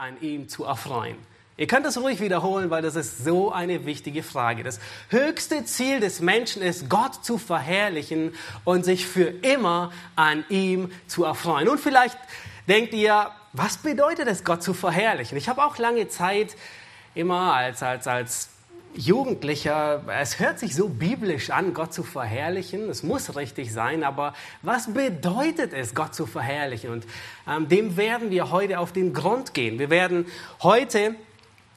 an 0.00 0.20
ihm 0.22 0.48
zu 0.48 0.64
erfreuen? 0.64 1.16
Ihr 1.58 1.66
könnt 1.66 1.84
das 1.84 1.98
ruhig 1.98 2.20
wiederholen, 2.20 2.70
weil 2.70 2.80
das 2.80 2.96
ist 2.96 3.22
so 3.22 3.52
eine 3.52 3.84
wichtige 3.84 4.22
Frage. 4.22 4.64
Das 4.64 4.80
höchste 5.10 5.62
Ziel 5.66 6.00
des 6.00 6.20
Menschen 6.20 6.62
ist, 6.62 6.88
Gott 6.88 7.22
zu 7.22 7.36
verherrlichen 7.36 8.34
und 8.64 8.86
sich 8.86 9.06
für 9.06 9.26
immer 9.26 9.92
an 10.16 10.44
ihm 10.48 10.90
zu 11.06 11.24
erfreuen. 11.24 11.68
Und 11.68 11.78
vielleicht 11.78 12.16
denkt 12.66 12.94
ihr, 12.94 13.30
was 13.52 13.76
bedeutet 13.76 14.26
es, 14.26 14.42
Gott 14.42 14.62
zu 14.62 14.72
verherrlichen? 14.72 15.36
Ich 15.36 15.50
habe 15.50 15.62
auch 15.62 15.76
lange 15.76 16.08
Zeit 16.08 16.56
immer 17.14 17.52
als, 17.52 17.82
als, 17.82 18.06
als 18.06 18.48
Jugendlicher, 18.94 20.02
es 20.20 20.40
hört 20.40 20.58
sich 20.58 20.74
so 20.74 20.88
biblisch 20.88 21.50
an, 21.50 21.74
Gott 21.74 21.94
zu 21.94 22.02
verherrlichen. 22.02 22.88
Es 22.88 23.02
muss 23.02 23.36
richtig 23.36 23.72
sein, 23.72 24.02
aber 24.02 24.34
was 24.62 24.92
bedeutet 24.92 25.72
es, 25.72 25.94
Gott 25.94 26.14
zu 26.14 26.26
verherrlichen? 26.26 26.90
Und 26.90 27.06
ähm, 27.48 27.68
dem 27.68 27.96
werden 27.96 28.30
wir 28.30 28.50
heute 28.50 28.80
auf 28.80 28.92
den 28.92 29.12
Grund 29.12 29.54
gehen. 29.54 29.78
Wir 29.78 29.90
werden 29.90 30.26
heute 30.62 31.14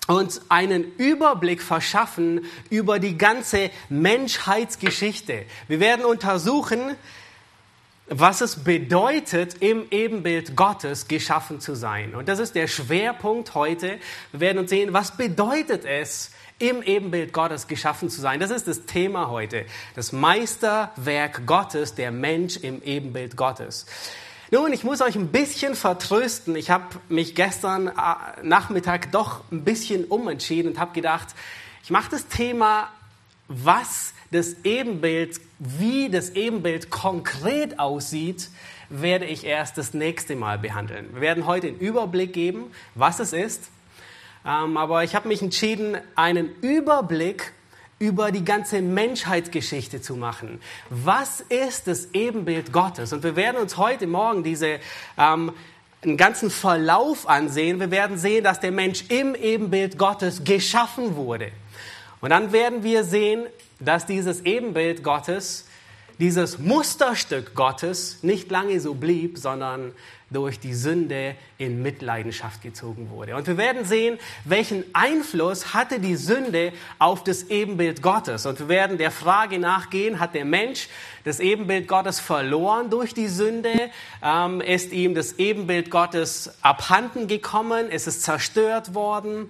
uns 0.08 0.42
einen 0.50 0.92
Überblick 0.98 1.62
verschaffen 1.62 2.46
über 2.70 3.00
die 3.00 3.18
ganze 3.18 3.70
Menschheitsgeschichte. 3.90 5.46
Wir 5.68 5.80
werden 5.80 6.06
untersuchen, 6.06 6.96
was 8.08 8.42
es 8.42 8.64
bedeutet, 8.64 9.62
im 9.62 9.86
Ebenbild 9.90 10.56
Gottes 10.56 11.08
geschaffen 11.08 11.60
zu 11.60 11.76
sein. 11.76 12.16
Und 12.16 12.28
das 12.28 12.40
ist 12.40 12.56
der 12.56 12.68
Schwerpunkt 12.68 13.56
heute. 13.56 14.00
Wir 14.32 14.40
werden 14.42 14.60
uns 14.60 14.70
sehen, 14.70 14.94
was 14.94 15.16
bedeutet 15.16 15.86
es, 15.86 16.32
im 16.60 16.84
Ebenbild 16.84 17.34
Gottes 17.34 17.68
geschaffen 17.68 18.10
zu 18.10 18.22
sein. 18.22 18.40
Das 18.40 18.52
ist 18.52 18.68
das 18.68 18.86
Thema 18.86 19.30
heute. 19.30 19.66
Das 19.96 20.12
Meisterwerk 20.12 21.46
Gottes, 21.46 21.96
der 21.96 22.12
Mensch 22.12 22.58
im 22.58 22.82
Ebenbild 22.84 23.36
Gottes. 23.36 23.86
Nun, 24.52 24.72
ich 24.72 24.84
muss 24.84 25.02
euch 25.02 25.16
ein 25.16 25.30
bisschen 25.30 25.74
vertrösten. 25.74 26.56
Ich 26.56 26.70
habe 26.70 26.86
mich 27.10 27.34
gestern 27.34 27.88
äh, 27.88 27.92
Nachmittag 28.44 29.12
doch 29.12 29.42
ein 29.52 29.64
bisschen 29.64 30.06
umentschieden 30.06 30.74
und 30.74 30.80
habe 30.80 30.94
gedacht, 30.94 31.30
ich 31.84 31.90
mache 31.90 32.12
das 32.12 32.28
Thema, 32.28 32.90
was 33.48 34.14
das 34.34 34.58
Ebenbild, 34.64 35.40
wie 35.60 36.10
das 36.10 36.32
Ebenbild 36.32 36.90
konkret 36.90 37.80
aussieht, 37.80 38.50
werde 38.90 39.26
ich 39.26 39.46
erst 39.46 39.78
das 39.78 39.94
nächste 39.94 40.36
Mal 40.36 40.60
behandeln. 40.60 41.10
Wir 41.14 41.22
werden 41.22 41.46
heute 41.46 41.68
einen 41.68 41.80
Überblick 41.80 42.34
geben, 42.34 42.66
was 42.96 43.20
es 43.20 43.34
ist. 43.34 43.70
Ähm, 44.46 44.78
aber 44.78 45.04
ich 45.04 45.16
habe 45.16 45.28
mich 45.28 45.42
entschieden, 45.42 45.98
einen 46.16 46.50
Überblick 46.62 47.54
über 48.00 48.32
die 48.32 48.44
ganze 48.44 48.82
Menschheitsgeschichte 48.82 50.02
zu 50.02 50.16
machen. 50.16 50.60
Was 50.90 51.40
ist 51.40 51.88
das 51.88 52.10
Ebenbild 52.14 52.74
Gottes? 52.74 53.14
Und 53.14 53.24
wir 53.24 53.36
werden 53.36 53.62
uns 53.62 53.78
heute 53.78 54.08
Morgen 54.08 54.44
diese 54.44 54.80
ähm, 55.18 55.54
einen 56.04 56.18
ganzen 56.18 56.50
Verlauf 56.50 57.30
ansehen. 57.30 57.80
Wir 57.80 57.92
werden 57.92 58.18
sehen, 58.18 58.44
dass 58.44 58.60
der 58.60 58.72
Mensch 58.72 59.06
im 59.08 59.36
Ebenbild 59.36 59.98
Gottes 59.98 60.44
geschaffen 60.44 61.16
wurde. 61.16 61.52
Und 62.24 62.30
dann 62.30 62.54
werden 62.54 62.84
wir 62.84 63.04
sehen, 63.04 63.48
dass 63.82 64.06
dieses 64.06 64.46
Ebenbild 64.46 65.04
Gottes, 65.04 65.68
dieses 66.20 66.58
Musterstück 66.58 67.54
Gottes 67.54 68.20
nicht 68.24 68.50
lange 68.50 68.80
so 68.80 68.94
blieb, 68.94 69.38
sondern 69.38 69.92
durch 70.30 70.58
die 70.58 70.74
Sünde 70.74 71.36
in 71.58 71.82
Mitleidenschaft 71.82 72.62
gezogen 72.62 73.10
wurde. 73.10 73.36
Und 73.36 73.48
wir 73.48 73.58
werden 73.58 73.84
sehen, 73.84 74.20
welchen 74.46 74.86
Einfluss 74.94 75.74
hatte 75.74 76.00
die 76.00 76.16
Sünde 76.16 76.72
auf 76.98 77.26
das 77.26 77.50
Ebenbild 77.50 78.02
Gottes. 78.02 78.46
Und 78.46 78.58
wir 78.58 78.70
werden 78.70 78.98
der 78.98 79.12
Frage 79.12 79.60
nachgehen, 79.60 80.22
hat 80.22 80.34
der 80.34 80.46
Mensch 80.46 80.88
das 81.26 81.42
Ebenbild 81.42 81.90
Gottes 81.90 82.22
verloren 82.22 82.90
durch 82.90 83.14
die 83.14 83.28
Sünde? 83.28 83.92
Ähm, 84.24 84.62
ist 84.62 84.94
ihm 84.94 85.14
das 85.14 85.40
Ebenbild 85.40 85.92
Gottes 85.92 86.54
abhanden 86.62 87.28
gekommen? 87.28 87.90
Ist 87.90 88.08
es 88.08 88.22
zerstört 88.22 88.94
worden? 88.96 89.50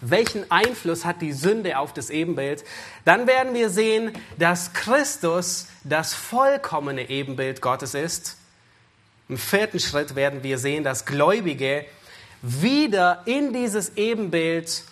Welchen 0.00 0.50
Einfluss 0.50 1.04
hat 1.04 1.22
die 1.22 1.32
Sünde 1.32 1.78
auf 1.78 1.92
das 1.92 2.10
Ebenbild? 2.10 2.64
Dann 3.04 3.26
werden 3.26 3.54
wir 3.54 3.70
sehen, 3.70 4.12
dass 4.38 4.72
Christus 4.72 5.66
das 5.84 6.14
vollkommene 6.14 7.08
Ebenbild 7.08 7.60
Gottes 7.60 7.94
ist. 7.94 8.36
Im 9.28 9.38
vierten 9.38 9.80
Schritt 9.80 10.14
werden 10.14 10.42
wir 10.42 10.58
sehen, 10.58 10.84
dass 10.84 11.04
Gläubige 11.04 11.84
wieder 12.42 13.22
in 13.24 13.52
dieses 13.52 13.96
Ebenbild 13.96 14.84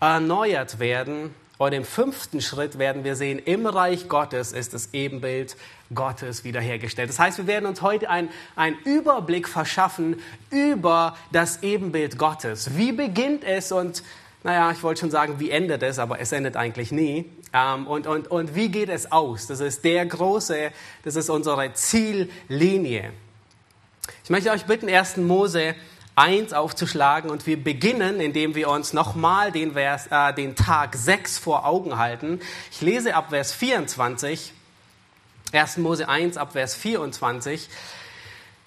erneuert 0.00 0.78
werden. 0.78 1.34
Und 1.58 1.72
im 1.72 1.84
fünften 1.84 2.40
Schritt 2.40 2.78
werden 2.78 3.02
wir 3.02 3.16
sehen, 3.16 3.40
im 3.40 3.66
Reich 3.66 4.08
Gottes 4.08 4.52
ist 4.52 4.74
das 4.74 4.90
Ebenbild 4.92 5.56
Gottes 5.92 6.44
wiederhergestellt. 6.44 7.08
Das 7.08 7.18
heißt, 7.18 7.38
wir 7.38 7.48
werden 7.48 7.66
uns 7.66 7.82
heute 7.82 8.08
einen 8.08 8.30
Überblick 8.84 9.48
verschaffen 9.48 10.20
über 10.50 11.16
das 11.32 11.64
Ebenbild 11.64 12.16
Gottes. 12.16 12.76
Wie 12.76 12.92
beginnt 12.92 13.42
es 13.42 13.72
und, 13.72 14.04
naja, 14.44 14.70
ich 14.70 14.84
wollte 14.84 15.00
schon 15.00 15.10
sagen, 15.10 15.40
wie 15.40 15.50
endet 15.50 15.82
es, 15.82 15.98
aber 15.98 16.20
es 16.20 16.30
endet 16.30 16.56
eigentlich 16.56 16.92
nie. 16.92 17.28
Ähm, 17.52 17.88
und, 17.88 18.06
und, 18.06 18.30
und 18.30 18.54
wie 18.54 18.68
geht 18.68 18.88
es 18.88 19.10
aus? 19.10 19.48
Das 19.48 19.58
ist 19.58 19.84
der 19.84 20.06
große, 20.06 20.70
das 21.02 21.16
ist 21.16 21.28
unsere 21.28 21.72
Ziellinie. 21.72 23.10
Ich 24.22 24.30
möchte 24.30 24.50
euch 24.52 24.64
bitten, 24.64 24.88
1. 24.88 25.16
Mose 25.16 25.74
1 26.18 26.52
aufzuschlagen 26.52 27.30
und 27.30 27.46
wir 27.46 27.62
beginnen, 27.62 28.20
indem 28.20 28.56
wir 28.56 28.68
uns 28.70 28.92
nochmal 28.92 29.52
den, 29.52 29.76
äh, 29.76 30.34
den 30.34 30.56
Tag 30.56 30.96
6 30.96 31.38
vor 31.38 31.64
Augen 31.64 31.96
halten. 31.96 32.40
Ich 32.72 32.80
lese 32.80 33.14
ab 33.14 33.30
Vers 33.30 33.52
24, 33.52 34.52
1. 35.52 35.76
Mose 35.76 36.08
1 36.08 36.36
ab 36.36 36.52
Vers 36.52 36.74
24. 36.74 37.68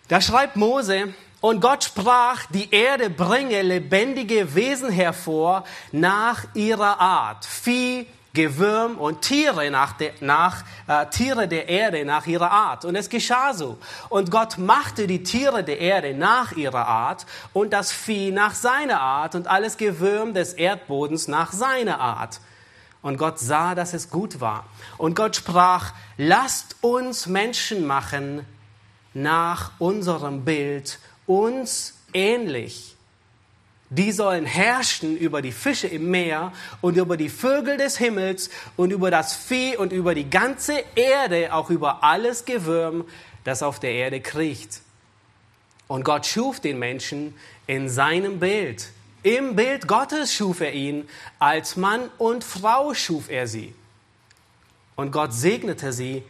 Da 0.07 0.21
schreibt 0.21 0.55
Mose, 0.55 1.13
und 1.41 1.59
Gott 1.59 1.83
sprach, 1.83 2.45
die 2.51 2.71
Erde 2.71 3.09
bringe 3.09 3.63
lebendige 3.63 4.53
Wesen 4.53 4.91
hervor 4.91 5.65
nach 5.91 6.45
ihrer 6.53 7.01
Art, 7.01 7.45
Vieh, 7.45 8.05
Gewürm 8.33 8.97
und 8.97 9.21
Tiere 9.21 9.69
nach, 9.71 9.93
der, 9.93 10.13
nach 10.21 10.63
äh, 10.87 11.05
Tiere 11.07 11.47
der 11.47 11.67
Erde 11.67 12.05
nach 12.05 12.27
ihrer 12.27 12.49
Art. 12.49 12.85
Und 12.85 12.95
es 12.95 13.09
geschah 13.09 13.53
so. 13.53 13.77
Und 14.09 14.31
Gott 14.31 14.57
machte 14.57 15.05
die 15.05 15.23
Tiere 15.23 15.63
der 15.63 15.79
Erde 15.79 16.13
nach 16.13 16.53
ihrer 16.53 16.87
Art 16.87 17.25
und 17.51 17.73
das 17.73 17.91
Vieh 17.91 18.31
nach 18.31 18.55
seiner 18.55 19.01
Art 19.01 19.35
und 19.35 19.47
alles 19.47 19.75
Gewürm 19.75 20.33
des 20.33 20.53
Erdbodens 20.53 21.27
nach 21.27 21.51
seiner 21.51 21.99
Art. 21.99 22.39
Und 23.01 23.17
Gott 23.17 23.39
sah, 23.39 23.75
dass 23.75 23.93
es 23.93 24.09
gut 24.09 24.39
war. 24.39 24.65
Und 24.97 25.15
Gott 25.15 25.35
sprach, 25.35 25.93
lasst 26.17 26.77
uns 26.81 27.25
Menschen 27.25 27.85
machen 27.85 28.45
nach 29.13 29.71
unserem 29.79 30.45
Bild, 30.45 30.99
uns 31.25 31.95
ähnlich 32.13 32.90
die 33.91 34.13
sollen 34.13 34.45
herrschen 34.45 35.17
über 35.17 35.41
die 35.41 35.51
Fische 35.51 35.87
im 35.87 36.09
Meer 36.11 36.53
und 36.79 36.95
über 36.95 37.17
die 37.17 37.27
Vögel 37.27 37.75
des 37.75 37.97
Himmels 37.97 38.49
und 38.77 38.91
über 38.91 39.11
das 39.11 39.35
Vieh 39.35 39.75
und 39.75 39.91
über 39.91 40.15
die 40.15 40.29
ganze 40.29 40.81
Erde, 40.95 41.53
auch 41.53 41.69
über 41.69 42.01
alles 42.01 42.45
Gewürm, 42.45 43.03
das 43.43 43.61
auf 43.61 43.81
der 43.81 43.91
Erde 43.91 44.21
kriecht. 44.21 44.79
Und 45.89 46.05
Gott 46.05 46.25
schuf 46.25 46.61
den 46.61 46.79
Menschen 46.79 47.35
in 47.67 47.89
seinem 47.89 48.39
Bild. 48.39 48.87
Im 49.23 49.57
Bild 49.57 49.89
Gottes 49.89 50.33
schuf 50.33 50.61
er 50.61 50.71
ihn, 50.71 51.09
als 51.37 51.75
Mann 51.75 52.09
und 52.17 52.45
Frau 52.45 52.93
schuf 52.93 53.29
er 53.29 53.45
sie. 53.45 53.75
Und 54.95 55.11
Gott 55.11 55.33
segnete 55.33 55.91
sie 55.91 56.23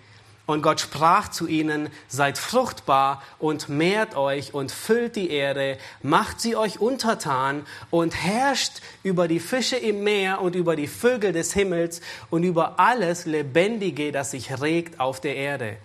und 0.51 0.61
Gott 0.61 0.79
sprach 0.79 1.29
zu 1.29 1.47
ihnen, 1.47 1.89
seid 2.07 2.37
fruchtbar 2.37 3.21
und 3.39 3.69
mehrt 3.69 4.15
euch 4.15 4.53
und 4.53 4.71
füllt 4.71 5.15
die 5.15 5.31
Erde, 5.31 5.77
macht 6.01 6.41
sie 6.41 6.55
euch 6.55 6.79
untertan 6.79 7.65
und 7.89 8.15
herrscht 8.15 8.81
über 9.03 9.27
die 9.27 9.39
Fische 9.39 9.77
im 9.77 10.03
Meer 10.03 10.41
und 10.41 10.55
über 10.55 10.75
die 10.75 10.87
Vögel 10.87 11.31
des 11.31 11.53
Himmels 11.53 12.01
und 12.29 12.43
über 12.43 12.79
alles 12.79 13.25
Lebendige, 13.25 14.11
das 14.11 14.31
sich 14.31 14.61
regt 14.61 14.99
auf 14.99 15.21
der 15.21 15.35
Erde. 15.35 15.77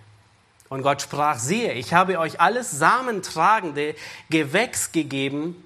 Und 0.69 0.81
Gott 0.81 1.01
sprach, 1.01 1.39
siehe, 1.39 1.73
ich 1.73 1.93
habe 1.93 2.19
euch 2.19 2.41
alles 2.41 2.71
samentragende 2.71 3.95
Gewächs 4.29 4.91
gegeben, 4.91 5.63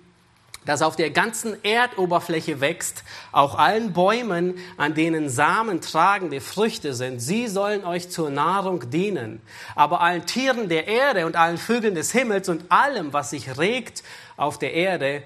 das 0.65 0.81
auf 0.81 0.95
der 0.95 1.09
ganzen 1.09 1.63
Erdoberfläche 1.63 2.61
wächst, 2.61 3.03
auch 3.31 3.57
allen 3.57 3.93
Bäumen, 3.93 4.59
an 4.77 4.93
denen 4.93 5.29
Samen 5.29 5.81
tragende 5.81 6.39
Früchte 6.39 6.93
sind, 6.93 7.19
sie 7.19 7.47
sollen 7.47 7.83
euch 7.83 8.09
zur 8.09 8.29
Nahrung 8.29 8.89
dienen. 8.91 9.41
Aber 9.75 10.01
allen 10.01 10.25
Tieren 10.25 10.69
der 10.69 10.87
Erde 10.87 11.25
und 11.25 11.35
allen 11.35 11.57
Vögeln 11.57 11.95
des 11.95 12.11
Himmels 12.11 12.47
und 12.47 12.71
allem, 12.71 13.11
was 13.11 13.31
sich 13.31 13.57
regt 13.57 14.03
auf 14.37 14.59
der 14.59 14.73
Erde, 14.73 15.23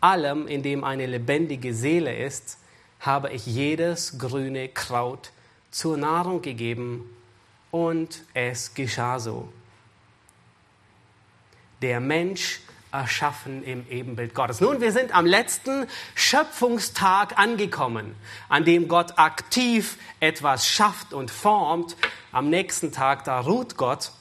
allem, 0.00 0.46
in 0.46 0.62
dem 0.62 0.84
eine 0.84 1.06
lebendige 1.06 1.74
Seele 1.74 2.16
ist, 2.16 2.58
habe 3.00 3.30
ich 3.30 3.46
jedes 3.46 4.18
grüne 4.18 4.68
Kraut 4.68 5.32
zur 5.70 5.98
Nahrung 5.98 6.40
gegeben 6.40 7.04
und 7.70 8.22
es 8.32 8.74
geschah 8.74 9.18
so. 9.18 9.48
Der 11.82 12.00
Mensch 12.00 12.60
erschaffen 12.92 13.62
im 13.64 13.86
Ebenbild 13.90 14.34
Gottes. 14.34 14.60
Nun, 14.60 14.80
wir 14.80 14.92
sind 14.92 15.14
am 15.14 15.26
letzten 15.26 15.86
Schöpfungstag 16.14 17.38
angekommen, 17.38 18.14
an 18.48 18.64
dem 18.64 18.88
Gott 18.88 19.18
aktiv 19.18 19.98
etwas 20.20 20.66
schafft 20.66 21.12
und 21.12 21.30
formt. 21.30 21.96
Am 22.32 22.50
nächsten 22.50 22.92
Tag, 22.92 23.24
da 23.24 23.40
ruht 23.40 23.76
Gott. 23.76 24.12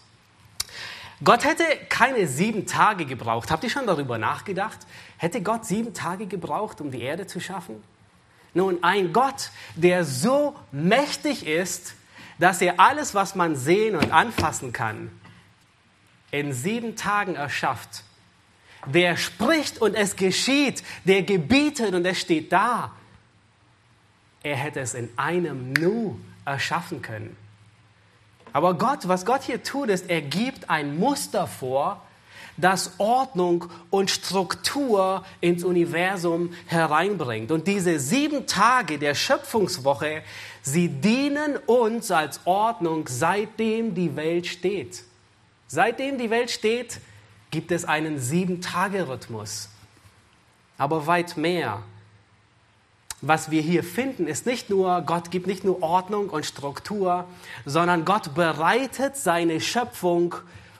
Gott 1.23 1.45
hätte 1.45 1.63
keine 1.89 2.27
sieben 2.27 2.67
Tage 2.67 3.05
gebraucht. 3.05 3.49
Habt 3.49 3.63
ihr 3.63 3.69
schon 3.69 3.87
darüber 3.87 4.17
nachgedacht? 4.17 4.79
Hätte 5.17 5.41
Gott 5.41 5.65
sieben 5.65 5.93
Tage 5.93 6.27
gebraucht, 6.27 6.79
um 6.79 6.91
die 6.91 7.01
Erde 7.01 7.25
zu 7.25 7.39
schaffen? 7.39 7.83
Nun, 8.53 8.83
ein 8.83 9.13
Gott, 9.13 9.51
der 9.75 10.03
so 10.03 10.55
mächtig 10.71 11.45
ist, 11.45 11.95
dass 12.39 12.61
er 12.61 12.79
alles, 12.79 13.15
was 13.15 13.35
man 13.35 13.55
sehen 13.55 13.95
und 13.95 14.11
anfassen 14.11 14.73
kann, 14.73 15.11
in 16.31 16.53
sieben 16.53 16.95
Tagen 16.95 17.35
erschafft. 17.35 18.03
Der 18.93 19.17
spricht 19.17 19.81
und 19.81 19.95
es 19.95 20.15
geschieht, 20.15 20.83
der 21.03 21.23
gebietet 21.23 21.93
und 21.93 22.05
es 22.05 22.19
steht 22.19 22.51
da. 22.51 22.91
Er 24.43 24.55
hätte 24.55 24.79
es 24.79 24.93
in 24.93 25.09
einem 25.17 25.73
Nu 25.73 26.19
erschaffen 26.45 27.01
können. 27.01 27.35
Aber 28.53 28.75
Gott, 28.75 29.07
was 29.07 29.25
Gott 29.25 29.43
hier 29.43 29.61
tut, 29.61 29.89
ist, 29.89 30.09
er 30.09 30.21
gibt 30.21 30.69
ein 30.69 30.97
Muster 30.97 31.47
vor, 31.47 32.01
das 32.57 32.93
Ordnung 32.97 33.65
und 33.91 34.09
Struktur 34.09 35.23
ins 35.41 35.63
Universum 35.63 36.53
hereinbringt. 36.65 37.51
Und 37.51 37.67
diese 37.67 37.99
sieben 37.99 38.47
Tage 38.47 38.97
der 38.97 39.13
Schöpfungswoche, 39.13 40.23
sie 40.63 40.89
dienen 40.89 41.57
uns 41.67 42.09
als 42.09 42.41
Ordnung, 42.45 43.07
seitdem 43.07 43.93
die 43.93 44.15
Welt 44.15 44.47
steht. 44.47 45.03
Seitdem 45.67 46.17
die 46.17 46.29
Welt 46.29 46.49
steht, 46.49 46.99
gibt 47.51 47.71
es 47.71 47.85
einen 47.85 48.19
Sieben-Tage-Rhythmus. 48.19 49.69
Aber 50.77 51.07
weit 51.07 51.37
mehr. 51.37 51.81
Was 53.21 53.49
wir 53.49 53.61
hier 53.61 53.83
finden, 53.83 54.27
ist 54.27 54.45
nicht 54.45 54.69
nur, 54.69 55.01
Gott 55.01 55.31
gibt 55.31 55.47
nicht 55.47 55.63
nur 55.63 55.81
Ordnung 55.81 56.29
und 56.29 56.45
Struktur, 56.45 57.25
sondern 57.65 58.05
Gott 58.05 58.35
bereitet 58.35 59.17
seine 59.17 59.59
Schöpfung 59.59 60.35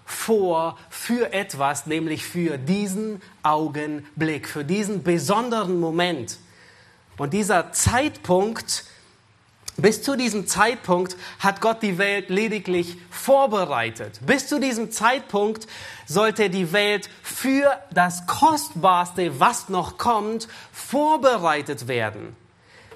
vor 0.05 0.77
für 0.89 1.33
etwas, 1.33 1.87
nämlich 1.87 2.23
für 2.23 2.57
diesen 2.57 3.21
Augenblick, 3.41 4.47
für 4.47 4.63
diesen 4.63 5.03
besonderen 5.03 5.79
Moment. 5.79 6.37
Und 7.17 7.33
dieser 7.33 7.71
Zeitpunkt, 7.73 8.85
bis 9.77 10.01
zu 10.01 10.15
diesem 10.15 10.47
Zeitpunkt 10.47 11.15
hat 11.39 11.61
Gott 11.61 11.81
die 11.81 11.97
Welt 11.97 12.29
lediglich 12.29 12.97
vorbereitet. 13.09 14.19
Bis 14.25 14.47
zu 14.47 14.59
diesem 14.59 14.91
Zeitpunkt 14.91 15.67
sollte 16.05 16.49
die 16.49 16.73
Welt 16.73 17.09
für 17.21 17.79
das 17.91 18.25
Kostbarste, 18.25 19.39
was 19.39 19.69
noch 19.69 19.97
kommt, 19.97 20.47
vorbereitet 20.71 21.87
werden. 21.87 22.35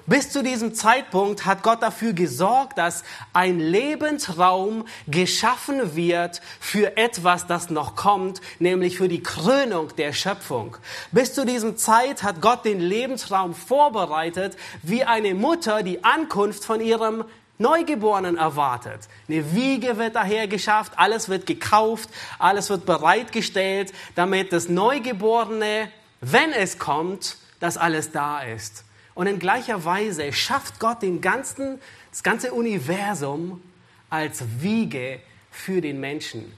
Bis 0.06 0.30
zu 0.30 0.42
diesem 0.42 0.74
Zeitpunkt 0.74 1.46
hat 1.46 1.62
Gott 1.62 1.80
dafür 1.80 2.12
gesorgt, 2.12 2.76
dass 2.76 3.04
ein 3.32 3.60
Lebensraum 3.60 4.84
geschaffen 5.06 5.94
wird 5.94 6.40
für 6.58 6.96
etwas, 6.96 7.46
das 7.46 7.70
noch 7.70 7.94
kommt, 7.94 8.40
nämlich 8.58 8.96
für 8.96 9.08
die 9.08 9.22
Krönung 9.22 9.94
der 9.96 10.12
Schöpfung. 10.12 10.76
Bis 11.12 11.34
zu 11.34 11.46
diesem 11.46 11.76
Zeit 11.76 12.24
hat 12.24 12.40
Gott 12.40 12.64
den 12.64 12.80
Lebensraum 12.80 13.54
vorbereitet, 13.54 14.56
wie 14.82 15.04
eine 15.04 15.34
Mutter 15.34 15.84
die 15.84 16.02
Ankunft 16.02 16.64
von 16.64 16.80
ihrem 16.80 17.24
Neugeborenen 17.58 18.38
erwartet. 18.38 19.08
Eine 19.28 19.54
Wiege 19.54 19.96
wird 19.98 20.16
daher 20.16 20.48
geschafft, 20.48 20.94
alles 20.96 21.28
wird 21.28 21.46
gekauft, 21.46 22.08
alles 22.40 22.70
wird 22.70 22.86
bereitgestellt, 22.86 23.92
damit 24.16 24.52
das 24.52 24.68
Neugeborene, 24.68 25.88
wenn 26.20 26.52
es 26.52 26.78
kommt, 26.80 27.36
dass 27.60 27.76
alles 27.76 28.10
da 28.10 28.40
ist. 28.40 28.84
Und 29.14 29.26
in 29.26 29.38
gleicher 29.38 29.84
Weise 29.84 30.32
schafft 30.32 30.80
Gott 30.80 31.02
den 31.02 31.20
ganzen, 31.20 31.78
das 32.10 32.22
ganze 32.22 32.52
Universum 32.52 33.62
als 34.08 34.42
Wiege 34.60 35.20
für 35.50 35.80
den 35.80 36.00
Menschen. 36.00 36.52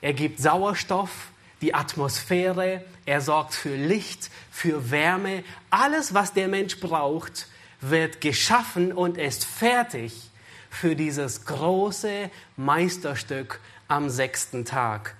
Er 0.00 0.14
gibt 0.14 0.40
Sauerstoff, 0.40 1.30
die 1.60 1.74
Atmosphäre, 1.74 2.84
er 3.06 3.20
sorgt 3.20 3.54
für 3.54 3.76
Licht, 3.76 4.30
für 4.50 4.90
Wärme. 4.90 5.44
Alles, 5.70 6.12
was 6.12 6.32
der 6.32 6.48
Mensch 6.48 6.80
braucht, 6.80 7.46
wird 7.80 8.20
geschaffen 8.20 8.92
und 8.92 9.18
ist 9.18 9.44
fertig 9.44 10.30
für 10.70 10.96
dieses 10.96 11.44
große 11.44 12.30
Meisterstück 12.56 13.60
am 13.88 14.08
sechsten 14.08 14.64
Tag. 14.64 15.14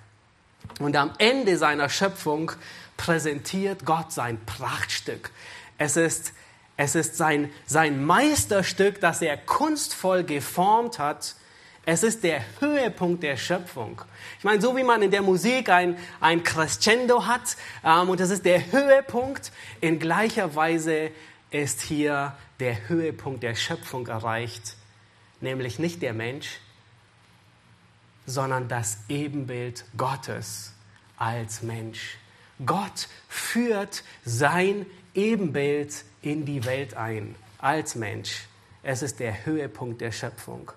Und 0.79 0.95
am 0.95 1.13
Ende 1.17 1.57
seiner 1.57 1.89
Schöpfung 1.89 2.51
präsentiert 2.97 3.85
Gott 3.85 4.11
sein 4.11 4.39
Prachtstück. 4.45 5.31
Es 5.77 5.97
ist, 5.97 6.33
es 6.77 6.95
ist 6.95 7.17
sein, 7.17 7.51
sein 7.65 8.03
Meisterstück, 8.03 8.99
das 8.99 9.21
er 9.21 9.37
kunstvoll 9.37 10.23
geformt 10.23 10.99
hat. 10.99 11.35
Es 11.85 12.03
ist 12.03 12.23
der 12.23 12.41
Höhepunkt 12.59 13.23
der 13.23 13.35
Schöpfung. 13.35 14.01
Ich 14.37 14.45
meine, 14.45 14.61
so 14.61 14.75
wie 14.77 14.83
man 14.83 15.01
in 15.01 15.11
der 15.11 15.21
Musik 15.21 15.69
ein, 15.69 15.97
ein 16.21 16.43
Crescendo 16.43 17.25
hat 17.25 17.57
ähm, 17.83 18.09
und 18.09 18.19
das 18.19 18.29
ist 18.29 18.45
der 18.45 18.71
Höhepunkt, 18.71 19.51
in 19.81 19.99
gleicher 19.99 20.55
Weise 20.55 21.11
ist 21.51 21.81
hier 21.81 22.35
der 22.59 22.87
Höhepunkt 22.87 23.43
der 23.43 23.55
Schöpfung 23.55 24.07
erreicht, 24.07 24.77
nämlich 25.41 25.77
nicht 25.77 26.01
der 26.01 26.13
Mensch, 26.13 26.59
sondern 28.25 28.69
das 28.69 28.99
Ebenbild 29.09 29.83
Gottes 29.97 30.73
als 31.17 31.61
Mensch. 31.61 32.17
Gott 32.65 33.09
führt 33.27 34.03
sein 34.23 34.85
Ebenbild 35.15 36.03
in 36.21 36.45
die 36.45 36.65
Welt 36.65 36.95
ein, 36.95 37.35
als 37.59 37.95
Mensch. 37.95 38.45
Es 38.81 39.01
ist 39.01 39.19
der 39.19 39.45
Höhepunkt 39.45 40.01
der 40.01 40.11
Schöpfung. 40.11 40.71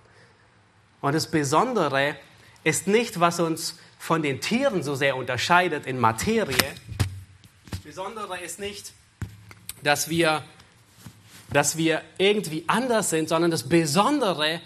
Und 1.00 1.14
das 1.14 1.30
Besondere 1.30 2.16
ist 2.64 2.86
nicht, 2.86 3.20
was 3.20 3.40
uns 3.40 3.78
von 3.98 4.22
den 4.22 4.40
Tieren 4.40 4.82
so 4.82 4.94
sehr 4.94 5.16
unterscheidet 5.16 5.86
in 5.86 5.98
Materie. 5.98 6.74
Das 7.70 7.80
Besondere 7.80 8.40
ist 8.40 8.58
nicht, 8.58 8.92
dass 9.82 10.08
wir, 10.08 10.42
dass 11.52 11.76
wir 11.76 12.02
irgendwie 12.18 12.64
anders 12.66 13.10
sind, 13.10 13.28
sondern 13.28 13.50
das 13.50 13.68
Besondere 13.68 14.54
ist, 14.54 14.62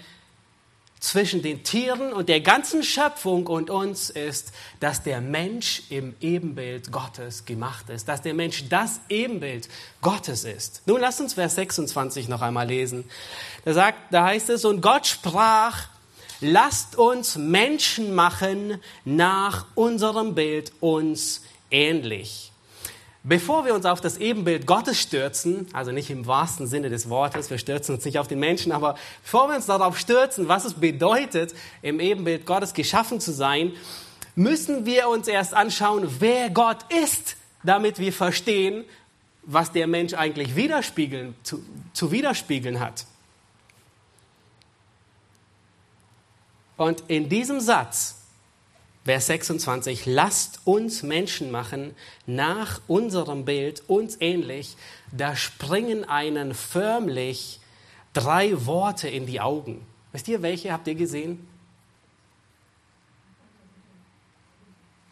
zwischen 1.00 1.40
den 1.40 1.64
Tieren 1.64 2.12
und 2.12 2.28
der 2.28 2.40
ganzen 2.40 2.82
Schöpfung 2.82 3.46
und 3.46 3.70
uns 3.70 4.10
ist, 4.10 4.52
dass 4.80 5.02
der 5.02 5.22
Mensch 5.22 5.82
im 5.88 6.14
Ebenbild 6.20 6.92
Gottes 6.92 7.46
gemacht 7.46 7.88
ist, 7.88 8.06
dass 8.06 8.20
der 8.20 8.34
Mensch 8.34 8.68
das 8.68 9.00
Ebenbild 9.08 9.68
Gottes 10.02 10.44
ist. 10.44 10.82
Nun 10.84 11.00
lasst 11.00 11.20
uns 11.20 11.34
Vers 11.34 11.54
26 11.54 12.28
noch 12.28 12.42
einmal 12.42 12.68
lesen. 12.68 13.08
Da 13.64 13.72
sagt, 13.72 14.12
da 14.12 14.26
heißt 14.26 14.50
es, 14.50 14.66
und 14.66 14.82
Gott 14.82 15.06
sprach, 15.06 15.88
lasst 16.40 16.96
uns 16.96 17.36
Menschen 17.36 18.14
machen 18.14 18.78
nach 19.06 19.66
unserem 19.74 20.34
Bild 20.34 20.72
uns 20.80 21.42
ähnlich. 21.70 22.49
Bevor 23.22 23.66
wir 23.66 23.74
uns 23.74 23.84
auf 23.84 24.00
das 24.00 24.16
Ebenbild 24.16 24.66
Gottes 24.66 24.98
stürzen, 24.98 25.66
also 25.74 25.92
nicht 25.92 26.08
im 26.08 26.26
wahrsten 26.26 26.66
Sinne 26.66 26.88
des 26.88 27.10
Wortes, 27.10 27.50
wir 27.50 27.58
stürzen 27.58 27.94
uns 27.94 28.04
nicht 28.06 28.18
auf 28.18 28.28
den 28.28 28.38
Menschen, 28.38 28.72
aber 28.72 28.96
bevor 29.22 29.48
wir 29.48 29.56
uns 29.56 29.66
darauf 29.66 29.98
stürzen, 29.98 30.48
was 30.48 30.64
es 30.64 30.74
bedeutet, 30.74 31.54
im 31.82 32.00
Ebenbild 32.00 32.46
Gottes 32.46 32.72
geschaffen 32.72 33.20
zu 33.20 33.32
sein, 33.32 33.72
müssen 34.36 34.86
wir 34.86 35.08
uns 35.08 35.28
erst 35.28 35.52
anschauen, 35.52 36.08
wer 36.20 36.48
Gott 36.48 36.78
ist, 37.04 37.36
damit 37.62 37.98
wir 37.98 38.12
verstehen, 38.14 38.84
was 39.42 39.70
der 39.70 39.86
Mensch 39.86 40.14
eigentlich 40.14 40.56
widerspiegeln, 40.56 41.34
zu, 41.42 41.62
zu 41.92 42.12
widerspiegeln 42.12 42.80
hat. 42.80 43.04
Und 46.78 47.04
in 47.08 47.28
diesem 47.28 47.60
Satz 47.60 48.19
Vers 49.10 49.26
26, 49.26 50.06
lasst 50.06 50.60
uns 50.64 51.02
Menschen 51.02 51.50
machen 51.50 51.96
nach 52.26 52.80
unserem 52.86 53.44
Bild, 53.44 53.82
uns 53.88 54.16
ähnlich. 54.20 54.76
Da 55.10 55.34
springen 55.34 56.04
einen 56.04 56.54
förmlich 56.54 57.58
drei 58.12 58.66
Worte 58.66 59.08
in 59.08 59.26
die 59.26 59.40
Augen. 59.40 59.84
Wisst 60.12 60.28
ihr, 60.28 60.42
welche 60.42 60.72
habt 60.72 60.86
ihr 60.86 60.94
gesehen? 60.94 61.44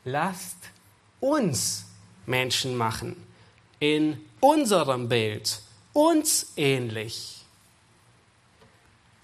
Lasst 0.04 0.58
uns 1.18 1.86
Menschen 2.24 2.76
machen 2.76 3.16
in 3.80 4.20
unserem 4.38 5.08
Bild, 5.08 5.60
uns 5.92 6.52
ähnlich. 6.54 7.38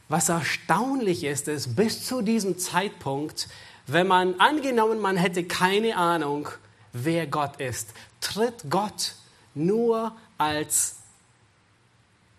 Was 0.08 0.30
erstaunlich 0.30 1.22
ist, 1.22 1.46
ist, 1.46 1.76
bis 1.76 2.04
zu 2.04 2.22
diesem 2.22 2.58
Zeitpunkt 2.58 3.48
wenn 3.86 4.06
man 4.06 4.40
angenommen, 4.40 5.00
man 5.00 5.16
hätte 5.16 5.44
keine 5.44 5.96
Ahnung, 5.96 6.48
wer 6.92 7.26
Gott 7.26 7.60
ist, 7.60 7.90
tritt 8.20 8.70
Gott 8.70 9.14
nur 9.54 10.12
als 10.38 10.96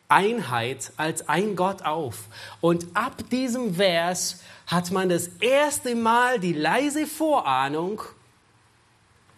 Einheit, 0.07 0.91
als 0.97 1.27
ein 1.29 1.55
Gott 1.55 1.83
auf. 1.83 2.23
Und 2.61 2.85
ab 2.95 3.29
diesem 3.31 3.75
Vers 3.75 4.41
hat 4.67 4.91
man 4.91 5.09
das 5.09 5.27
erste 5.39 5.95
Mal 5.95 6.39
die 6.39 6.53
leise 6.53 7.05
Vorahnung, 7.05 8.01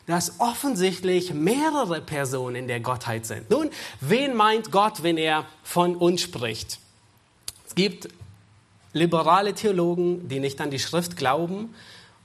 dass 0.06 0.40
offensichtlich 0.40 1.34
mehrere 1.34 2.00
Personen 2.00 2.56
in 2.56 2.68
der 2.68 2.80
Gottheit 2.80 3.26
sind. 3.26 3.50
Nun, 3.50 3.70
wen 4.00 4.36
meint 4.36 4.72
Gott, 4.72 5.04
wenn 5.04 5.18
er 5.18 5.46
von 5.64 5.98
uns 5.98 6.22
spricht? 6.22 6.80
Es 7.68 7.76
gibt 7.76 8.08
liberale 8.94 9.54
Theologen, 9.54 10.30
die 10.30 10.40
nicht 10.40 10.62
an 10.62 10.72
die 10.72 10.80
Schrift 10.80 11.18
glauben 11.18 11.74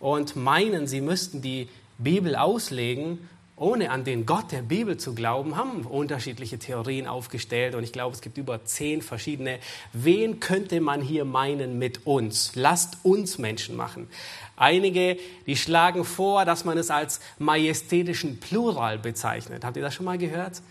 und 0.03 0.35
meinen, 0.35 0.89
sie 0.89 1.01
müssten 1.01 1.43
die 1.43 1.69
Bibel 1.97 2.35
auslegen, 2.35 3.29
ohne 3.55 3.93
an 3.93 4.03
den 4.03 4.27
Gott 4.27 4.51
der 4.51 4.63
Bibel 4.63 4.97
zu 4.97 5.15
glauben, 5.15 5.57
haben 5.57 5.83
unterschiedliche 5.83 6.59
Theorien 6.59 7.07
aufgestellt 7.07 7.77
und 7.77 7.85
ich 7.85 7.93
glaube, 7.93 8.13
es 8.13 8.21
gibt 8.21 8.37
über 8.37 8.65
zehn 8.65 9.01
verschiedene. 9.01 9.61
Wen 9.93 10.41
könnte 10.41 10.81
man 10.81 11.01
hier 11.01 11.25
meinen 11.25 11.79
mit 11.79 12.05
uns? 12.05 12.57
Lasst 12.57 12.99
uns 13.05 13.39
Menschen 13.39 13.77
machen. 13.77 14.09
Einige, 14.57 15.19
die 15.47 15.57
schlagen 15.57 16.05
vor, 16.05 16.45
dass 16.45 16.65
man 16.65 16.79
es 16.79 16.91
als 16.91 17.21
majestätischen 17.39 18.41
Plural 18.41 18.99
bezeichnet. 18.99 19.65
Habt 19.65 19.77
ihr 19.77 19.85
das 19.85 19.95
schon 19.95 20.07
mal 20.07 20.19
gehört? 20.19 20.63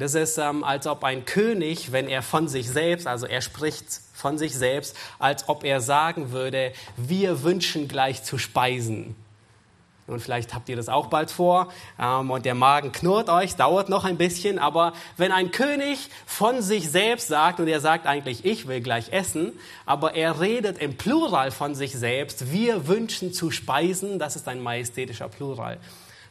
Das 0.00 0.14
ist, 0.14 0.38
ähm, 0.38 0.64
als 0.64 0.86
ob 0.86 1.04
ein 1.04 1.26
König, 1.26 1.92
wenn 1.92 2.08
er 2.08 2.22
von 2.22 2.48
sich 2.48 2.70
selbst, 2.70 3.06
also 3.06 3.26
er 3.26 3.42
spricht 3.42 3.84
von 4.14 4.38
sich 4.38 4.56
selbst, 4.56 4.96
als 5.18 5.46
ob 5.50 5.62
er 5.62 5.82
sagen 5.82 6.32
würde, 6.32 6.72
wir 6.96 7.42
wünschen 7.42 7.86
gleich 7.86 8.22
zu 8.22 8.38
speisen. 8.38 9.14
Und 10.06 10.20
vielleicht 10.20 10.54
habt 10.54 10.70
ihr 10.70 10.76
das 10.76 10.88
auch 10.88 11.08
bald 11.08 11.30
vor. 11.30 11.68
Ähm, 12.00 12.30
und 12.30 12.46
der 12.46 12.54
Magen 12.54 12.92
knurrt 12.92 13.28
euch, 13.28 13.56
dauert 13.56 13.90
noch 13.90 14.06
ein 14.06 14.16
bisschen. 14.16 14.58
Aber 14.58 14.94
wenn 15.18 15.32
ein 15.32 15.50
König 15.50 16.08
von 16.24 16.62
sich 16.62 16.90
selbst 16.90 17.28
sagt, 17.28 17.60
und 17.60 17.68
er 17.68 17.80
sagt 17.80 18.06
eigentlich, 18.06 18.46
ich 18.46 18.66
will 18.68 18.80
gleich 18.80 19.12
essen, 19.12 19.52
aber 19.84 20.14
er 20.14 20.40
redet 20.40 20.78
im 20.78 20.96
Plural 20.96 21.50
von 21.50 21.74
sich 21.74 21.92
selbst, 21.92 22.50
wir 22.50 22.88
wünschen 22.88 23.34
zu 23.34 23.50
speisen, 23.50 24.18
das 24.18 24.34
ist 24.34 24.48
ein 24.48 24.62
majestätischer 24.62 25.28
Plural. 25.28 25.78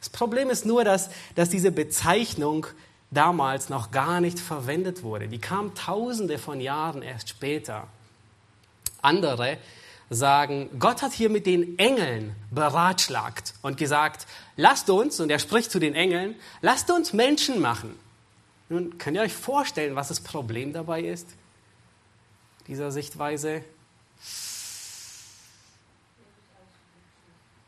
Das 0.00 0.10
Problem 0.10 0.50
ist 0.50 0.66
nur, 0.66 0.82
dass, 0.82 1.10
dass 1.36 1.50
diese 1.50 1.70
Bezeichnung 1.70 2.66
damals 3.10 3.68
noch 3.68 3.90
gar 3.90 4.20
nicht 4.20 4.38
verwendet 4.38 5.02
wurde. 5.02 5.28
Die 5.28 5.38
kam 5.38 5.74
tausende 5.74 6.38
von 6.38 6.60
Jahren 6.60 7.02
erst 7.02 7.28
später. 7.28 7.86
Andere 9.02 9.58
sagen, 10.10 10.68
Gott 10.78 11.02
hat 11.02 11.12
hier 11.12 11.30
mit 11.30 11.46
den 11.46 11.78
Engeln 11.78 12.34
beratschlagt 12.50 13.54
und 13.62 13.76
gesagt, 13.76 14.26
lasst 14.56 14.90
uns, 14.90 15.20
und 15.20 15.30
er 15.30 15.38
spricht 15.38 15.70
zu 15.70 15.78
den 15.78 15.94
Engeln, 15.94 16.34
lasst 16.62 16.90
uns 16.90 17.12
Menschen 17.12 17.60
machen. 17.60 17.96
Nun 18.68 18.98
könnt 18.98 19.16
ihr 19.16 19.22
euch 19.22 19.32
vorstellen, 19.32 19.96
was 19.96 20.08
das 20.08 20.20
Problem 20.20 20.72
dabei 20.72 21.02
ist, 21.02 21.28
dieser 22.66 22.90
Sichtweise? 22.90 23.64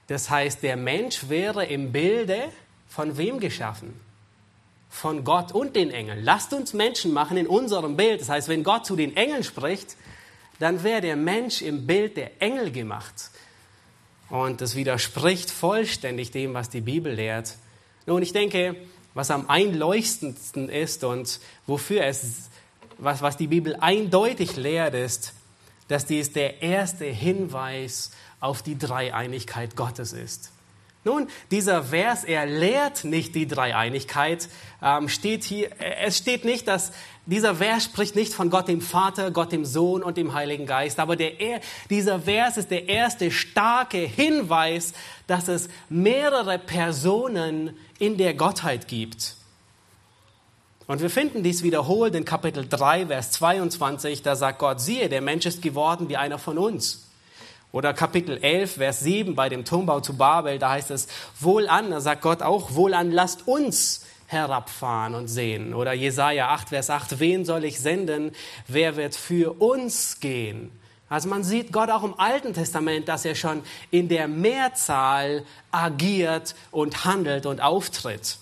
Das 0.09 0.31
heißt, 0.31 0.63
der 0.63 0.77
Mensch 0.77 1.29
wäre 1.29 1.65
im 1.65 1.93
Bilde 1.93 2.53
von 2.89 3.17
wem 3.17 3.41
geschaffen? 3.41 3.99
Von 4.93 5.25
Gott 5.25 5.53
und 5.53 5.75
den 5.75 5.91
Engeln. 5.91 6.23
Lasst 6.23 6.53
uns 6.53 6.75
Menschen 6.75 7.15
machen 7.15 7.39
in 7.39 7.47
unserem 7.47 7.97
Bild. 7.97 8.21
Das 8.21 8.29
heißt, 8.29 8.49
wenn 8.49 8.63
Gott 8.63 8.85
zu 8.85 8.95
den 8.95 9.17
Engeln 9.17 9.43
spricht, 9.43 9.97
dann 10.61 10.83
wäre 10.85 11.01
der 11.01 11.17
Mensch 11.17 11.63
im 11.63 11.87
Bild 11.87 12.19
der 12.19 12.43
Engel 12.43 12.71
gemacht. 12.71 13.31
Und 14.29 14.61
das 14.61 14.77
widerspricht 14.77 15.51
vollständig 15.51 16.31
dem, 16.31 16.53
was 16.53 16.69
die 16.69 16.83
Bibel 16.83 17.15
lehrt. 17.15 17.57
Nun, 18.05 18.23
ich 18.23 18.35
denke, 18.35 18.77
was 19.15 19.31
am 19.31 19.49
einleuchtendsten 19.49 20.69
ist 20.69 21.05
und 21.05 21.41
wofür 21.67 22.05
es, 22.05 22.51
was, 22.99 23.23
was 23.23 23.39
die 23.39 23.47
Bibel 23.47 23.75
eindeutig 23.81 24.57
lehrt, 24.57 24.95
ist, 24.95 25.33
dass 25.89 26.05
dies 26.05 26.35
der 26.35 26.63
erste 26.63 27.07
Hinweis 27.07 28.11
auf 28.41 28.63
die 28.63 28.79
Dreieinigkeit 28.79 29.75
Gottes 29.75 30.13
ist. 30.13 30.52
Nun, 31.05 31.27
dieser 31.51 31.83
Vers, 31.83 32.23
er 32.23 32.47
lehrt 32.47 33.03
nicht 33.03 33.35
die 33.35 33.49
Dreieinigkeit, 33.49 34.49
ähm, 34.81 35.09
steht 35.09 35.43
hier, 35.43 35.71
es 36.01 36.19
steht 36.19 36.45
nicht, 36.45 36.69
dass 36.69 36.93
dieser 37.27 37.57
Vers 37.57 37.85
spricht 37.85 38.15
nicht 38.15 38.33
von 38.33 38.51
Gott 38.51 38.69
dem 38.69 38.81
Vater, 38.81 39.33
Gott 39.33 39.51
dem 39.51 39.65
Sohn 39.65 40.05
und 40.05 40.17
dem 40.17 40.33
Heiligen 40.33 40.65
Geist, 40.65 41.01
aber 41.01 41.17
der, 41.17 41.33
dieser 41.91 42.21
Vers 42.21 42.57
ist 42.57 42.71
der 42.71 42.89
erste 42.89 43.33
starke 43.33 43.99
Hinweis, 43.99 44.93
dass 45.27 45.49
es 45.49 45.69
mehrere 45.89 46.61
Personen 46.61 47.77
in 47.99 48.17
der 48.17 48.35
Gottheit 48.35 48.87
gibt. 48.87 49.37
Und 50.87 51.01
wir 51.01 51.11
finden 51.11 51.43
dies 51.43 51.65
wiederholt 51.65 52.15
in 52.15 52.25
Kapitel 52.25 52.69
3, 52.69 53.07
Vers 53.07 53.33
22, 53.33 54.23
da 54.23 54.37
sagt 54.37 54.61
Gott, 54.61 54.81
siehe, 54.81 55.09
der 55.09 55.21
Mensch 55.21 55.47
ist 55.47 55.63
geworden 55.63 56.09
wie 56.09 56.17
einer 56.17 56.39
von 56.39 56.59
uns. 56.59 57.12
Oder 57.73 57.95
Kapitel 57.95 58.37
11, 58.37 58.75
Vers 58.75 59.01
7 59.01 59.35
bei 59.35 59.49
dem 59.49 59.65
Turmbau 59.65 60.01
zu 60.01 60.15
Babel, 60.15 60.59
da 60.59 60.71
heißt 60.71 60.91
es, 60.91 61.09
wohlan, 61.41 61.91
da 61.91 62.01
sagt 62.01 62.21
Gott 62.21 62.43
auch, 62.43 62.75
wohlan, 62.75 63.11
lasst 63.11 63.49
uns 63.49 64.05
herabfahren 64.27 65.15
und 65.15 65.29
sehen. 65.29 65.73
Oder 65.73 65.95
Jesaja 65.95 66.49
8, 66.49 66.69
Vers 66.69 66.91
8, 66.91 67.19
wen 67.19 67.47
soll 67.47 67.65
ich 67.65 67.81
senden? 67.81 68.33
Wer 68.69 68.97
wird 68.97 69.15
für 69.15 69.61
uns 69.61 70.21
gehen? 70.21 70.71
Also 71.09 71.29
man 71.29 71.45
sieht 71.45 71.73
Gott 71.73 71.91
auch 71.91 72.05
im 72.05 72.19
Alten 72.19 72.55
Testament, 72.55 73.09
dass 73.09 73.25
er 73.25 73.35
schon 73.35 73.63
in 73.91 74.09
der 74.09 74.29
Mehrzahl 74.29 75.45
agiert 75.71 76.55
und 76.71 77.05
handelt 77.05 77.45
und 77.47 77.61
auftritt. 77.61 78.39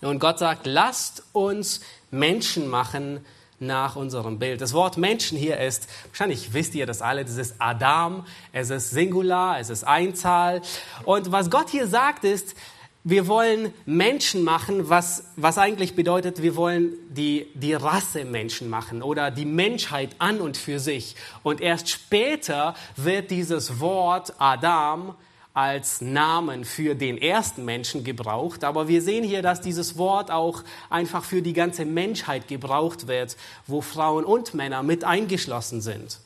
Und 0.00 0.18
Gott 0.18 0.38
sagt, 0.38 0.66
lasst 0.66 1.22
uns 1.32 1.80
Menschen 2.10 2.68
machen, 2.68 3.24
nach 3.60 3.94
unserem 3.94 4.38
Bild. 4.38 4.60
Das 4.60 4.72
Wort 4.72 4.96
Menschen 4.96 5.38
hier 5.38 5.60
ist, 5.60 5.86
wahrscheinlich 6.08 6.52
wisst 6.54 6.74
ihr 6.74 6.86
das 6.86 7.02
alle, 7.02 7.24
das 7.24 7.36
ist 7.36 7.54
Adam, 7.58 8.24
es 8.52 8.70
ist 8.70 8.90
Singular, 8.90 9.60
es 9.60 9.70
ist 9.70 9.84
Einzahl. 9.84 10.62
Und 11.04 11.30
was 11.30 11.50
Gott 11.50 11.68
hier 11.68 11.86
sagt 11.86 12.24
ist, 12.24 12.56
wir 13.04 13.28
wollen 13.28 13.72
Menschen 13.86 14.44
machen, 14.44 14.90
was, 14.90 15.24
was 15.36 15.56
eigentlich 15.56 15.94
bedeutet, 15.94 16.42
wir 16.42 16.54
wollen 16.56 16.92
die, 17.08 17.46
die 17.54 17.72
Rasse 17.72 18.24
Menschen 18.26 18.68
machen 18.68 19.02
oder 19.02 19.30
die 19.30 19.46
Menschheit 19.46 20.10
an 20.18 20.40
und 20.40 20.58
für 20.58 20.78
sich. 20.78 21.16
Und 21.42 21.62
erst 21.62 21.88
später 21.88 22.74
wird 22.96 23.30
dieses 23.30 23.80
Wort 23.80 24.34
Adam 24.38 25.14
als 25.52 26.00
Namen 26.00 26.64
für 26.64 26.94
den 26.94 27.18
ersten 27.18 27.64
Menschen 27.64 28.04
gebraucht, 28.04 28.62
aber 28.62 28.86
wir 28.86 29.02
sehen 29.02 29.24
hier, 29.24 29.42
dass 29.42 29.60
dieses 29.60 29.98
Wort 29.98 30.30
auch 30.30 30.62
einfach 30.88 31.24
für 31.24 31.42
die 31.42 31.52
ganze 31.52 31.84
Menschheit 31.84 32.46
gebraucht 32.46 33.08
wird, 33.08 33.36
wo 33.66 33.80
Frauen 33.80 34.24
und 34.24 34.54
Männer 34.54 34.82
mit 34.82 35.02
eingeschlossen 35.02 35.80
sind. 35.80 36.20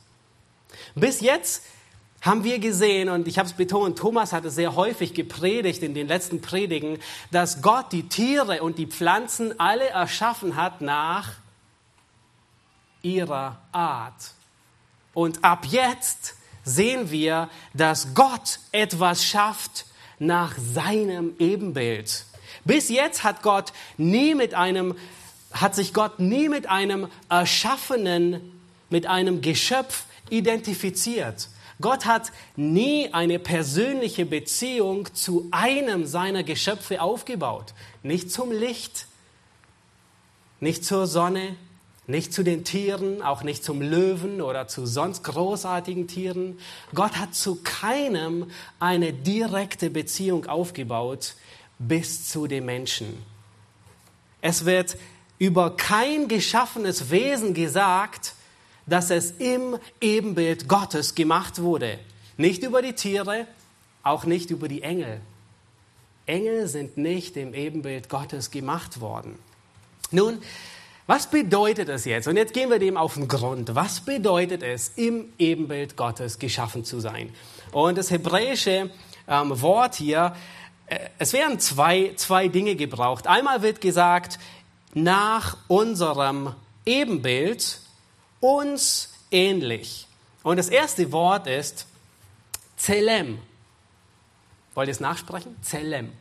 Bis 0.94 1.20
jetzt 1.20 1.64
haben 2.20 2.44
wir 2.44 2.58
gesehen, 2.58 3.08
und 3.08 3.28
ich 3.28 3.38
habe 3.38 3.48
es 3.48 3.54
betont, 3.54 3.98
Thomas 3.98 4.32
hat 4.32 4.44
es 4.44 4.54
sehr 4.54 4.76
häufig 4.76 5.14
gepredigt 5.14 5.82
in 5.82 5.94
den 5.94 6.08
letzten 6.08 6.40
Predigen, 6.40 6.98
dass 7.30 7.60
Gott 7.60 7.92
die 7.92 8.08
Tiere 8.08 8.62
und 8.62 8.78
die 8.78 8.86
Pflanzen 8.86 9.58
alle 9.60 9.88
erschaffen 9.88 10.56
hat 10.56 10.80
nach 10.80 11.32
ihrer 13.02 13.60
Art. 13.72 14.32
Und 15.12 15.44
ab 15.44 15.66
jetzt 15.66 16.34
sehen 16.64 17.10
wir, 17.10 17.48
dass 17.74 18.14
Gott 18.14 18.58
etwas 18.72 19.24
schafft 19.24 19.86
nach 20.18 20.56
seinem 20.58 21.34
Ebenbild. 21.38 22.24
Bis 22.64 22.88
jetzt 22.88 23.24
hat 23.24 23.42
Gott 23.42 23.72
nie 23.96 24.34
mit 24.34 24.54
einem, 24.54 24.96
hat 25.52 25.74
sich 25.74 25.92
Gott 25.92 26.18
nie 26.18 26.48
mit 26.48 26.66
einem 26.66 27.08
erschaffenen, 27.28 28.40
mit 28.88 29.06
einem 29.06 29.42
Geschöpf 29.42 30.04
identifiziert. 30.30 31.48
Gott 31.80 32.06
hat 32.06 32.32
nie 32.56 33.12
eine 33.12 33.38
persönliche 33.38 34.24
Beziehung 34.24 35.12
zu 35.14 35.48
einem 35.50 36.06
seiner 36.06 36.42
Geschöpfe 36.42 37.02
aufgebaut. 37.02 37.74
Nicht 38.02 38.30
zum 38.30 38.52
Licht, 38.52 39.06
nicht 40.60 40.84
zur 40.84 41.06
Sonne, 41.06 41.56
nicht 42.06 42.32
zu 42.32 42.42
den 42.42 42.64
Tieren, 42.64 43.22
auch 43.22 43.42
nicht 43.42 43.64
zum 43.64 43.80
Löwen 43.80 44.42
oder 44.42 44.68
zu 44.68 44.86
sonst 44.86 45.24
großartigen 45.24 46.06
Tieren. 46.06 46.58
Gott 46.94 47.16
hat 47.16 47.34
zu 47.34 47.60
keinem 47.62 48.50
eine 48.78 49.12
direkte 49.12 49.90
Beziehung 49.90 50.46
aufgebaut 50.46 51.34
bis 51.78 52.28
zu 52.28 52.46
den 52.46 52.66
Menschen. 52.66 53.22
Es 54.40 54.64
wird 54.64 54.96
über 55.38 55.76
kein 55.76 56.28
geschaffenes 56.28 57.10
Wesen 57.10 57.54
gesagt, 57.54 58.34
dass 58.86 59.10
es 59.10 59.32
im 59.32 59.78
Ebenbild 60.00 60.68
Gottes 60.68 61.14
gemacht 61.14 61.62
wurde. 61.62 61.98
Nicht 62.36 62.62
über 62.62 62.82
die 62.82 62.92
Tiere, 62.92 63.46
auch 64.02 64.24
nicht 64.24 64.50
über 64.50 64.68
die 64.68 64.82
Engel. 64.82 65.20
Engel 66.26 66.68
sind 66.68 66.96
nicht 66.96 67.36
im 67.36 67.54
Ebenbild 67.54 68.08
Gottes 68.08 68.50
gemacht 68.50 69.00
worden. 69.00 69.38
Nun, 70.10 70.38
was 71.06 71.26
bedeutet 71.26 71.88
es 71.90 72.06
jetzt? 72.06 72.28
Und 72.28 72.36
jetzt 72.36 72.54
gehen 72.54 72.70
wir 72.70 72.78
dem 72.78 72.96
auf 72.96 73.14
den 73.14 73.28
Grund. 73.28 73.74
Was 73.74 74.00
bedeutet 74.00 74.62
es, 74.62 74.92
im 74.96 75.32
Ebenbild 75.38 75.96
Gottes 75.96 76.38
geschaffen 76.38 76.84
zu 76.84 77.00
sein? 77.00 77.34
Und 77.72 77.98
das 77.98 78.10
hebräische 78.10 78.90
ähm, 79.28 79.60
Wort 79.60 79.96
hier, 79.96 80.34
äh, 80.86 80.98
es 81.18 81.34
werden 81.34 81.58
zwei, 81.60 82.12
zwei 82.16 82.48
Dinge 82.48 82.74
gebraucht. 82.74 83.26
Einmal 83.26 83.60
wird 83.60 83.82
gesagt, 83.82 84.38
nach 84.94 85.58
unserem 85.68 86.54
Ebenbild 86.86 87.80
uns 88.40 89.12
ähnlich. 89.30 90.06
Und 90.42 90.56
das 90.56 90.68
erste 90.68 91.12
Wort 91.12 91.46
ist 91.46 91.86
Zelem. 92.76 93.38
Wollt 94.74 94.88
ihr 94.88 94.92
es 94.92 95.00
nachsprechen? 95.00 95.56
Zelem. 95.62 96.12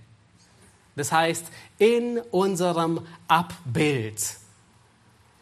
Das 0.96 1.12
heißt, 1.12 1.46
in 1.80 2.20
unserem 2.32 3.02
Abbild. 3.28 4.43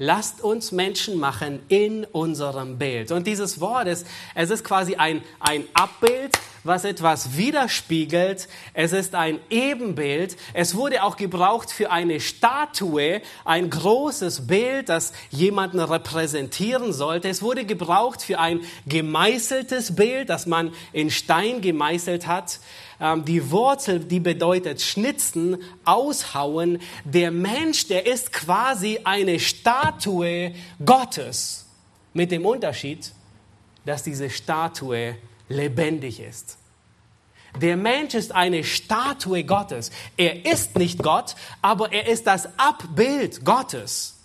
Lasst 0.02 0.42
uns 0.42 0.72
Menschen 0.72 1.20
machen 1.20 1.62
in 1.68 2.06
unserem 2.06 2.80
Bild. 2.80 3.12
Und 3.12 3.28
dieses 3.28 3.62
Wort 3.62 3.88
ist, 3.88 4.08
es 4.34 4.50
ist 4.50 4.64
quasi 4.64 4.96
ein, 4.96 5.22
ein 5.40 5.66
Abbild, 5.76 6.32
was 6.64 6.86
etwas 6.86 7.38
widerspiegelt. 7.38 8.48
Es 8.74 8.94
ist 8.94 9.14
ein 9.14 9.40
Ebenbild. 9.52 10.38
Es 10.54 10.74
wurde 10.74 11.04
auch 11.04 11.18
gebraucht 11.18 11.72
für 11.72 11.92
eine 11.92 12.20
Statue, 12.20 13.22
ein 13.46 13.70
großes 13.70 14.48
Bild, 14.48 14.90
das 14.90 15.14
jemanden 15.30 15.80
repräsentieren 15.80 16.94
sollte. 16.94 17.30
Es 17.30 17.44
wurde 17.44 17.66
gebraucht 17.66 18.24
für 18.24 18.40
ein 18.40 18.62
gemeißeltes 18.88 19.96
Bild, 19.96 20.30
das 20.30 20.48
man 20.48 20.74
in 20.94 21.12
Stein 21.12 21.62
gemeißelt 21.62 22.26
hat. 22.26 22.60
Ähm, 23.02 23.26
die 23.26 23.50
Wurzel, 23.50 24.00
die 24.00 24.20
bedeutet 24.20 24.82
schnitzen, 24.82 25.58
aushauen. 25.84 26.80
Der 27.04 27.32
Mensch, 27.32 27.88
der 27.88 28.06
ist 28.06 28.32
quasi 28.32 29.00
eine 29.04 29.40
Statue 29.40 30.54
Gottes. 30.86 31.66
Mit 32.14 32.32
dem 32.32 32.46
Unterschied, 32.46 33.12
dass 33.86 34.04
diese 34.04 34.30
Statue 34.30 35.16
lebendig 35.50 36.20
ist. 36.20 36.58
Der 37.60 37.76
Mensch 37.76 38.14
ist 38.14 38.34
eine 38.34 38.64
Statue 38.64 39.44
Gottes. 39.44 39.92
Er 40.16 40.46
ist 40.46 40.78
nicht 40.78 41.02
Gott, 41.02 41.36
aber 41.62 41.92
er 41.92 42.08
ist 42.08 42.28
das 42.28 42.48
Abbild 42.58 43.44
Gottes. 43.44 44.18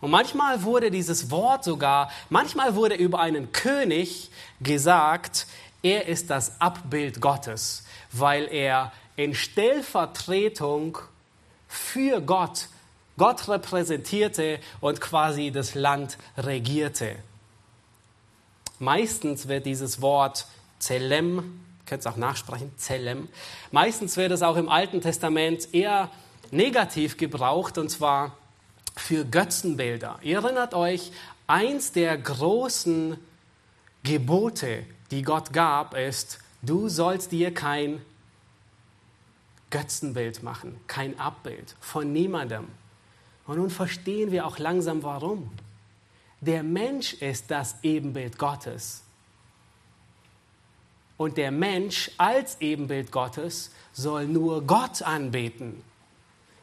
Und 0.00 0.10
manchmal 0.10 0.64
wurde 0.64 0.90
dieses 0.90 1.30
Wort 1.30 1.62
sogar, 1.62 2.10
manchmal 2.28 2.74
wurde 2.74 2.96
über 2.96 3.20
einen 3.20 3.52
König 3.52 4.30
gesagt, 4.60 5.46
er 5.82 6.06
ist 6.06 6.30
das 6.30 6.60
Abbild 6.60 7.20
Gottes, 7.20 7.84
weil 8.12 8.48
er 8.52 8.92
in 9.16 9.34
Stellvertretung 9.34 10.98
für 11.68 12.20
Gott 12.20 12.68
Gott 13.18 13.48
repräsentierte 13.48 14.58
und 14.80 15.00
quasi 15.00 15.50
das 15.50 15.74
Land 15.74 16.16
regierte. 16.38 17.16
Meistens 18.78 19.48
wird 19.48 19.66
dieses 19.66 20.00
Wort 20.00 20.46
Zelem, 20.78 21.60
könnt 21.86 22.00
es 22.00 22.06
auch 22.06 22.16
nachsprechen, 22.16 22.72
Zelem, 22.78 23.28
meistens 23.70 24.16
wird 24.16 24.32
es 24.32 24.42
auch 24.42 24.56
im 24.56 24.68
Alten 24.68 25.00
Testament 25.00 25.72
eher 25.74 26.10
negativ 26.50 27.16
gebraucht 27.16 27.78
und 27.78 27.90
zwar 27.90 28.36
für 28.96 29.24
Götzenbilder. 29.24 30.18
Ihr 30.22 30.38
erinnert 30.38 30.74
euch, 30.74 31.12
eins 31.46 31.92
der 31.92 32.16
großen 32.18 33.18
Gebote, 34.02 34.84
die 35.12 35.22
Gott 35.22 35.52
gab, 35.52 35.94
ist, 35.94 36.38
du 36.62 36.88
sollst 36.88 37.30
dir 37.32 37.54
kein 37.54 38.00
Götzenbild 39.70 40.42
machen, 40.42 40.80
kein 40.86 41.18
Abbild 41.18 41.76
von 41.80 42.12
niemandem. 42.12 42.66
Und 43.46 43.58
nun 43.58 43.70
verstehen 43.70 44.32
wir 44.32 44.46
auch 44.46 44.58
langsam 44.58 45.02
warum. 45.02 45.50
Der 46.40 46.62
Mensch 46.62 47.14
ist 47.14 47.50
das 47.50 47.76
Ebenbild 47.82 48.38
Gottes. 48.38 49.02
Und 51.16 51.36
der 51.36 51.52
Mensch 51.52 52.10
als 52.18 52.60
Ebenbild 52.60 53.12
Gottes 53.12 53.70
soll 53.92 54.26
nur 54.26 54.62
Gott 54.66 55.02
anbeten. 55.02 55.84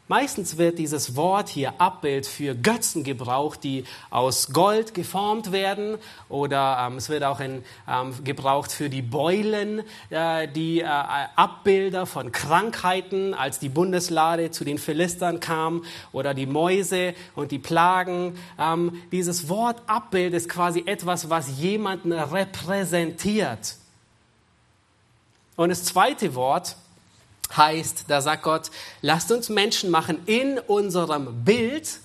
Meistens 0.09 0.57
wird 0.57 0.79
dieses 0.79 1.15
Wort 1.15 1.49
hier 1.49 1.79
Abbild 1.79 2.25
für 2.25 2.55
Götzen 2.55 3.03
gebraucht, 3.03 3.63
die 3.63 3.83
aus 4.09 4.51
Gold 4.51 4.95
geformt 4.95 5.51
werden 5.51 5.99
oder 6.29 6.83
ähm, 6.87 6.97
es 6.97 7.09
wird 7.09 7.23
auch 7.23 7.39
in, 7.39 7.63
ähm, 7.87 8.15
gebraucht 8.23 8.71
für 8.71 8.89
die 8.89 9.03
Beulen, 9.03 9.83
äh, 10.09 10.47
die 10.47 10.79
äh, 10.79 10.87
Abbilder 10.87 12.07
von 12.07 12.31
Krankheiten, 12.31 13.35
als 13.35 13.59
die 13.59 13.69
Bundeslade 13.69 14.49
zu 14.49 14.65
den 14.65 14.79
Philistern 14.79 15.39
kam 15.39 15.83
oder 16.11 16.33
die 16.33 16.47
Mäuse 16.47 17.13
und 17.35 17.51
die 17.51 17.59
Plagen. 17.59 18.35
Ähm, 18.57 19.03
dieses 19.11 19.47
Wort 19.47 19.79
Abbild 19.85 20.33
ist 20.33 20.49
quasi 20.49 20.85
etwas, 20.87 21.29
was 21.29 21.59
jemanden 21.59 22.13
repräsentiert. 22.13 23.75
Und 25.55 25.69
das 25.69 25.83
zweite 25.83 26.33
Wort, 26.33 26.77
heißt, 27.55 28.05
da 28.07 28.21
sagt 28.21 28.43
Gott, 28.43 28.71
lasst 29.01 29.31
uns 29.31 29.49
Menschen 29.49 29.89
machen 29.89 30.19
in 30.25 30.59
unserem 30.59 31.43
Bild 31.43 31.99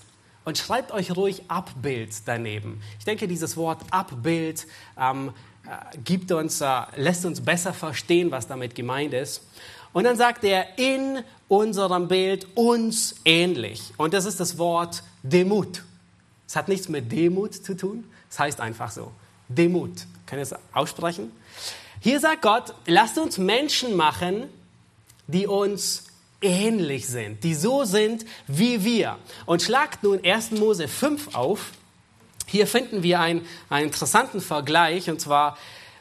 und 0.45 0.59
schreibt 0.59 0.93
euch 0.93 1.17
ruhig 1.17 1.43
Abbild 1.49 2.11
daneben. 2.27 2.81
Ich 2.99 3.05
denke, 3.05 3.29
dieses 3.29 3.57
Wort 3.57 3.81
Abbild 3.91 4.67
ähm, 4.99 5.33
äh, 5.65 5.99
gibt 6.05 6.31
uns, 6.33 6.61
äh, 6.61 6.83
lässt 6.97 7.25
uns 7.25 7.41
besser 7.41 7.73
verstehen, 7.73 8.31
was 8.31 8.47
damit 8.47 8.75
gemeint 8.75 9.15
ist. 9.15 9.43
Und 9.93 10.05
dann 10.05 10.17
sagt 10.17 10.45
er, 10.45 10.79
in 10.79 11.21
unserem 11.49 12.09
Bild 12.09 12.47
uns 12.57 13.15
ähnlich. 13.25 13.93
Und 13.97 14.13
das 14.13 14.25
ist 14.25 14.41
das 14.41 14.59
Wort 14.59 15.03
Demut. 15.23 15.83
Es 16.47 16.57
hat 16.57 16.69
nichts 16.69 16.89
mit 16.89 17.11
Demut 17.11 17.55
zu 17.55 17.77
tun, 17.77 18.05
es 18.29 18.39
heißt 18.39 18.61
einfach 18.61 18.91
so. 18.91 19.13
Demut. 19.49 19.93
Können 20.27 20.41
ihr 20.41 20.43
es 20.43 20.55
aussprechen? 20.73 21.31
Hier 22.01 22.21
sagt 22.21 22.43
Gott, 22.43 22.75
lasst 22.87 23.19
uns 23.19 23.39
Menschen 23.39 23.97
machen 23.97 24.49
die 25.27 25.47
uns 25.47 26.05
ähnlich 26.41 27.07
sind, 27.07 27.43
die 27.43 27.55
so 27.55 27.85
sind 27.85 28.25
wie 28.47 28.85
wir. 28.85 29.19
Und 29.47 29.63
schlagt 29.63 30.03
nun 30.03 30.21
1. 30.25 30.53
Mose 30.53 30.89
5 30.89 31.35
auf. 31.35 31.71
Hier 32.47 32.67
finden 32.67 33.03
wir 33.03 33.21
einen, 33.21 33.47
einen 33.71 33.87
interessanten 33.87 34.41
Vergleich, 34.41 35.09
und 35.09 35.21
zwar 35.21 35.57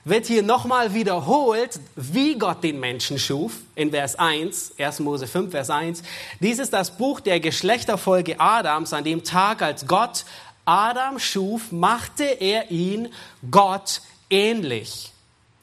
wird 0.06 0.26
hier 0.26 0.44
nochmal 0.44 0.94
wiederholt, 0.94 1.80
wie 1.96 2.38
Gott 2.38 2.62
den 2.64 2.80
Menschen 2.80 3.18
schuf, 3.18 3.54
in 3.76 3.92
Vers 3.92 4.16
1, 4.16 4.74
1. 4.78 5.00
Mose 5.00 5.28
5, 5.28 5.52
Vers 5.52 5.70
1. 5.70 6.04
Dies 6.42 6.60
ist 6.60 6.74
das 6.74 6.98
Buch 6.98 7.22
der 7.22 7.40
Geschlechterfolge 7.40 8.40
Adams. 8.40 8.92
An 8.92 9.06
dem 9.06 9.24
Tag, 9.24 9.62
als 9.62 9.88
Gott 9.88 10.26
Adam 10.66 11.20
schuf, 11.20 11.72
machte 11.72 12.26
er 12.26 12.70
ihn 12.70 13.14
Gott 13.50 14.02
ähnlich. 14.30 15.14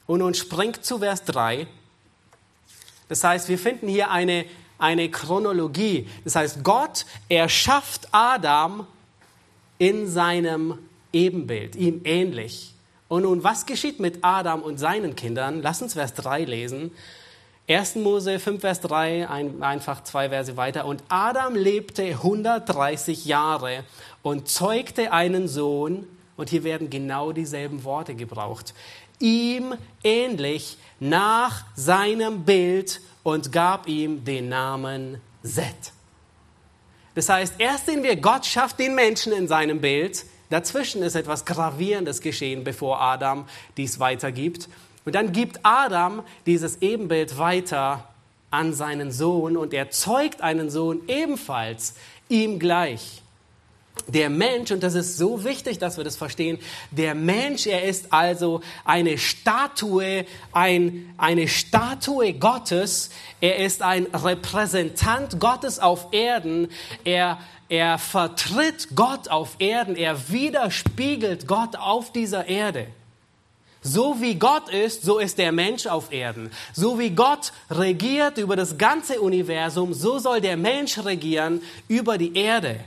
Und 0.07 0.19
nun 0.19 0.33
springt 0.33 0.83
zu 0.83 0.99
Vers 0.99 1.23
3. 1.25 1.67
Das 3.11 3.25
heißt, 3.25 3.49
wir 3.49 3.59
finden 3.59 3.89
hier 3.89 4.09
eine, 4.09 4.45
eine 4.77 5.11
Chronologie. 5.11 6.07
Das 6.23 6.37
heißt, 6.37 6.63
Gott 6.63 7.05
erschafft 7.27 8.07
Adam 8.13 8.87
in 9.77 10.07
seinem 10.07 10.77
Ebenbild, 11.11 11.75
ihm 11.75 11.99
ähnlich. 12.05 12.73
Und 13.09 13.23
nun, 13.23 13.43
was 13.43 13.65
geschieht 13.65 13.99
mit 13.99 14.19
Adam 14.21 14.61
und 14.61 14.77
seinen 14.77 15.17
Kindern? 15.17 15.61
Lass 15.61 15.81
uns 15.81 15.95
Vers 15.95 16.13
3 16.13 16.45
lesen. 16.45 16.91
1. 17.67 17.95
Mose 17.95 18.39
5, 18.39 18.61
Vers 18.61 18.79
3, 18.79 19.27
ein, 19.27 19.61
einfach 19.61 20.05
zwei 20.05 20.29
Verse 20.29 20.55
weiter. 20.55 20.85
Und 20.85 21.03
Adam 21.09 21.53
lebte 21.53 22.03
130 22.03 23.25
Jahre 23.25 23.83
und 24.21 24.47
zeugte 24.47 25.11
einen 25.11 25.49
Sohn. 25.49 26.07
Und 26.37 26.49
hier 26.49 26.63
werden 26.63 26.89
genau 26.89 27.33
dieselben 27.33 27.83
Worte 27.83 28.15
gebraucht. 28.15 28.73
Ihm 29.21 29.75
ähnlich, 30.03 30.77
nach 30.99 31.63
seinem 31.75 32.43
Bild 32.43 33.01
und 33.23 33.51
gab 33.51 33.87
ihm 33.87 34.23
den 34.23 34.49
Namen 34.49 35.19
Seth. 35.41 35.93
Das 37.15 37.27
heißt, 37.27 37.55
erst 37.57 37.87
sehen 37.87 38.03
wir, 38.03 38.15
Gott 38.15 38.45
schafft 38.45 38.79
den 38.79 38.95
Menschen 38.95 39.33
in 39.33 39.47
seinem 39.47 39.81
Bild. 39.81 40.25
Dazwischen 40.49 41.01
ist 41.01 41.15
etwas 41.15 41.45
Gravierendes 41.45 42.21
geschehen, 42.21 42.63
bevor 42.63 43.01
Adam 43.01 43.47
dies 43.77 43.99
weitergibt. 43.99 44.69
Und 45.03 45.15
dann 45.15 45.31
gibt 45.31 45.59
Adam 45.63 46.23
dieses 46.45 46.81
Ebenbild 46.81 47.37
weiter 47.37 48.07
an 48.51 48.73
seinen 48.73 49.11
Sohn 49.11 49.57
und 49.57 49.73
er 49.73 49.89
zeugt 49.89 50.41
einen 50.41 50.69
Sohn 50.69 51.01
ebenfalls 51.07 51.95
ihm 52.29 52.59
gleich. 52.59 53.20
Der 54.07 54.29
Mensch, 54.29 54.71
und 54.71 54.83
das 54.83 54.95
ist 54.95 55.17
so 55.17 55.43
wichtig, 55.43 55.77
dass 55.77 55.97
wir 55.97 56.03
das 56.03 56.15
verstehen, 56.15 56.59
der 56.91 57.15
Mensch, 57.15 57.67
er 57.67 57.83
ist 57.83 58.11
also 58.11 58.61
eine 58.83 59.17
Statue, 59.17 60.25
ein, 60.51 61.13
eine 61.17 61.47
Statue 61.47 62.33
Gottes, 62.33 63.09
er 63.41 63.57
ist 63.57 63.81
ein 63.81 64.07
Repräsentant 64.07 65.39
Gottes 65.39 65.79
auf 65.79 66.07
Erden, 66.11 66.69
er, 67.03 67.39
er 67.69 67.97
vertritt 67.99 68.89
Gott 68.95 69.29
auf 69.29 69.55
Erden, 69.59 69.95
er 69.95 70.29
widerspiegelt 70.29 71.47
Gott 71.47 71.75
auf 71.75 72.11
dieser 72.11 72.47
Erde. 72.47 72.87
So 73.83 74.21
wie 74.21 74.35
Gott 74.35 74.69
ist, 74.69 75.03
so 75.03 75.17
ist 75.17 75.37
der 75.37 75.51
Mensch 75.51 75.87
auf 75.87 76.11
Erden. 76.11 76.51
So 76.73 76.99
wie 76.99 77.09
Gott 77.09 77.51
regiert 77.69 78.37
über 78.37 78.55
das 78.55 78.77
ganze 78.77 79.19
Universum, 79.21 79.93
so 79.93 80.19
soll 80.19 80.39
der 80.39 80.55
Mensch 80.57 80.99
regieren 81.03 81.61
über 81.87 82.17
die 82.17 82.35
Erde. 82.35 82.79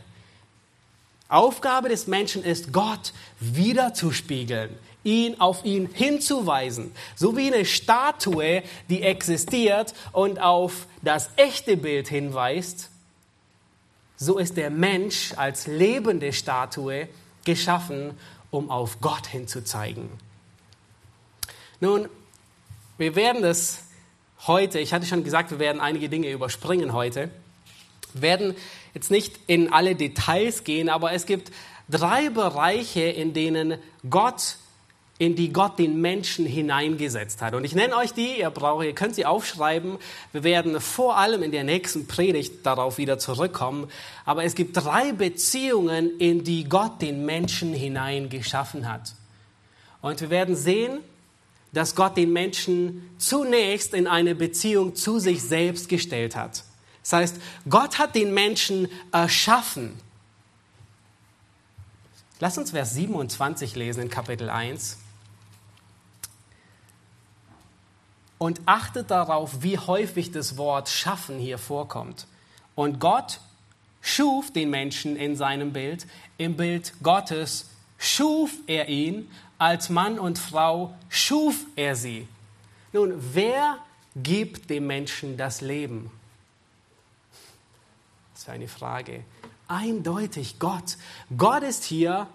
Aufgabe 1.28 1.88
des 1.88 2.06
Menschen 2.06 2.44
ist, 2.44 2.72
Gott 2.72 3.12
wiederzuspiegeln, 3.40 4.76
ihn 5.04 5.40
auf 5.40 5.64
ihn 5.64 5.88
hinzuweisen, 5.92 6.92
so 7.16 7.36
wie 7.36 7.52
eine 7.52 7.64
Statue, 7.64 8.62
die 8.88 9.02
existiert 9.02 9.94
und 10.12 10.38
auf 10.40 10.86
das 11.02 11.30
echte 11.36 11.76
Bild 11.76 12.08
hinweist. 12.08 12.90
So 14.16 14.38
ist 14.38 14.56
der 14.56 14.70
Mensch 14.70 15.32
als 15.36 15.66
lebende 15.66 16.32
Statue 16.32 17.08
geschaffen, 17.44 18.18
um 18.50 18.70
auf 18.70 19.00
Gott 19.00 19.26
hinzuzeigen. 19.26 20.08
Nun, 21.80 22.08
wir 22.96 23.16
werden 23.16 23.42
das 23.42 23.80
heute, 24.46 24.78
ich 24.78 24.92
hatte 24.92 25.06
schon 25.06 25.24
gesagt, 25.24 25.50
wir 25.50 25.58
werden 25.58 25.80
einige 25.80 26.08
Dinge 26.08 26.30
überspringen 26.30 26.92
heute. 26.92 27.30
Werden 28.12 28.54
jetzt 28.94 29.10
nicht 29.10 29.38
in 29.46 29.72
alle 29.72 29.94
Details 29.94 30.64
gehen, 30.64 30.88
aber 30.88 31.12
es 31.12 31.26
gibt 31.26 31.50
drei 31.88 32.30
Bereiche, 32.30 33.02
in 33.02 33.34
denen 33.34 33.78
Gott 34.08 34.56
in 35.18 35.36
die 35.36 35.52
Gott 35.52 35.78
den 35.78 36.00
Menschen 36.00 36.44
hineingesetzt 36.44 37.40
hat. 37.40 37.54
Und 37.54 37.64
ich 37.64 37.74
nenne 37.74 37.96
euch 37.96 38.12
die, 38.12 38.40
ihr 38.40 38.50
braucht, 38.50 38.84
ihr 38.84 38.94
könnt 38.94 39.14
sie 39.14 39.24
aufschreiben. 39.24 39.98
Wir 40.32 40.42
werden 40.42 40.80
vor 40.80 41.16
allem 41.16 41.42
in 41.44 41.52
der 41.52 41.62
nächsten 41.62 42.08
Predigt 42.08 42.66
darauf 42.66 42.98
wieder 42.98 43.18
zurückkommen. 43.18 43.88
Aber 44.24 44.42
es 44.42 44.56
gibt 44.56 44.76
drei 44.76 45.12
Beziehungen, 45.12 46.18
in 46.18 46.42
die 46.42 46.64
Gott 46.68 47.00
den 47.00 47.24
Menschen 47.24 47.72
hineingeschaffen 47.72 48.90
hat. 48.90 49.14
Und 50.00 50.20
wir 50.20 50.30
werden 50.30 50.56
sehen, 50.56 50.98
dass 51.72 51.94
Gott 51.94 52.16
den 52.16 52.32
Menschen 52.32 53.08
zunächst 53.18 53.94
in 53.94 54.08
eine 54.08 54.34
Beziehung 54.34 54.96
zu 54.96 55.20
sich 55.20 55.42
selbst 55.42 55.88
gestellt 55.88 56.34
hat. 56.34 56.64
Das 57.04 57.12
heißt, 57.12 57.36
Gott 57.68 57.98
hat 57.98 58.16
den 58.16 58.34
Menschen 58.34 58.88
erschaffen. 59.12 59.96
Lass 62.40 62.58
uns 62.58 62.72
Vers 62.72 62.94
27 62.94 63.76
lesen 63.76 64.02
in 64.02 64.10
Kapitel 64.10 64.50
1. 64.50 64.98
und 68.44 68.60
achtet 68.66 69.10
darauf, 69.10 69.62
wie 69.62 69.78
häufig 69.78 70.30
das 70.30 70.58
Wort 70.58 70.90
schaffen 70.90 71.38
hier 71.38 71.56
vorkommt. 71.56 72.26
Und 72.74 73.00
Gott 73.00 73.40
schuf 74.02 74.52
den 74.52 74.68
Menschen 74.68 75.16
in 75.16 75.34
seinem 75.34 75.72
Bild. 75.72 76.06
Im 76.36 76.54
Bild 76.56 76.92
Gottes 77.02 77.70
schuf 77.96 78.50
er 78.66 78.90
ihn, 78.90 79.30
als 79.56 79.88
Mann 79.88 80.18
und 80.18 80.38
Frau 80.38 80.94
schuf 81.08 81.64
er 81.74 81.96
sie. 81.96 82.28
Nun, 82.92 83.14
wer 83.32 83.78
gibt 84.14 84.68
dem 84.68 84.86
Menschen 84.86 85.38
das 85.38 85.62
Leben? 85.62 86.10
Ist 88.44 88.50
eine 88.50 88.68
Frage. 88.68 89.24
Eindeutig 89.68 90.58
Gott. 90.58 90.98
Gott 91.34 91.62
ist 91.62 91.82
hier, 91.82 92.26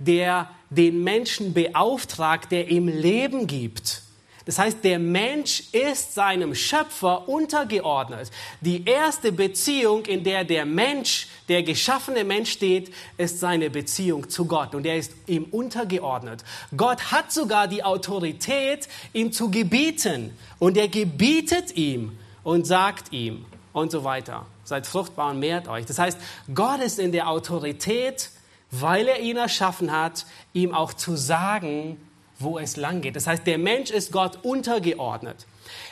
der 0.00 0.50
den 0.70 1.04
Menschen 1.04 1.54
beauftragt, 1.54 2.50
der 2.50 2.68
ihm 2.68 2.88
Leben 2.88 3.46
gibt. 3.46 4.02
Das 4.44 4.58
heißt, 4.58 4.82
der 4.82 4.98
Mensch 4.98 5.62
ist 5.70 6.14
seinem 6.14 6.56
Schöpfer 6.56 7.28
untergeordnet. 7.28 8.32
Die 8.60 8.84
erste 8.84 9.30
Beziehung, 9.30 10.04
in 10.06 10.24
der 10.24 10.42
der 10.42 10.66
Mensch, 10.66 11.28
der 11.48 11.62
geschaffene 11.62 12.24
Mensch 12.24 12.50
steht, 12.50 12.92
ist 13.16 13.38
seine 13.38 13.70
Beziehung 13.70 14.28
zu 14.28 14.46
Gott 14.46 14.74
und 14.74 14.84
er 14.84 14.96
ist 14.96 15.12
ihm 15.28 15.44
untergeordnet. 15.44 16.42
Gott 16.76 17.12
hat 17.12 17.30
sogar 17.30 17.68
die 17.68 17.84
Autorität, 17.84 18.88
ihm 19.12 19.30
zu 19.30 19.48
gebieten 19.48 20.36
und 20.58 20.76
er 20.76 20.88
gebietet 20.88 21.76
ihm 21.76 22.18
und 22.42 22.66
sagt 22.66 23.12
ihm 23.12 23.44
und 23.72 23.92
so 23.92 24.02
weiter. 24.02 24.44
Seid 24.72 24.86
fruchtbar 24.86 25.32
und 25.32 25.38
mehrt 25.38 25.68
euch. 25.68 25.84
Das 25.84 25.98
heißt, 25.98 26.18
Gott 26.54 26.80
ist 26.80 26.98
in 26.98 27.12
der 27.12 27.28
Autorität, 27.28 28.30
weil 28.70 29.06
er 29.06 29.20
ihn 29.20 29.36
erschaffen 29.36 29.92
hat, 29.92 30.24
ihm 30.54 30.72
auch 30.72 30.94
zu 30.94 31.14
sagen, 31.14 32.00
wo 32.38 32.58
es 32.58 32.78
lang 32.78 33.02
geht. 33.02 33.14
Das 33.14 33.26
heißt, 33.26 33.46
der 33.46 33.58
Mensch 33.58 33.90
ist 33.90 34.12
Gott 34.12 34.38
untergeordnet. 34.42 35.44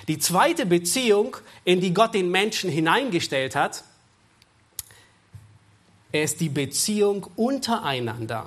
Die 0.08 0.18
zweite 0.18 0.64
Beziehung, 0.64 1.36
in 1.64 1.82
die 1.82 1.92
Gott 1.92 2.14
den 2.14 2.30
Menschen 2.30 2.70
hineingestellt 2.70 3.54
hat, 3.54 3.84
ist 6.10 6.40
die 6.40 6.48
Beziehung 6.48 7.26
untereinander. 7.36 8.46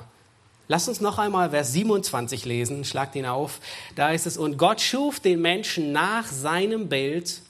Lass 0.68 0.88
uns 0.88 1.00
noch 1.00 1.20
einmal 1.20 1.52
Vers 1.52 1.74
27 1.74 2.46
lesen, 2.46 2.86
schlagt 2.86 3.14
ihn 3.16 3.28
auf. 3.28 3.60
Da 3.96 4.10
ist 4.10 4.26
es, 4.26 4.36
und 4.36 4.58
Gott 4.58 4.82
schuf 4.82 5.20
den 5.20 5.44
Menschen 5.44 5.92
nach 5.92 6.26
seinem 6.26 6.90
Bild, 6.90 7.44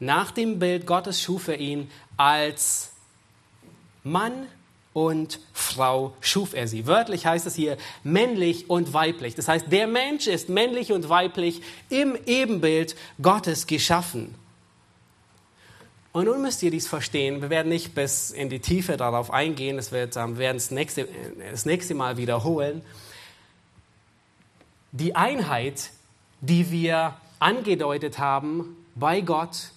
nach 0.00 0.30
dem 0.30 0.58
Bild 0.58 0.86
Gottes 0.86 1.20
schuf 1.20 1.48
er 1.48 1.58
ihn 1.58 1.90
als 2.16 2.92
Mann 4.04 4.46
und 4.92 5.40
Frau 5.52 6.14
schuf 6.20 6.54
er 6.54 6.66
sie. 6.66 6.86
Wörtlich 6.86 7.26
heißt 7.26 7.46
es 7.46 7.54
hier 7.54 7.76
männlich 8.02 8.68
und 8.68 8.92
weiblich. 8.92 9.34
Das 9.34 9.48
heißt, 9.48 9.70
der 9.70 9.86
Mensch 9.86 10.26
ist 10.26 10.48
männlich 10.48 10.92
und 10.92 11.08
weiblich 11.08 11.62
im 11.88 12.16
Ebenbild 12.26 12.96
Gottes 13.22 13.66
geschaffen. 13.66 14.34
Und 16.12 16.24
nun 16.24 16.42
müsst 16.42 16.62
ihr 16.62 16.70
dies 16.70 16.88
verstehen. 16.88 17.42
Wir 17.42 17.50
werden 17.50 17.68
nicht 17.68 17.94
bis 17.94 18.30
in 18.30 18.48
die 18.48 18.60
Tiefe 18.60 18.96
darauf 18.96 19.30
eingehen. 19.30 19.76
Das 19.76 19.92
wird, 19.92 20.16
wir 20.16 20.38
werden 20.38 20.56
es 20.56 20.70
nächste, 20.70 21.06
das 21.50 21.64
nächste 21.64 21.94
Mal 21.94 22.16
wiederholen. 22.16 22.82
Die 24.90 25.14
Einheit, 25.14 25.90
die 26.40 26.70
wir 26.70 27.14
angedeutet 27.38 28.18
haben 28.18 28.76
bei 28.94 29.20
Gott, 29.20 29.70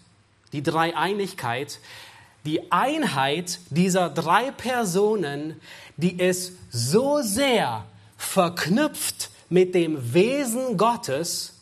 die 0.54 0.64
Dreieinigkeit, 0.64 1.80
die 2.46 2.72
Einheit 2.72 3.60
dieser 3.70 4.10
drei 4.10 4.52
Personen, 4.52 5.60
die 5.98 6.18
ist 6.20 6.54
so 6.72 7.22
sehr 7.22 7.86
verknüpft 8.18 9.30
mit 9.50 9.76
dem 9.76 10.14
Wesen 10.14 10.78
Gottes, 10.78 11.54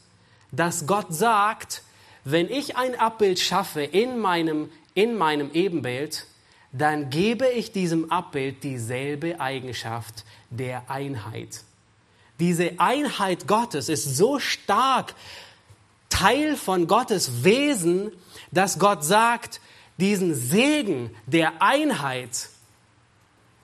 dass 0.51 0.87
Gott 0.87 1.13
sagt, 1.13 1.83
wenn 2.23 2.49
ich 2.49 2.77
ein 2.77 2.97
Abbild 2.99 3.39
schaffe 3.39 3.81
in 3.81 4.19
meinem, 4.19 4.69
in 4.93 5.15
meinem 5.15 5.51
Ebenbild, 5.53 6.25
dann 6.71 7.09
gebe 7.09 7.47
ich 7.47 7.71
diesem 7.71 8.11
Abbild 8.11 8.63
dieselbe 8.63 9.39
Eigenschaft 9.39 10.23
der 10.49 10.89
Einheit. 10.89 11.63
Diese 12.39 12.79
Einheit 12.79 13.47
Gottes 13.47 13.89
ist 13.89 14.15
so 14.15 14.39
stark 14.39 15.15
Teil 16.09 16.55
von 16.55 16.87
Gottes 16.87 17.43
Wesen, 17.43 18.11
dass 18.51 18.79
Gott 18.79 19.03
sagt, 19.03 19.61
diesen 19.97 20.33
Segen 20.33 21.11
der 21.25 21.61
Einheit 21.61 22.49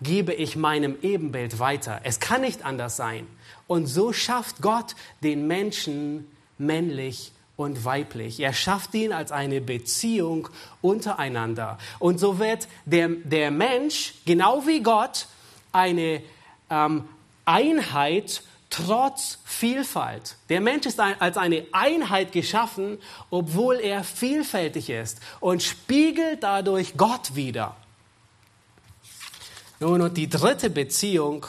gebe 0.02 0.34
ich 0.34 0.56
meinem 0.56 0.98
Ebenbild 1.02 1.60
weiter. 1.60 2.02
Es 2.04 2.20
kann 2.20 2.42
nicht 2.42 2.66
anders 2.66 2.98
sein. 2.98 3.28
Und 3.68 3.88
so 3.88 4.14
schafft 4.14 4.62
Gott 4.62 4.96
den 5.24 5.48
Menschen 5.48 6.28
männlich 6.58 7.32
und 7.56 7.86
weiblich. 7.86 8.40
Er 8.40 8.54
schafft 8.54 8.94
ihn 8.94 9.14
als 9.14 9.32
eine 9.32 9.62
Beziehung 9.62 10.50
untereinander. 10.82 11.78
Und 12.00 12.20
so 12.20 12.38
wird 12.40 12.68
der, 12.86 13.10
der 13.10 13.52
Mensch, 13.52 14.16
genau 14.26 14.68
wie 14.68 14.84
Gott, 14.84 15.28
eine 15.72 16.22
ähm, 16.70 17.06
Einheit 17.46 18.44
trotz 18.76 19.40
Vielfalt. 19.46 20.36
Der 20.50 20.60
Mensch 20.60 20.86
ist 20.86 21.00
als 21.00 21.38
eine 21.38 21.66
Einheit 21.72 22.32
geschaffen, 22.32 22.98
obwohl 23.30 23.76
er 23.76 24.04
vielfältig 24.04 24.90
ist 24.90 25.20
und 25.40 25.64
spiegelt 25.64 26.44
dadurch 26.44 26.98
Gott 26.98 27.36
wider. 27.36 27.76
Nun, 29.80 30.02
und 30.02 30.18
die 30.18 30.30
dritte 30.30 30.70
Beziehung, 30.70 31.46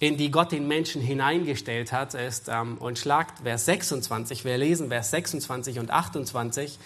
in 0.00 0.16
die 0.16 0.30
Gott 0.30 0.50
den 0.50 0.66
Menschen 0.66 1.02
hineingestellt 1.02 1.92
hat, 1.92 2.14
ist, 2.14 2.48
ähm, 2.48 2.78
und 2.78 2.98
schlagt 2.98 3.42
Vers 3.42 3.66
26, 3.66 4.44
wir 4.44 4.56
lesen 4.56 4.88
Vers 4.88 5.10
26 5.10 5.78
und 5.78 5.90
28, 5.90 6.78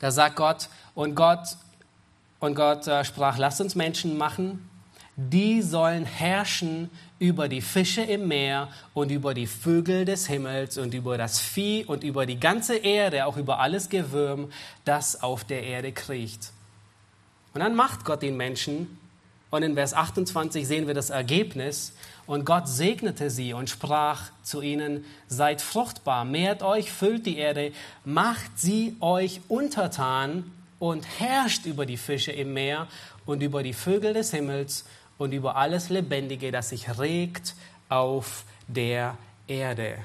da 0.00 0.10
sagt 0.10 0.36
Gott, 0.36 0.68
und 0.94 1.14
Gott, 1.14 1.56
und 2.40 2.54
Gott 2.54 2.86
äh, 2.86 3.04
sprach, 3.04 3.38
lasst 3.38 3.60
uns 3.60 3.74
Menschen 3.74 4.18
machen, 4.18 4.68
die 5.16 5.62
sollen 5.62 6.04
herrschen 6.04 6.90
über 7.18 7.48
die 7.48 7.60
Fische 7.60 8.02
im 8.02 8.28
Meer 8.28 8.68
und 8.94 9.10
über 9.10 9.34
die 9.34 9.46
Vögel 9.46 10.04
des 10.04 10.26
Himmels 10.26 10.78
und 10.78 10.94
über 10.94 11.18
das 11.18 11.40
Vieh 11.40 11.84
und 11.84 12.04
über 12.04 12.26
die 12.26 12.38
ganze 12.38 12.76
Erde, 12.76 13.26
auch 13.26 13.36
über 13.36 13.58
alles 13.58 13.88
Gewürm, 13.88 14.52
das 14.84 15.22
auf 15.22 15.44
der 15.44 15.62
Erde 15.64 15.92
kriecht. 15.92 16.52
Und 17.54 17.60
dann 17.60 17.74
macht 17.74 18.04
Gott 18.04 18.22
den 18.22 18.36
Menschen 18.36 18.98
und 19.50 19.62
in 19.62 19.74
Vers 19.74 19.94
28 19.94 20.66
sehen 20.66 20.86
wir 20.86 20.94
das 20.94 21.10
Ergebnis. 21.10 21.92
Und 22.26 22.44
Gott 22.44 22.68
segnete 22.68 23.30
sie 23.30 23.54
und 23.54 23.70
sprach 23.70 24.30
zu 24.42 24.60
ihnen, 24.60 25.04
seid 25.28 25.62
fruchtbar, 25.62 26.24
mehrt 26.24 26.62
euch, 26.62 26.92
füllt 26.92 27.24
die 27.24 27.38
Erde, 27.38 27.72
macht 28.04 28.58
sie 28.58 28.96
euch 29.00 29.40
untertan 29.48 30.52
und 30.78 31.06
herrscht 31.18 31.64
über 31.64 31.86
die 31.86 31.96
Fische 31.96 32.32
im 32.32 32.52
Meer 32.52 32.86
und 33.24 33.42
über 33.42 33.62
die 33.62 33.72
Vögel 33.72 34.12
des 34.12 34.30
Himmels 34.30 34.84
und 35.18 35.32
über 35.32 35.56
alles 35.56 35.88
Lebendige, 35.88 36.52
das 36.52 36.70
sich 36.70 36.98
regt 36.98 37.54
auf 37.88 38.44
der 38.68 39.18
Erde. 39.46 39.98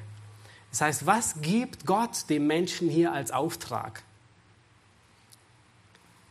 Das 0.72 0.82
heißt, 0.82 1.06
was 1.06 1.42
gibt 1.42 1.86
Gott 1.86 2.30
dem 2.30 2.48
Menschen 2.48 2.90
hier 2.90 3.14
als 3.14 3.32
Auftrag? 3.32 4.02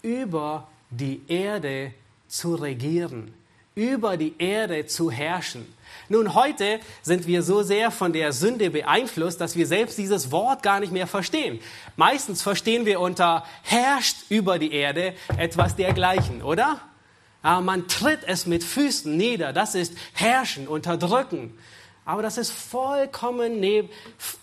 Über 0.02 0.66
die 0.90 1.22
Erde 1.28 1.94
zu 2.26 2.56
regieren, 2.56 3.32
über 3.76 4.16
die 4.16 4.34
Erde 4.38 4.86
zu 4.86 5.10
herrschen. 5.10 5.72
Nun, 6.08 6.34
heute 6.34 6.80
sind 7.02 7.26
wir 7.26 7.42
so 7.42 7.62
sehr 7.62 7.90
von 7.90 8.12
der 8.12 8.32
Sünde 8.32 8.70
beeinflusst, 8.70 9.40
dass 9.40 9.54
wir 9.54 9.66
selbst 9.66 9.96
dieses 9.96 10.32
Wort 10.32 10.62
gar 10.62 10.80
nicht 10.80 10.92
mehr 10.92 11.06
verstehen. 11.06 11.60
Meistens 11.96 12.42
verstehen 12.42 12.84
wir 12.84 12.98
unter 12.98 13.46
herrscht 13.62 14.16
über 14.28 14.58
die 14.58 14.72
Erde 14.72 15.14
etwas 15.36 15.76
dergleichen, 15.76 16.42
oder? 16.42 16.80
Aber 17.42 17.60
man 17.60 17.88
tritt 17.88 18.20
es 18.26 18.46
mit 18.46 18.64
Füßen 18.64 19.16
nieder. 19.16 19.52
Das 19.52 19.74
ist 19.74 19.94
herrschen, 20.12 20.68
unterdrücken. 20.68 21.56
Aber 22.04 22.22
das 22.22 22.38
ist 22.38 22.50
vollkommen 22.50 23.60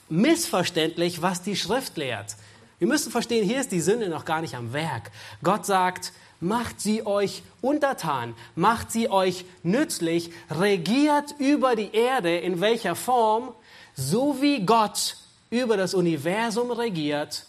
missverständlich, 0.09 1.21
was 1.21 1.41
die 1.41 1.55
Schrift 1.55 1.97
lehrt. 1.97 2.35
Wir 2.77 2.87
müssen 2.87 3.11
verstehen, 3.11 3.45
hier 3.45 3.59
ist 3.59 3.71
die 3.71 3.81
Sünde 3.81 4.07
noch 4.09 4.23
gar 4.23 4.41
nicht 4.41 4.55
am 4.55 4.71
Werk. 4.71 5.11
Gott 5.43 5.65
sagt, 5.65 6.13
macht 6.39 6.79
sie 6.79 7.05
euch 7.05 7.43
untertan, 7.61 8.33
macht 8.55 8.91
sie 8.91 9.09
euch 9.09 9.43
nützlich, 9.63 10.31
regiert 10.49 11.35
über 11.37 11.75
die 11.75 11.93
Erde 11.93 12.37
in 12.37 12.61
welcher 12.61 12.95
Form, 12.95 13.53
so 13.95 14.41
wie 14.41 14.65
Gott 14.65 15.17
über 15.49 15.75
das 15.75 15.93
Universum 15.93 16.71
regiert, 16.71 17.45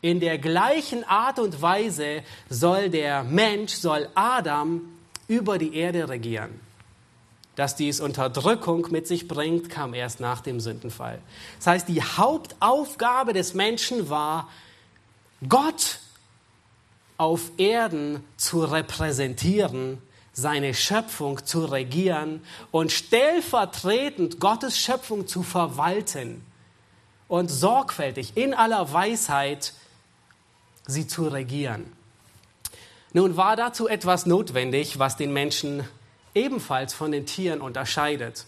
in 0.00 0.18
der 0.18 0.38
gleichen 0.38 1.04
Art 1.04 1.38
und 1.38 1.62
Weise 1.62 2.24
soll 2.48 2.90
der 2.90 3.22
Mensch, 3.22 3.74
soll 3.74 4.08
Adam 4.16 4.91
über 5.32 5.56
die 5.56 5.74
Erde 5.74 6.10
regieren. 6.10 6.60
Dass 7.56 7.74
dies 7.74 8.00
Unterdrückung 8.00 8.88
mit 8.90 9.06
sich 9.06 9.28
bringt, 9.28 9.70
kam 9.70 9.94
erst 9.94 10.20
nach 10.20 10.40
dem 10.42 10.60
Sündenfall. 10.60 11.18
Das 11.58 11.66
heißt, 11.66 11.88
die 11.88 12.02
Hauptaufgabe 12.02 13.32
des 13.32 13.54
Menschen 13.54 14.10
war, 14.10 14.48
Gott 15.48 16.00
auf 17.16 17.50
Erden 17.56 18.22
zu 18.36 18.64
repräsentieren, 18.64 19.98
seine 20.34 20.74
Schöpfung 20.74 21.44
zu 21.44 21.64
regieren 21.64 22.42
und 22.70 22.92
stellvertretend 22.92 24.38
Gottes 24.38 24.78
Schöpfung 24.78 25.26
zu 25.26 25.42
verwalten 25.42 26.44
und 27.28 27.50
sorgfältig 27.50 28.36
in 28.36 28.54
aller 28.54 28.92
Weisheit 28.92 29.72
sie 30.86 31.06
zu 31.06 31.28
regieren. 31.28 31.90
Nun 33.12 33.36
war 33.36 33.56
dazu 33.56 33.88
etwas 33.88 34.26
notwendig, 34.26 34.98
was 34.98 35.16
den 35.16 35.32
Menschen 35.32 35.84
ebenfalls 36.34 36.94
von 36.94 37.12
den 37.12 37.26
Tieren 37.26 37.60
unterscheidet. 37.60 38.46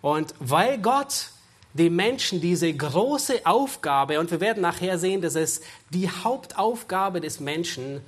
Und 0.00 0.34
weil 0.38 0.78
Gott 0.78 1.30
dem 1.74 1.96
Menschen 1.96 2.40
diese 2.40 2.72
große 2.72 3.44
Aufgabe, 3.44 4.20
und 4.20 4.30
wir 4.30 4.40
werden 4.40 4.62
nachher 4.62 4.98
sehen, 4.98 5.22
dass 5.22 5.34
es 5.34 5.60
die 5.90 6.08
Hauptaufgabe 6.08 7.20
des 7.20 7.40
Menschen 7.40 8.00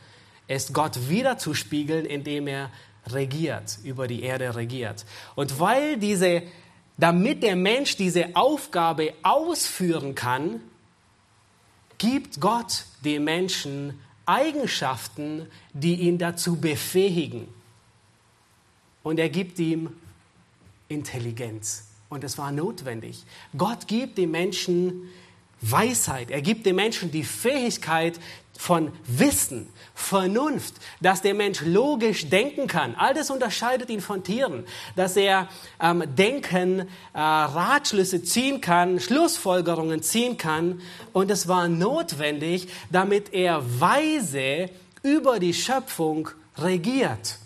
ist, 0.46 0.72
Gott 0.72 1.08
wiederzuspiegeln, 1.08 2.06
indem 2.06 2.46
er 2.46 2.70
regiert, 3.08 3.78
über 3.84 4.06
die 4.06 4.22
Erde 4.22 4.54
regiert. 4.54 5.04
Und 5.34 5.58
weil 5.60 5.96
diese, 5.96 6.42
damit 6.96 7.42
der 7.42 7.56
Mensch 7.56 7.96
diese 7.96 8.34
Aufgabe 8.34 9.14
ausführen 9.22 10.14
kann, 10.14 10.60
gibt 11.98 12.40
Gott 12.40 12.84
dem 13.04 13.24
Menschen 13.24 14.00
Eigenschaften, 14.30 15.46
die 15.72 15.96
ihn 15.96 16.18
dazu 16.18 16.60
befähigen. 16.60 17.48
Und 19.02 19.18
er 19.18 19.28
gibt 19.28 19.58
ihm 19.58 19.90
Intelligenz. 20.88 21.88
Und 22.08 22.22
es 22.22 22.38
war 22.38 22.52
notwendig. 22.52 23.24
Gott 23.56 23.88
gibt 23.88 24.18
dem 24.18 24.30
Menschen 24.30 25.08
Weisheit. 25.60 26.30
Er 26.30 26.42
gibt 26.42 26.64
dem 26.64 26.76
Menschen 26.76 27.10
die 27.10 27.24
Fähigkeit 27.24 28.20
von 28.56 28.92
Wissen, 29.06 29.68
Vernunft, 29.94 30.74
dass 31.00 31.22
der 31.22 31.34
Mensch 31.34 31.60
logisch 31.62 32.28
denken 32.28 32.66
kann. 32.66 32.94
All 32.96 33.14
das 33.14 33.30
unterscheidet 33.30 33.90
ihn 33.90 34.00
von 34.00 34.24
Tieren, 34.24 34.64
dass 34.96 35.16
er 35.16 35.48
ähm, 35.80 36.04
denken, 36.16 36.80
äh, 36.80 36.86
Ratschlüsse 37.14 38.22
ziehen 38.22 38.60
kann, 38.60 39.00
Schlussfolgerungen 39.00 40.02
ziehen 40.02 40.36
kann. 40.36 40.80
Und 41.12 41.30
es 41.30 41.48
war 41.48 41.68
notwendig, 41.68 42.68
damit 42.90 43.32
er 43.32 43.62
weise 43.80 44.70
über 45.02 45.38
die 45.38 45.54
Schöpfung 45.54 46.28
regiert. 46.58 47.38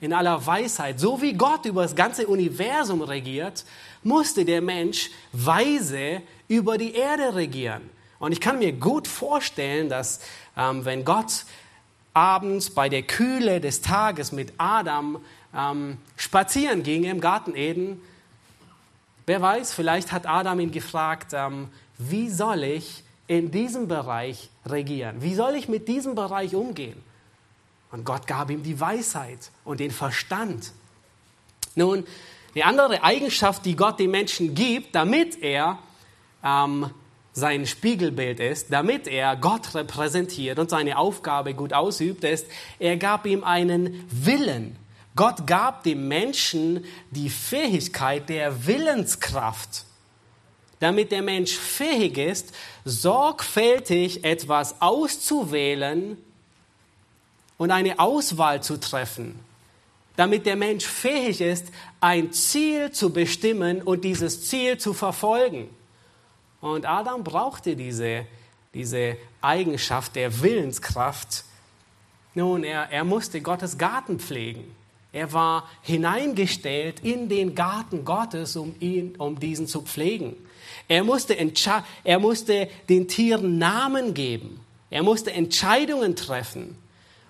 In 0.00 0.12
aller 0.12 0.44
Weisheit. 0.46 1.00
So 1.00 1.22
wie 1.22 1.32
Gott 1.32 1.64
über 1.64 1.82
das 1.82 1.94
ganze 1.94 2.26
Universum 2.26 3.00
regiert, 3.00 3.64
musste 4.02 4.44
der 4.44 4.60
Mensch 4.60 5.10
weise 5.32 6.20
über 6.48 6.76
die 6.76 6.94
Erde 6.94 7.34
regieren. 7.34 7.88
Und 8.18 8.32
ich 8.32 8.40
kann 8.40 8.58
mir 8.58 8.72
gut 8.72 9.08
vorstellen, 9.08 9.88
dass 9.88 10.20
ähm, 10.56 10.84
wenn 10.84 11.04
Gott 11.04 11.44
abends 12.14 12.70
bei 12.70 12.88
der 12.88 13.02
Kühle 13.02 13.60
des 13.60 13.82
Tages 13.82 14.32
mit 14.32 14.52
Adam 14.56 15.18
ähm, 15.54 15.98
spazieren 16.16 16.82
ging 16.82 17.04
im 17.04 17.20
Garten 17.20 17.54
Eden, 17.54 18.00
wer 19.26 19.42
weiß, 19.42 19.72
vielleicht 19.72 20.12
hat 20.12 20.26
Adam 20.26 20.60
ihn 20.60 20.72
gefragt, 20.72 21.32
ähm, 21.34 21.68
wie 21.98 22.30
soll 22.30 22.64
ich 22.64 23.02
in 23.26 23.50
diesem 23.50 23.88
Bereich 23.88 24.50
regieren? 24.66 25.22
Wie 25.22 25.34
soll 25.34 25.54
ich 25.54 25.68
mit 25.68 25.88
diesem 25.88 26.14
Bereich 26.14 26.54
umgehen? 26.54 27.02
Und 27.90 28.04
Gott 28.04 28.26
gab 28.26 28.50
ihm 28.50 28.62
die 28.62 28.80
Weisheit 28.80 29.50
und 29.64 29.80
den 29.80 29.90
Verstand. 29.90 30.72
Nun, 31.76 32.04
eine 32.54 32.64
andere 32.64 33.02
Eigenschaft, 33.02 33.64
die 33.64 33.76
Gott 33.76 33.98
dem 33.98 34.10
Menschen 34.10 34.54
gibt, 34.54 34.94
damit 34.94 35.40
er 35.42 35.78
ähm, 36.42 36.90
sein 37.34 37.66
Spiegelbild 37.66 38.40
ist, 38.40 38.72
damit 38.72 39.06
er 39.06 39.36
Gott 39.36 39.74
repräsentiert 39.74 40.58
und 40.58 40.70
seine 40.70 40.96
Aufgabe 40.96 41.52
gut 41.52 41.72
ausübt, 41.72 42.24
ist, 42.24 42.46
er 42.78 42.96
gab 42.96 43.26
ihm 43.26 43.44
einen 43.44 44.08
Willen. 44.10 44.76
Gott 45.16 45.46
gab 45.46 45.82
dem 45.82 46.08
Menschen 46.08 46.84
die 47.10 47.28
Fähigkeit 47.28 48.28
der 48.28 48.66
Willenskraft, 48.66 49.84
damit 50.80 51.12
der 51.12 51.22
Mensch 51.22 51.52
fähig 51.52 52.16
ist, 52.16 52.54
sorgfältig 52.84 54.24
etwas 54.24 54.80
auszuwählen 54.80 56.16
und 57.58 57.70
eine 57.70 57.98
Auswahl 57.98 58.62
zu 58.62 58.78
treffen 58.80 59.38
damit 60.16 60.46
der 60.46 60.56
Mensch 60.56 60.84
fähig 60.84 61.40
ist, 61.40 61.66
ein 62.00 62.32
Ziel 62.32 62.92
zu 62.92 63.10
bestimmen 63.10 63.82
und 63.82 64.04
dieses 64.04 64.48
Ziel 64.48 64.78
zu 64.78 64.92
verfolgen. 64.92 65.68
Und 66.64 66.86
Adam 66.86 67.22
brauchte 67.22 67.76
diese, 67.76 68.24
diese 68.72 69.18
Eigenschaft 69.42 70.16
der 70.16 70.40
Willenskraft. 70.40 71.44
Nun, 72.34 72.64
er, 72.64 72.90
er 72.90 73.04
musste 73.04 73.42
Gottes 73.42 73.76
Garten 73.76 74.18
pflegen. 74.18 74.74
Er 75.12 75.34
war 75.34 75.68
hineingestellt 75.82 77.00
in 77.00 77.28
den 77.28 77.54
Garten 77.54 78.06
Gottes, 78.06 78.56
um, 78.56 78.74
ihn, 78.80 79.14
um 79.18 79.38
diesen 79.38 79.66
zu 79.66 79.82
pflegen. 79.82 80.36
Er 80.88 81.04
musste, 81.04 81.36
er 82.02 82.18
musste 82.18 82.70
den 82.88 83.08
Tieren 83.08 83.58
Namen 83.58 84.14
geben. 84.14 84.64
Er 84.88 85.02
musste 85.02 85.32
Entscheidungen 85.32 86.16
treffen. 86.16 86.78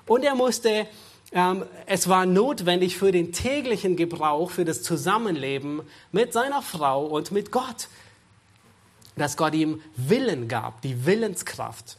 Und 0.06 0.22
er 0.22 0.36
musste 0.36 0.86
ähm, 1.32 1.64
es 1.86 2.08
war 2.08 2.26
notwendig 2.26 2.96
für 2.96 3.10
den 3.10 3.32
täglichen 3.32 3.96
Gebrauch, 3.96 4.52
für 4.52 4.64
das 4.64 4.84
Zusammenleben 4.84 5.82
mit 6.12 6.32
seiner 6.32 6.62
Frau 6.62 7.06
und 7.06 7.32
mit 7.32 7.50
Gott, 7.50 7.88
dass 9.16 9.36
Gott 9.36 9.54
ihm 9.54 9.80
Willen 9.96 10.48
gab, 10.48 10.82
die 10.82 11.06
Willenskraft. 11.06 11.98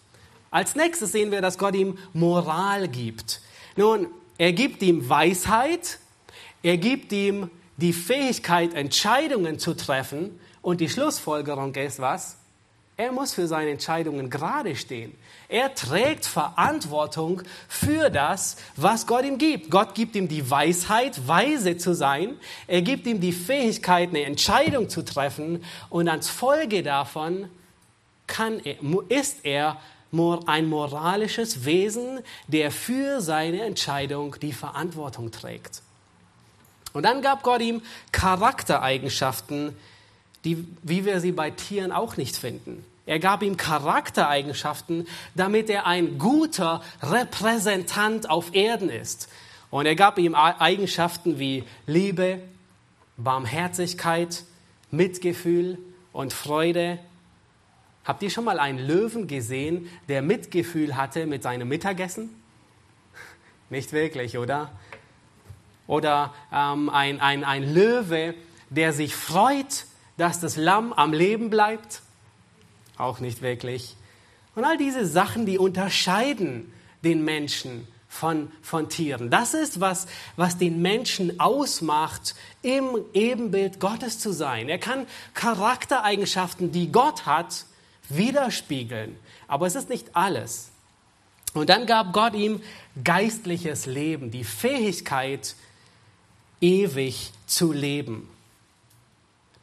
Als 0.51 0.75
nächstes 0.75 1.11
sehen 1.11 1.31
wir, 1.31 1.41
dass 1.41 1.57
Gott 1.57 1.75
ihm 1.75 1.97
Moral 2.13 2.87
gibt. 2.87 3.41
Nun, 3.75 4.07
er 4.37 4.53
gibt 4.53 4.81
ihm 4.81 5.09
Weisheit, 5.09 5.99
er 6.63 6.77
gibt 6.77 7.11
ihm 7.11 7.49
die 7.77 7.93
Fähigkeit, 7.93 8.73
Entscheidungen 8.73 9.59
zu 9.59 9.73
treffen 9.73 10.39
und 10.61 10.81
die 10.81 10.89
Schlussfolgerung 10.89 11.75
ist 11.75 11.99
was? 11.99 12.37
Er 12.97 13.11
muss 13.11 13.33
für 13.33 13.45
seine 13.45 13.71
Entscheidungen 13.71 14.29
gerade 14.29 14.75
stehen. 14.75 15.15
Er 15.49 15.75
trägt 15.75 16.25
Verantwortung 16.25 17.41
für 17.67 18.09
das, 18.09 18.55
was 18.77 19.05
Gott 19.05 19.25
ihm 19.25 19.37
gibt. 19.37 19.69
Gott 19.69 19.95
gibt 19.95 20.15
ihm 20.15 20.29
die 20.29 20.49
Weisheit, 20.49 21.27
weise 21.27 21.77
zu 21.77 21.93
sein. 21.93 22.37
Er 22.67 22.81
gibt 22.81 23.05
ihm 23.05 23.19
die 23.19 23.33
Fähigkeit, 23.33 24.09
eine 24.09 24.23
Entscheidung 24.23 24.87
zu 24.87 25.03
treffen. 25.03 25.63
Und 25.89 26.07
als 26.07 26.29
Folge 26.29 26.83
davon 26.83 27.49
kann 28.27 28.61
er, 28.63 28.77
ist 29.09 29.43
er 29.43 29.77
ein 30.45 30.69
moralisches 30.69 31.65
Wesen, 31.65 32.21
der 32.47 32.71
für 32.71 33.19
seine 33.19 33.63
Entscheidung 33.63 34.37
die 34.41 34.53
Verantwortung 34.53 35.31
trägt. 35.31 35.81
Und 36.93 37.03
dann 37.03 37.21
gab 37.21 37.43
Gott 37.43 37.59
ihm 37.59 37.81
Charaktereigenschaften, 38.13 39.75
die, 40.45 40.65
wie 40.83 41.03
wir 41.05 41.19
sie 41.19 41.31
bei 41.31 41.49
Tieren 41.49 41.91
auch 41.91 42.17
nicht 42.17 42.37
finden. 42.37 42.85
Er 43.05 43.19
gab 43.19 43.43
ihm 43.43 43.57
Charaktereigenschaften, 43.57 45.07
damit 45.35 45.69
er 45.69 45.85
ein 45.85 46.17
guter 46.17 46.81
Repräsentant 47.01 48.29
auf 48.29 48.55
Erden 48.55 48.89
ist. 48.89 49.29
Und 49.69 49.85
er 49.85 49.95
gab 49.95 50.17
ihm 50.17 50.33
Eigenschaften 50.33 51.37
wie 51.37 51.63
Liebe, 51.85 52.39
Barmherzigkeit, 53.17 54.43
Mitgefühl 54.89 55.77
und 56.13 56.33
Freude. 56.33 56.99
Habt 58.05 58.23
ihr 58.23 58.29
schon 58.29 58.45
mal 58.45 58.59
einen 58.59 58.79
Löwen 58.79 59.27
gesehen, 59.27 59.89
der 60.07 60.21
Mitgefühl 60.21 60.95
hatte 60.95 61.25
mit 61.25 61.43
seinem 61.43 61.67
Mittagessen? 61.67 62.29
Nicht 63.69 63.91
wirklich, 63.91 64.37
oder? 64.37 64.71
Oder 65.87 66.33
ähm, 66.51 66.89
ein, 66.89 67.19
ein, 67.19 67.43
ein 67.43 67.73
Löwe, 67.73 68.33
der 68.69 68.93
sich 68.93 69.15
freut, 69.15 69.85
dass 70.17 70.39
das 70.39 70.55
Lamm 70.55 70.93
am 70.93 71.13
Leben 71.13 71.49
bleibt? 71.49 72.01
Auch 72.97 73.19
nicht 73.19 73.41
wirklich. 73.41 73.95
Und 74.55 74.63
all 74.63 74.77
diese 74.77 75.05
Sachen, 75.05 75.45
die 75.45 75.57
unterscheiden 75.57 76.71
den 77.03 77.23
Menschen 77.23 77.87
von, 78.07 78.51
von 78.61 78.87
Tieren. 78.87 79.29
Das 79.29 79.53
ist, 79.53 79.81
was, 79.81 80.07
was 80.37 80.57
den 80.57 80.81
Menschen 80.81 81.39
ausmacht, 81.39 82.35
im 82.61 82.97
Ebenbild 83.13 83.79
Gottes 83.79 84.19
zu 84.19 84.31
sein. 84.31 84.69
Er 84.69 84.79
kann 84.79 85.05
Charaktereigenschaften, 85.33 86.71
die 86.71 86.91
Gott 86.91 87.25
hat, 87.25 87.65
widerspiegeln. 88.07 89.17
Aber 89.47 89.67
es 89.67 89.75
ist 89.75 89.89
nicht 89.89 90.15
alles. 90.15 90.69
Und 91.53 91.69
dann 91.69 91.85
gab 91.85 92.13
Gott 92.13 92.33
ihm 92.33 92.61
geistliches 93.03 93.85
Leben, 93.85 94.31
die 94.31 94.43
Fähigkeit, 94.43 95.55
ewig 96.61 97.31
zu 97.45 97.71
leben. 97.71 98.29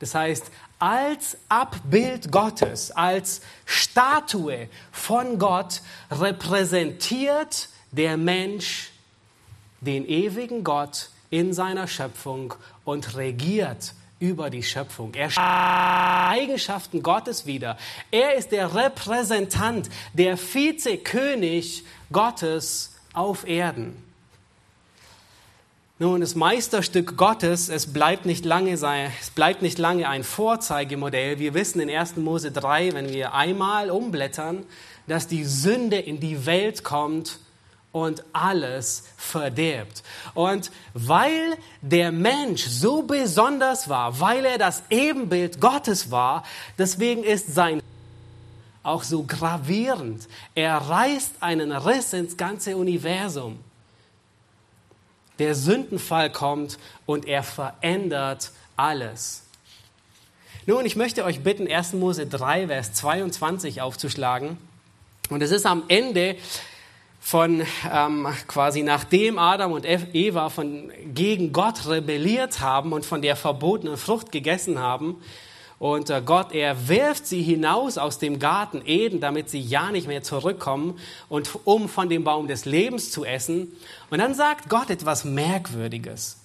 Das 0.02 0.16
heißt, 0.16 0.50
als 0.80 1.36
Abbild 1.48 2.32
Gottes, 2.32 2.90
als 2.90 3.40
Statue 3.64 4.68
von 4.90 5.38
Gott 5.38 5.80
repräsentiert 6.10 7.68
der 7.92 8.16
Mensch 8.16 8.90
den 9.80 10.04
ewigen 10.04 10.64
Gott 10.64 11.10
in 11.30 11.54
seiner 11.54 11.86
Schöpfung 11.86 12.52
und 12.84 13.16
regiert 13.16 13.94
über 14.18 14.50
die 14.50 14.64
Schöpfung. 14.64 15.14
Er 15.14 15.30
Eigenschaften 16.28 17.00
Gottes 17.04 17.46
wieder. 17.46 17.78
Er 18.10 18.34
ist 18.34 18.50
der 18.50 18.74
Repräsentant, 18.74 19.88
der 20.14 20.36
Vizekönig 20.36 21.84
Gottes 22.10 22.96
auf 23.12 23.46
Erden. 23.46 24.02
Nun, 26.02 26.20
das 26.20 26.34
Meisterstück 26.34 27.16
Gottes, 27.16 27.68
es 27.68 27.92
bleibt 27.92 28.26
nicht 28.26 28.44
lange, 28.44 28.76
sein, 28.76 29.12
es 29.20 29.30
bleibt 29.30 29.62
nicht 29.62 29.78
lange 29.78 30.08
ein 30.08 30.24
Vorzeigemodell. 30.24 31.38
Wir 31.38 31.54
wissen 31.54 31.78
in 31.78 31.88
1. 31.88 32.16
Mose 32.16 32.50
3, 32.50 32.92
wenn 32.94 33.12
wir 33.12 33.34
einmal 33.34 33.88
umblättern, 33.88 34.64
dass 35.06 35.28
die 35.28 35.44
Sünde 35.44 35.98
in 35.98 36.18
die 36.18 36.44
Welt 36.44 36.82
kommt 36.82 37.38
und 37.92 38.24
alles 38.32 39.04
verderbt. 39.16 40.02
Und 40.34 40.72
weil 40.92 41.56
der 41.82 42.10
Mensch 42.10 42.64
so 42.64 43.02
besonders 43.02 43.88
war, 43.88 44.18
weil 44.18 44.44
er 44.44 44.58
das 44.58 44.82
Ebenbild 44.90 45.60
Gottes 45.60 46.10
war, 46.10 46.42
deswegen 46.78 47.22
ist 47.22 47.54
sein 47.54 47.80
auch 48.82 49.04
so 49.04 49.22
gravierend. 49.22 50.26
Er 50.56 50.78
reißt 50.78 51.34
einen 51.44 51.70
Riss 51.70 52.12
ins 52.12 52.36
ganze 52.36 52.76
Universum 52.76 53.60
der 55.42 55.56
Sündenfall 55.56 56.30
kommt 56.30 56.78
und 57.04 57.26
er 57.26 57.42
verändert 57.42 58.52
alles. 58.76 59.42
Nun, 60.66 60.86
ich 60.86 60.94
möchte 60.94 61.24
euch 61.24 61.40
bitten, 61.40 61.66
1. 61.66 61.94
Mose 61.94 62.28
3, 62.28 62.68
Vers 62.68 62.92
22 62.92 63.82
aufzuschlagen. 63.82 64.56
Und 65.30 65.42
es 65.42 65.50
ist 65.50 65.66
am 65.66 65.82
Ende 65.88 66.36
von 67.20 67.66
ähm, 67.92 68.28
quasi 68.46 68.84
nachdem 68.84 69.38
Adam 69.38 69.72
und 69.72 69.84
Eva 69.84 70.48
von, 70.48 70.92
gegen 71.12 71.52
Gott 71.52 71.88
rebelliert 71.88 72.60
haben 72.60 72.92
und 72.92 73.04
von 73.04 73.20
der 73.20 73.34
verbotenen 73.34 73.96
Frucht 73.96 74.30
gegessen 74.30 74.78
haben, 74.78 75.16
und 75.82 76.10
äh, 76.10 76.22
Gott, 76.24 76.52
er 76.52 76.86
wirft 76.86 77.26
sie 77.26 77.42
hinaus 77.42 77.98
aus 77.98 78.20
dem 78.20 78.38
Garten 78.38 78.82
Eden, 78.86 79.18
damit 79.18 79.50
sie 79.50 79.58
ja 79.58 79.90
nicht 79.90 80.06
mehr 80.06 80.22
zurückkommen 80.22 80.96
und 81.28 81.58
um 81.64 81.88
von 81.88 82.08
dem 82.08 82.22
Baum 82.22 82.46
des 82.46 82.66
Lebens 82.66 83.10
zu 83.10 83.24
essen. 83.24 83.76
Und 84.08 84.20
dann 84.20 84.32
sagt 84.32 84.68
Gott 84.68 84.90
etwas 84.90 85.24
Merkwürdiges. 85.24 86.38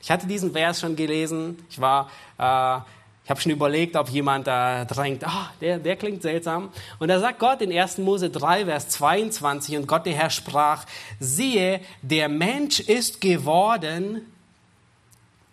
Ich 0.00 0.10
hatte 0.10 0.26
diesen 0.26 0.52
Vers 0.52 0.80
schon 0.80 0.96
gelesen. 0.96 1.62
Ich 1.68 1.82
war, 1.82 2.08
äh, 2.38 2.80
ich 3.24 3.30
habe 3.30 3.42
schon 3.42 3.52
überlegt, 3.52 3.94
ob 3.94 4.08
jemand 4.08 4.46
da 4.46 4.86
drängt, 4.86 5.22
ah, 5.28 5.50
der, 5.60 5.78
der 5.78 5.96
klingt 5.96 6.22
seltsam. 6.22 6.70
Und 6.98 7.08
da 7.08 7.20
sagt 7.20 7.40
Gott 7.40 7.60
in 7.60 7.78
1. 7.78 7.98
Mose 7.98 8.30
3, 8.30 8.64
Vers 8.64 8.88
22, 8.88 9.76
und 9.76 9.86
Gott 9.86 10.06
der 10.06 10.14
Herr 10.14 10.30
sprach, 10.30 10.86
siehe, 11.20 11.82
der 12.00 12.30
Mensch 12.30 12.80
ist 12.80 13.20
geworden 13.20 14.22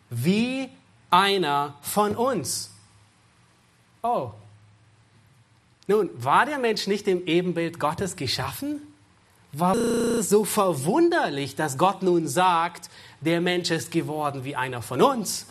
wie 0.09 0.69
einer 1.09 1.73
von 1.81 2.15
uns. 2.15 2.71
Oh. 4.01 4.31
Nun, 5.87 6.09
war 6.23 6.45
der 6.45 6.59
Mensch 6.59 6.87
nicht 6.87 7.07
im 7.07 7.25
Ebenbild 7.25 7.79
Gottes 7.79 8.15
geschaffen? 8.15 8.81
War 9.51 9.75
es 9.75 10.29
so 10.29 10.45
verwunderlich, 10.45 11.55
dass 11.55 11.77
Gott 11.77 12.03
nun 12.03 12.27
sagt, 12.27 12.89
der 13.21 13.41
Mensch 13.41 13.71
ist 13.71 13.91
geworden 13.91 14.43
wie 14.45 14.55
einer 14.55 14.81
von 14.81 15.01
uns? 15.01 15.47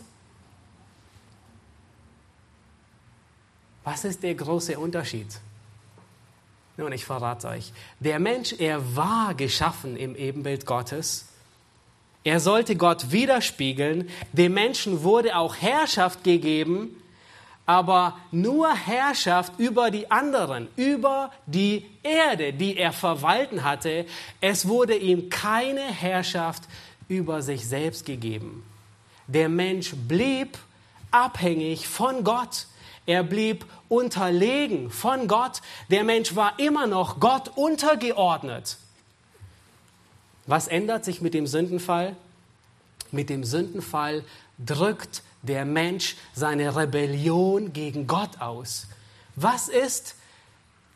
Was 3.83 4.05
ist 4.05 4.23
der 4.23 4.35
große 4.35 4.79
Unterschied? 4.79 5.27
Nun, 6.77 6.93
ich 6.93 7.05
verrate 7.05 7.49
euch. 7.49 7.73
Der 7.99 8.21
Mensch, 8.21 8.55
er 8.57 8.95
war 8.95 9.35
geschaffen 9.35 9.97
im 9.97 10.15
Ebenbild 10.15 10.65
Gottes. 10.65 11.27
Er 12.23 12.39
sollte 12.39 12.77
Gott 12.77 13.11
widerspiegeln. 13.11 14.09
Dem 14.33 14.55
Menschen 14.55 15.03
wurde 15.03 15.37
auch 15.37 15.57
Herrschaft 15.57 16.23
gegeben 16.23 16.95
aber 17.69 18.17
nur 18.31 18.75
Herrschaft 18.75 19.53
über 19.59 19.91
die 19.91 20.11
anderen, 20.11 20.69
über 20.77 21.31
die 21.45 21.85
Erde, 22.03 22.55
die 22.55 22.79
er 22.79 22.95
verwalten 22.95 23.63
hatte. 23.63 24.07
Es 24.41 24.67
wurde 24.69 24.97
ihm 24.97 25.29
keine 25.29 25.83
Herrschaft 25.83 26.63
über 27.09 27.43
sich 27.43 27.69
selbst 27.69 28.07
gegeben. 28.07 28.65
Der 29.27 29.51
Mensch 29.51 29.93
blieb 29.95 30.57
abhängig 31.11 31.87
von 31.89 32.25
Gott. 32.25 32.69
Er 33.05 33.23
blieb 33.23 33.67
unterlegen 33.91 34.91
von 34.91 35.29
Gott. 35.29 35.61
Der 35.91 36.05
Mensch 36.05 36.35
war 36.35 36.59
immer 36.59 36.87
noch 36.87 37.21
Gott 37.21 37.53
untergeordnet. 37.55 38.79
Was 40.47 40.69
ändert 40.69 41.05
sich 41.05 41.21
mit 41.21 41.35
dem 41.35 41.47
Sündenfall? 41.47 42.17
Mit 43.11 43.29
dem 43.29 43.45
Sündenfall 43.45 44.25
drückt 44.59 45.23
der 45.43 45.65
Mensch 45.65 46.17
seine 46.35 46.75
Rebellion 46.77 47.73
gegen 47.73 48.07
Gott 48.07 48.41
aus? 48.41 48.89
Was 49.37 49.69
ist 49.69 50.17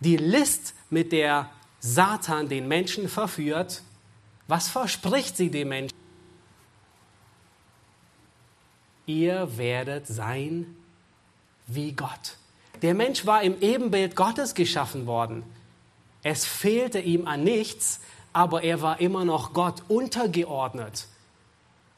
die 0.00 0.16
List, 0.16 0.74
mit 0.90 1.12
der 1.12 1.50
Satan 1.80 2.48
den 2.48 2.68
Menschen 2.68 3.08
verführt? 3.08 3.82
Was 4.46 4.68
verspricht 4.68 5.36
sie 5.36 5.50
dem 5.50 5.68
Menschen? 5.68 5.96
Ihr 9.06 9.56
werdet 9.56 10.06
sein 10.06 10.76
wie 11.66 11.92
Gott. 11.92 12.36
Der 12.82 12.94
Mensch 12.94 13.26
war 13.26 13.42
im 13.42 13.60
Ebenbild 13.60 14.16
Gottes 14.16 14.54
geschaffen 14.54 15.06
worden. 15.06 15.44
Es 16.22 16.44
fehlte 16.44 17.00
ihm 17.00 17.26
an 17.26 17.42
nichts, 17.42 18.00
aber 18.32 18.62
er 18.62 18.82
war 18.82 19.00
immer 19.00 19.24
noch 19.24 19.52
Gott 19.52 19.82
untergeordnet. 19.88 21.06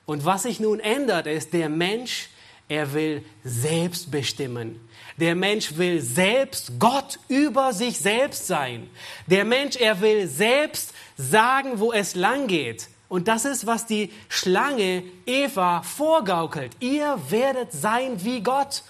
Und 0.07 0.25
was 0.25 0.43
sich 0.43 0.61
nun 0.61 0.81
ändert, 0.81 1.27
ist, 1.27 1.53
der 1.53 1.69
Mensch 1.69 2.29
er 2.69 2.93
will 2.93 3.25
selbst 3.45 4.11
bestimmen. 4.11 4.81
Der 5.17 5.35
Mensch 5.35 5.77
will 5.77 6.01
selbst 6.01 6.73
Gott 6.79 7.19
über 7.29 7.73
sich 7.73 7.99
selbst 7.99 8.47
sein. 8.47 8.89
Der 9.27 9.45
Mensch, 9.45 9.77
er 9.77 10.01
will 10.01 10.27
selbst 10.27 10.93
sagen, 11.17 11.79
wo 11.79 11.93
es 11.93 12.15
lang 12.15 12.47
geht. 12.47 12.89
Und 13.09 13.29
das 13.29 13.45
ist, 13.45 13.67
was 13.67 13.87
die 13.87 14.11
Schlange 14.29 15.05
Eva 15.27 15.83
vorgaukelt. 15.83 16.73
Ihr 16.81 17.19
werdet 17.29 17.73
sein 17.73 18.25
wie 18.25 18.41
Gott. 18.41 18.83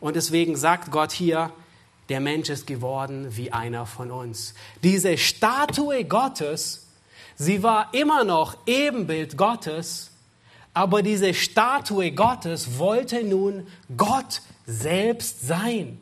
Und 0.00 0.16
deswegen 0.16 0.54
sagt 0.54 0.92
Gott 0.92 1.10
hier, 1.10 1.50
der 2.08 2.20
Mensch 2.20 2.50
ist 2.50 2.66
geworden 2.66 3.36
wie 3.36 3.50
einer 3.50 3.86
von 3.86 4.10
uns. 4.10 4.54
Diese 4.82 5.16
Statue 5.16 6.04
Gottes, 6.04 6.86
sie 7.34 7.62
war 7.62 7.92
immer 7.94 8.22
noch 8.22 8.58
Ebenbild 8.66 9.36
Gottes, 9.38 10.10
aber 10.74 11.02
diese 11.02 11.32
Statue 11.32 12.10
Gottes 12.10 12.78
wollte 12.78 13.22
nun 13.22 13.66
Gott 13.96 14.42
selbst 14.66 15.46
sein. 15.46 16.00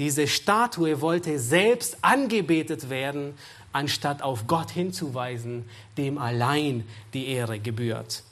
Diese 0.00 0.26
Statue 0.26 1.00
wollte 1.00 1.38
selbst 1.38 1.98
angebetet 2.02 2.90
werden, 2.90 3.34
anstatt 3.72 4.22
auf 4.22 4.46
Gott 4.46 4.70
hinzuweisen, 4.70 5.68
dem 5.96 6.18
allein 6.18 6.84
die 7.14 7.28
Ehre 7.28 7.58
gebührt. 7.58 8.22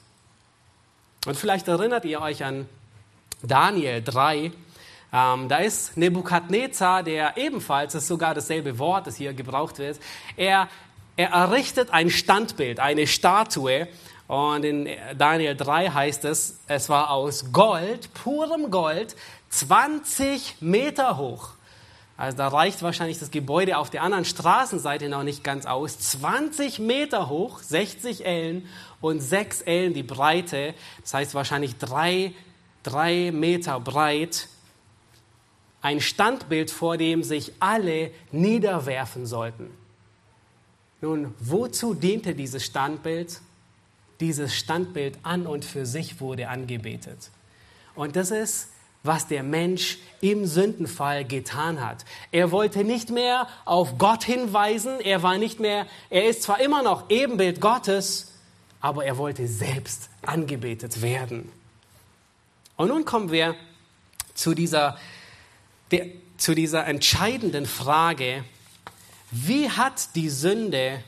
Und 1.25 1.37
vielleicht 1.37 1.69
erinnert 1.69 2.05
ihr 2.05 2.21
euch 2.21 2.45
an 2.45 2.69
Daniel 3.42 4.03
3. 4.03 4.53
Ähm, 5.12 5.49
da 5.49 5.59
ist 5.59 5.97
Nebukadnezar, 5.97 7.03
der 7.03 7.37
ebenfalls, 7.37 7.92
das 7.92 8.03
ist 8.03 8.09
sogar 8.09 8.35
dasselbe 8.35 8.79
Wort, 8.79 9.07
das 9.07 9.16
hier 9.16 9.35
gebraucht 9.35 9.79
wird, 9.79 9.99
er, 10.37 10.69
er 11.16 11.31
errichtet 11.31 11.90
ein 11.90 12.11
Standbild, 12.11 12.81
eine 12.81 13.07
Statue 13.07 13.88
und 14.29 14.65
in 14.65 14.89
Daniel 15.17 15.57
3 15.57 15.91
heißt 15.91 16.25
es, 16.25 16.59
es 16.67 16.89
war 16.89 17.11
aus 17.11 17.53
Gold, 17.53 18.12
purem 18.15 18.71
Gold, 18.71 19.15
20 19.51 20.57
Meter 20.61 21.16
hoch. 21.16 21.51
Also 22.16 22.39
da 22.39 22.49
reicht 22.49 22.83
wahrscheinlich 22.83 23.18
das 23.18 23.31
Gebäude 23.31 23.77
auf 23.77 23.91
der 23.91 24.03
anderen 24.03 24.24
Straßenseite 24.24 25.09
noch 25.09 25.22
nicht 25.22 25.45
ganz 25.45 25.66
aus. 25.66 25.99
20 25.99 26.79
Meter 26.79 27.29
hoch, 27.29 27.61
60 27.61 28.24
Ellen 28.24 28.66
und 29.01 29.20
6 29.20 29.62
Ellen 29.62 29.93
die 29.93 30.03
Breite. 30.03 30.74
Das 31.03 31.14
heißt 31.14 31.35
wahrscheinlich 31.35 31.77
3, 31.77 32.33
3 32.85 33.33
Meter 33.33 33.79
breit. 33.81 34.49
Ein 35.83 36.01
Standbild, 36.01 36.70
vor 36.70 36.97
dem 36.97 37.22
sich 37.22 37.53
alle 37.61 38.11
niederwerfen 38.33 39.27
sollten. 39.27 39.70
Nun, 41.03 41.35
wozu 41.39 41.93
diente 41.93 42.35
dieses 42.35 42.64
Standbild? 42.64 43.41
Dieses 44.21 44.55
Standbild 44.55 45.19
an 45.23 45.47
und 45.47 45.64
für 45.64 45.87
sich 45.87 46.21
wurde 46.21 46.49
angebetet. 46.49 47.31
Und 47.95 48.17
das 48.17 48.31
ist 48.31 48.69
was 49.07 49.27
der 49.29 49.43
Mensch 49.43 49.99
im 50.21 50.47
Sündenfall 50.47 51.25
getan 51.25 51.81
hat. 51.81 52.05
Er 52.33 52.51
wollte 52.51 52.85
nicht 52.85 53.11
mehr 53.11 53.49
auf 53.64 53.99
Gott 53.99 54.25
hinweisen, 54.25 55.01
er 55.01 55.23
war 55.23 55.39
nicht 55.39 55.61
mehr, 55.61 55.87
er 56.11 56.29
ist 56.29 56.43
zwar 56.43 56.61
immer 56.61 56.83
noch 56.83 57.09
Ebenbild 57.11 57.61
Gottes, 57.61 58.33
aber 58.81 59.05
er 59.05 59.17
wollte 59.17 59.47
selbst 59.47 60.11
angebetet 60.23 61.03
werden. 61.03 61.51
Und 62.77 62.89
nun 62.89 63.05
kommen 63.05 63.31
wir 63.31 63.55
zu 64.35 64.55
dieser, 64.55 64.99
der, 65.91 66.07
zu 66.37 66.55
dieser 66.55 66.87
entscheidenden 66.87 67.67
Frage, 67.67 68.45
wie 69.31 69.71
hat 69.71 70.14
die 70.14 70.29
Sünde 70.29 71.03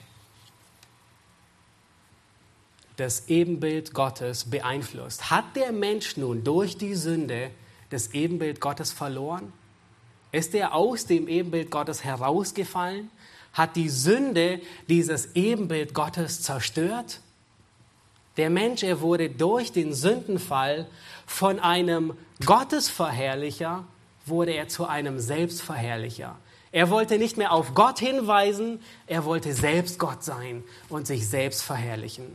das 2.98 3.28
Ebenbild 3.28 3.94
Gottes 3.94 4.44
beeinflusst? 4.44 5.30
Hat 5.30 5.56
der 5.56 5.72
Mensch 5.72 6.16
nun 6.16 6.44
durch 6.44 6.76
die 6.76 6.94
Sünde 6.94 7.50
das 7.90 8.12
Ebenbild 8.12 8.60
Gottes 8.60 8.92
verloren? 8.92 9.52
Ist 10.32 10.54
er 10.54 10.74
aus 10.74 11.06
dem 11.06 11.26
Ebenbild 11.28 11.70
Gottes 11.70 12.04
herausgefallen? 12.04 13.10
Hat 13.54 13.76
die 13.76 13.88
Sünde 13.88 14.60
dieses 14.88 15.34
Ebenbild 15.34 15.94
Gottes 15.94 16.42
zerstört? 16.42 17.20
Der 18.36 18.50
Mensch, 18.50 18.82
er 18.82 19.00
wurde 19.00 19.30
durch 19.30 19.72
den 19.72 19.94
Sündenfall 19.94 20.86
von 21.24 21.60
einem 21.60 22.14
Gottesverherrlicher, 22.44 23.84
wurde 24.26 24.52
er 24.52 24.68
zu 24.68 24.86
einem 24.86 25.18
Selbstverherrlicher. 25.18 26.36
Er 26.72 26.90
wollte 26.90 27.18
nicht 27.18 27.36
mehr 27.36 27.52
auf 27.52 27.74
Gott 27.74 27.98
hinweisen, 28.00 28.80
er 29.06 29.24
wollte 29.24 29.54
selbst 29.54 29.98
Gott 29.98 30.22
sein 30.22 30.64
und 30.88 31.06
sich 31.06 31.26
selbst 31.26 31.62
verherrlichen. 31.62 32.26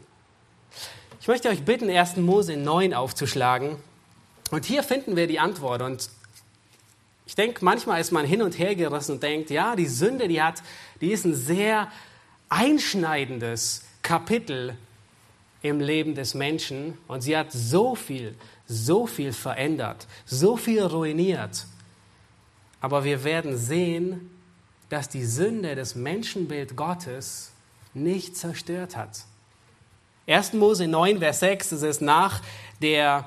Ich 1.24 1.28
möchte 1.30 1.48
euch 1.48 1.64
bitten, 1.64 1.90
1. 1.90 2.18
Mose 2.18 2.58
9 2.58 2.94
aufzuschlagen. 2.94 3.78
Und 4.52 4.66
hier 4.66 4.84
finden 4.84 5.16
wir 5.16 5.26
die 5.26 5.40
Antwort. 5.40 5.82
Und 5.82 6.10
ich 7.26 7.36
denke, 7.36 7.64
manchmal 7.64 8.02
ist 8.02 8.12
man 8.12 8.26
hin 8.26 8.42
und 8.42 8.60
her 8.60 8.76
gerissen 8.76 9.14
und 9.14 9.24
denkt, 9.24 9.50
ja, 9.50 9.78
die 9.78 9.88
Sünde, 9.88 10.28
die 10.28 10.42
hat, 10.42 10.62
die 11.00 11.14
ist 11.14 11.24
ein 11.24 11.34
sehr 11.34 11.90
einschneidendes 12.50 13.86
Kapitel 14.02 14.76
im 15.62 15.80
Leben 15.80 16.14
des 16.14 16.34
Menschen 16.34 16.98
und 17.08 17.22
sie 17.22 17.38
hat 17.38 17.54
so 17.54 17.96
viel, 17.96 18.36
so 18.68 19.08
viel 19.08 19.32
verändert, 19.32 20.08
so 20.26 20.58
viel 20.58 20.82
ruiniert. 20.82 21.68
Aber 22.82 23.06
wir 23.06 23.24
werden 23.24 23.56
sehen, 23.56 24.30
dass 24.90 25.08
die 25.08 25.24
Sünde 25.24 25.76
das 25.76 25.96
Menschenbild 25.96 26.76
Gottes 26.76 27.54
nicht 27.94 28.36
zerstört 28.36 28.98
hat. 28.98 29.24
1. 30.26 30.54
Mose 30.54 30.88
9, 30.88 31.20
Vers 31.20 31.42
6, 31.42 31.70
das 31.70 31.82
ist 31.82 32.02
nach 32.02 32.42
der, 32.82 33.26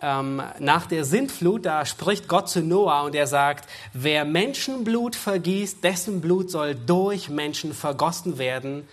ähm, 0.00 0.42
nach 0.58 0.86
der 0.86 1.04
Sintflut, 1.04 1.64
da 1.64 1.86
spricht 1.86 2.26
Gott 2.26 2.48
zu 2.48 2.62
Noah 2.62 3.04
und 3.04 3.14
er 3.14 3.28
sagt, 3.28 3.68
wer 3.92 4.24
Menschenblut 4.24 5.14
vergießt, 5.14 5.84
dessen 5.84 6.20
Blut 6.20 6.50
soll 6.50 6.74
durch 6.74 7.28
Menschen 7.28 7.72
vergossen 7.72 8.38
werden. 8.38 8.88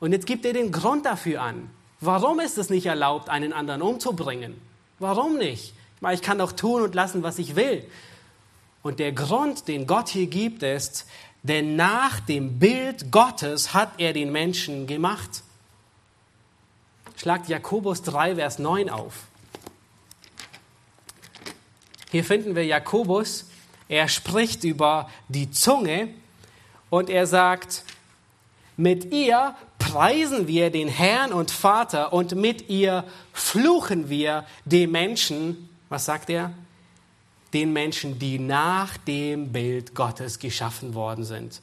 Und 0.00 0.10
jetzt 0.10 0.26
gibt 0.26 0.44
er 0.44 0.52
den 0.52 0.72
Grund 0.72 1.06
dafür 1.06 1.42
an. 1.42 1.70
Warum 2.00 2.40
ist 2.40 2.58
es 2.58 2.68
nicht 2.68 2.86
erlaubt, 2.86 3.28
einen 3.28 3.52
anderen 3.52 3.82
umzubringen? 3.82 4.60
Warum 4.98 5.38
nicht? 5.38 5.74
Ich 5.96 6.02
meine, 6.02 6.14
ich 6.16 6.22
kann 6.22 6.38
doch 6.38 6.52
tun 6.52 6.82
und 6.82 6.96
lassen, 6.96 7.22
was 7.22 7.38
ich 7.38 7.54
will. 7.54 7.84
Und 8.82 8.98
der 8.98 9.12
Grund, 9.12 9.68
den 9.68 9.86
Gott 9.86 10.08
hier 10.08 10.26
gibt, 10.26 10.64
ist, 10.64 11.06
denn 11.44 11.76
nach 11.76 12.18
dem 12.18 12.58
Bild 12.58 13.12
Gottes 13.12 13.72
hat 13.72 13.90
er 13.98 14.12
den 14.12 14.32
Menschen 14.32 14.88
gemacht. 14.88 15.42
Schlagt 17.18 17.48
Jakobus 17.48 18.02
3, 18.02 18.36
Vers 18.36 18.60
9 18.60 18.88
auf. 18.90 19.24
Hier 22.12 22.22
finden 22.22 22.54
wir 22.54 22.64
Jakobus, 22.64 23.46
er 23.88 24.06
spricht 24.06 24.62
über 24.62 25.10
die 25.26 25.50
Zunge 25.50 26.10
und 26.90 27.10
er 27.10 27.26
sagt, 27.26 27.82
mit 28.76 29.12
ihr 29.12 29.56
preisen 29.80 30.46
wir 30.46 30.70
den 30.70 30.86
Herrn 30.86 31.32
und 31.32 31.50
Vater 31.50 32.12
und 32.12 32.36
mit 32.36 32.68
ihr 32.68 33.02
fluchen 33.32 34.08
wir 34.08 34.46
den 34.64 34.92
Menschen, 34.92 35.68
was 35.88 36.04
sagt 36.04 36.30
er? 36.30 36.52
Den 37.52 37.72
Menschen, 37.72 38.20
die 38.20 38.38
nach 38.38 38.96
dem 38.96 39.50
Bild 39.50 39.96
Gottes 39.96 40.38
geschaffen 40.38 40.94
worden 40.94 41.24
sind. 41.24 41.62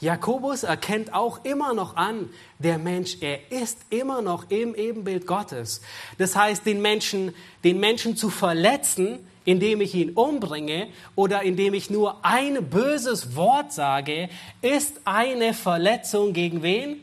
Jakobus 0.00 0.62
erkennt 0.62 1.14
auch 1.14 1.44
immer 1.44 1.72
noch 1.72 1.96
an, 1.96 2.28
der 2.58 2.78
Mensch, 2.78 3.18
er 3.20 3.50
ist 3.50 3.78
immer 3.88 4.20
noch 4.20 4.50
im 4.50 4.74
Ebenbild 4.74 5.26
Gottes. 5.26 5.80
Das 6.18 6.36
heißt, 6.36 6.66
den 6.66 6.82
Menschen, 6.82 7.34
den 7.64 7.80
Menschen 7.80 8.16
zu 8.16 8.28
verletzen, 8.28 9.26
indem 9.46 9.80
ich 9.80 9.94
ihn 9.94 10.10
umbringe 10.10 10.88
oder 11.14 11.42
indem 11.42 11.72
ich 11.72 11.88
nur 11.88 12.24
ein 12.24 12.68
böses 12.68 13.36
Wort 13.36 13.72
sage, 13.72 14.28
ist 14.60 15.00
eine 15.04 15.54
Verletzung 15.54 16.34
gegen 16.34 16.62
wen? 16.62 17.00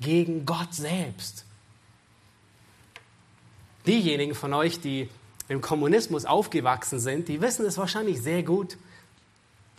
Gegen 0.00 0.46
Gott 0.46 0.74
selbst. 0.74 1.44
Diejenigen 3.86 4.34
von 4.34 4.52
euch, 4.54 4.80
die 4.80 5.08
im 5.48 5.60
Kommunismus 5.60 6.24
aufgewachsen 6.24 6.98
sind, 6.98 7.28
die 7.28 7.40
wissen 7.40 7.66
es 7.66 7.76
wahrscheinlich 7.76 8.20
sehr 8.22 8.42
gut. 8.42 8.76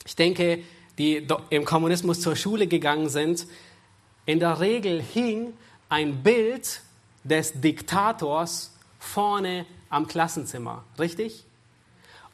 Ich 0.06 0.16
denke, 0.16 0.64
die 0.98 1.28
im 1.50 1.66
Kommunismus 1.66 2.22
zur 2.22 2.36
Schule 2.36 2.68
gegangen 2.68 3.10
sind, 3.10 3.48
in 4.26 4.39
der 4.39 4.60
Regel 4.60 5.02
hing 5.02 5.54
ein 5.89 6.24
Bild 6.24 6.82
des 7.24 7.60
Diktators 7.60 8.72
vorne 9.00 9.66
am 9.89 10.08
Klassenzimmer, 10.08 10.84
richtig? 11.00 11.44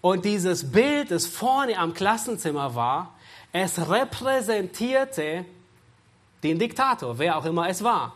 Und 0.01 0.25
dieses 0.25 0.71
Bild, 0.71 1.11
das 1.11 1.25
vorne 1.25 1.77
am 1.77 1.93
Klassenzimmer 1.93 2.75
war, 2.75 3.15
es 3.51 3.89
repräsentierte 3.89 5.45
den 6.43 6.59
Diktator, 6.59 7.17
wer 7.17 7.37
auch 7.37 7.45
immer 7.45 7.67
es 7.67 7.83
war. 7.83 8.15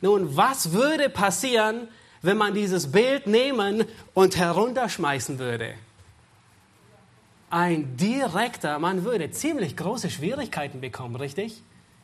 Nun, 0.00 0.36
was 0.36 0.72
würde 0.72 1.10
passieren, 1.10 1.88
wenn 2.22 2.38
man 2.38 2.54
dieses 2.54 2.90
Bild 2.90 3.26
nehmen 3.26 3.84
und 4.14 4.36
herunterschmeißen 4.36 5.38
würde? 5.38 5.74
Ein 7.50 7.96
direkter, 7.96 8.78
man 8.78 9.04
würde 9.04 9.30
ziemlich 9.30 9.76
große 9.76 10.08
Schwierigkeiten 10.08 10.80
bekommen, 10.80 11.16
richtig? 11.16 11.62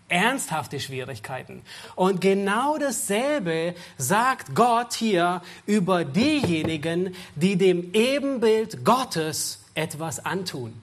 ernsthafte 0.09 0.79
Schwierigkeiten. 0.81 1.63
Und 1.95 2.21
genau 2.21 2.79
dasselbe 2.79 3.75
sagt 3.99 4.55
Gott 4.55 4.95
hier 4.95 5.43
über 5.67 6.05
diejenigen, 6.05 7.15
die 7.35 7.57
dem 7.57 7.93
Ebenbild 7.93 8.85
Gottes 8.85 9.65
etwas 9.75 10.25
antun. 10.25 10.81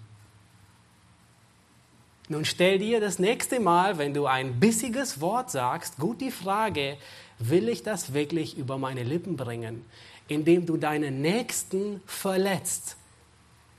Nun 2.30 2.46
stell 2.46 2.80
dir 2.80 3.00
das 3.00 3.20
nächste 3.20 3.60
Mal, 3.60 3.98
wenn 3.98 4.14
du 4.14 4.26
ein 4.26 4.60
bissiges 4.60 5.20
Wort 5.22 5.52
sagst, 5.52 5.98
gut 5.98 6.22
die 6.22 6.32
Frage, 6.32 6.98
will 7.38 7.68
ich 7.70 7.84
das 7.84 8.14
wirklich 8.14 8.58
über 8.58 8.78
meine 8.78 9.04
Lippen 9.04 9.36
bringen, 9.36 9.86
indem 10.28 10.66
du 10.66 10.78
deinen 10.78 11.22
Nächsten 11.22 12.02
verletzt? 12.06 12.98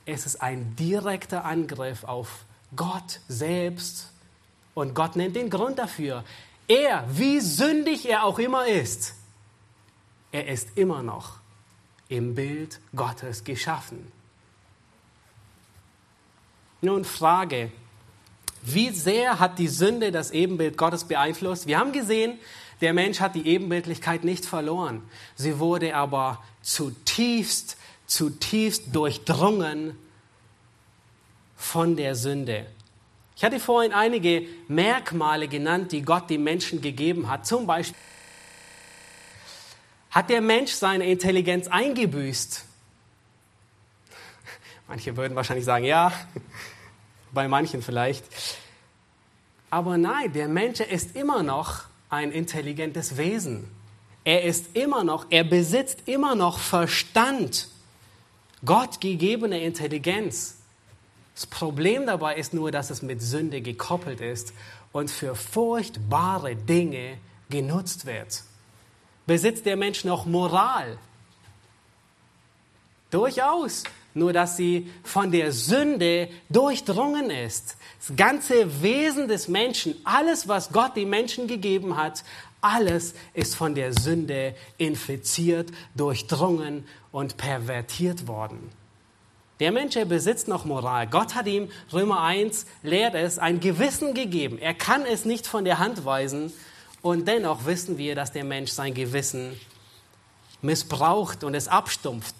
Es 0.05 0.25
ist 0.25 0.41
ein 0.41 0.75
direkter 0.75 1.45
Angriff 1.45 2.03
auf 2.03 2.45
Gott 2.75 3.19
selbst 3.27 4.11
und 4.73 4.93
Gott 4.93 5.15
nennt 5.15 5.35
den 5.35 5.49
Grund 5.49 5.79
dafür. 5.79 6.23
Er, 6.67 7.05
wie 7.09 7.39
sündig 7.39 8.07
er 8.09 8.23
auch 8.23 8.39
immer 8.39 8.67
ist, 8.67 9.15
er 10.31 10.47
ist 10.47 10.77
immer 10.77 11.01
noch 11.01 11.37
im 12.09 12.35
Bild 12.35 12.79
Gottes 12.95 13.43
geschaffen. 13.43 14.11
Nun 16.81 17.05
Frage, 17.05 17.71
wie 18.61 18.89
sehr 18.89 19.39
hat 19.39 19.59
die 19.59 19.67
Sünde 19.67 20.11
das 20.11 20.31
Ebenbild 20.31 20.77
Gottes 20.77 21.05
beeinflusst? 21.05 21.67
Wir 21.67 21.79
haben 21.79 21.93
gesehen, 21.93 22.37
der 22.81 22.93
Mensch 22.93 23.19
hat 23.19 23.35
die 23.35 23.47
Ebenbildlichkeit 23.47 24.23
nicht 24.23 24.45
verloren. 24.45 25.01
Sie 25.35 25.59
wurde 25.59 25.95
aber 25.95 26.43
zutiefst, 26.61 27.74
zutiefst 28.05 28.95
durchdrungen 28.95 29.97
von 31.55 31.95
der 31.95 32.15
Sünde. 32.15 32.65
Ich 33.35 33.43
hatte 33.43 33.59
vorhin 33.59 33.91
einige 33.91 34.47
Merkmale 34.67 35.47
genannt, 35.47 35.91
die 35.91 36.01
Gott 36.01 36.29
dem 36.29 36.43
Menschen 36.43 36.81
gegeben 36.81 37.29
hat. 37.29 37.45
Zum 37.45 37.67
Beispiel 37.67 37.97
hat 40.09 40.29
der 40.29 40.41
Mensch 40.41 40.71
seine 40.71 41.05
Intelligenz 41.05 41.67
eingebüßt. 41.67 42.63
Manche 44.87 45.17
würden 45.17 45.35
wahrscheinlich 45.35 45.65
sagen, 45.65 45.83
ja, 45.83 46.13
bei 47.33 47.49
manchen 47.49 47.81
vielleicht. 47.81 48.23
Aber 49.69 49.97
nein, 49.97 50.31
der 50.31 50.47
Mensch 50.47 50.79
ist 50.79 51.15
immer 51.17 51.43
noch 51.43 51.83
ein 52.09 52.31
intelligentes 52.31 53.17
Wesen. 53.17 53.69
Er 54.23 54.43
ist 54.43 54.75
immer 54.75 55.03
noch, 55.03 55.25
er 55.29 55.43
besitzt 55.43 56.03
immer 56.05 56.35
noch 56.35 56.59
Verstand, 56.59 57.67
Gott 58.65 58.99
gegebene 58.99 59.61
Intelligenz. 59.61 60.57
Das 61.35 61.45
Problem 61.45 62.05
dabei 62.05 62.35
ist 62.35 62.53
nur, 62.53 62.71
dass 62.71 62.89
es 62.89 63.01
mit 63.01 63.21
Sünde 63.21 63.61
gekoppelt 63.61 64.21
ist 64.21 64.53
und 64.91 65.11
für 65.11 65.35
furchtbare 65.35 66.55
Dinge 66.55 67.17
genutzt 67.49 68.05
wird. 68.05 68.43
Besitzt 69.27 69.65
der 69.65 69.75
Mensch 69.75 70.05
noch 70.05 70.25
Moral? 70.25 70.97
Durchaus. 73.11 73.83
Nur 74.17 74.31
dass 74.31 74.55
sie 74.55 74.89
von 75.03 75.29
der 75.29 75.51
Sünde 75.51 76.29
durchdrungen 76.47 77.29
ist. 77.29 77.75
Das 77.99 78.15
ganze 78.15 78.81
Wesen 78.81 79.27
des 79.27 79.49
Menschen, 79.49 79.95
alles, 80.05 80.47
was 80.47 80.71
Gott 80.71 80.95
dem 80.95 81.09
Menschen 81.09 81.47
gegeben 81.47 81.97
hat, 81.97 82.23
alles 82.61 83.13
ist 83.33 83.55
von 83.55 83.75
der 83.75 83.91
Sünde 83.91 84.55
infiziert, 84.77 85.69
durchdrungen 85.95 86.87
und 87.15 87.37
pervertiert 87.37 88.27
worden. 88.27 88.71
Der 89.61 89.71
Mensch, 89.71 89.95
er 89.95 90.03
besitzt 90.03 90.49
noch 90.49 90.65
Moral. 90.65 91.07
Gott 91.07 91.33
hat 91.33 91.47
ihm, 91.47 91.69
Römer 91.93 92.19
1 92.19 92.65
lehrt 92.83 93.15
es, 93.15 93.39
ein 93.39 93.61
Gewissen 93.61 94.13
gegeben. 94.13 94.59
Er 94.59 94.73
kann 94.73 95.05
es 95.05 95.23
nicht 95.23 95.47
von 95.47 95.63
der 95.63 95.79
Hand 95.79 96.03
weisen. 96.03 96.51
Und 97.01 97.25
dennoch 97.25 97.65
wissen 97.65 97.97
wir, 97.97 98.15
dass 98.15 98.33
der 98.33 98.43
Mensch 98.43 98.71
sein 98.71 98.93
Gewissen 98.93 99.57
missbraucht 100.61 101.45
und 101.45 101.55
es 101.55 101.69
abstumpft. 101.69 102.35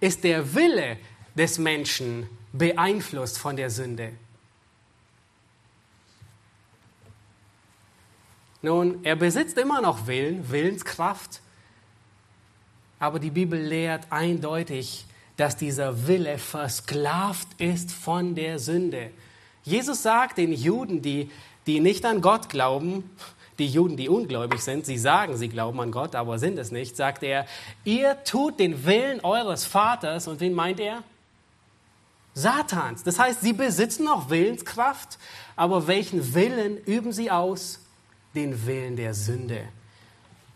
Ist 0.00 0.22
der 0.22 0.54
Wille 0.54 0.98
des 1.34 1.56
Menschen 1.56 2.28
beeinflusst 2.52 3.38
von 3.38 3.56
der 3.56 3.70
Sünde? 3.70 4.12
Nun, 8.60 9.02
er 9.02 9.16
besitzt 9.16 9.56
immer 9.56 9.80
noch 9.80 10.06
Willen, 10.06 10.50
Willenskraft, 10.50 11.40
aber 13.00 13.18
die 13.18 13.30
Bibel 13.30 13.58
lehrt 13.60 14.06
eindeutig, 14.10 15.06
dass 15.36 15.56
dieser 15.56 16.06
Wille 16.06 16.38
versklavt 16.38 17.48
ist 17.58 17.90
von 17.90 18.34
der 18.34 18.58
Sünde. 18.58 19.10
Jesus 19.64 20.02
sagt 20.02 20.38
den 20.38 20.52
Juden, 20.52 21.02
die, 21.02 21.30
die 21.66 21.80
nicht 21.80 22.04
an 22.04 22.20
Gott 22.20 22.50
glauben, 22.50 23.10
die 23.58 23.66
Juden, 23.66 23.96
die 23.96 24.08
ungläubig 24.08 24.60
sind, 24.60 24.86
sie 24.86 24.98
sagen, 24.98 25.36
sie 25.36 25.48
glauben 25.48 25.80
an 25.80 25.90
Gott, 25.90 26.14
aber 26.14 26.38
sind 26.38 26.58
es 26.58 26.70
nicht, 26.70 26.94
sagt 26.94 27.22
er, 27.22 27.46
ihr 27.84 28.22
tut 28.24 28.60
den 28.60 28.84
Willen 28.84 29.20
eures 29.20 29.64
Vaters 29.64 30.28
und 30.28 30.40
wen 30.40 30.52
meint 30.52 30.78
er? 30.78 31.02
Satans. 32.34 33.02
Das 33.02 33.18
heißt, 33.18 33.40
sie 33.40 33.52
besitzen 33.52 34.04
noch 34.04 34.30
Willenskraft, 34.30 35.18
aber 35.56 35.86
welchen 35.86 36.34
Willen 36.34 36.78
üben 36.84 37.12
sie 37.12 37.30
aus? 37.30 37.80
Den 38.34 38.66
Willen 38.66 38.96
der 38.96 39.14
Sünde. 39.14 39.68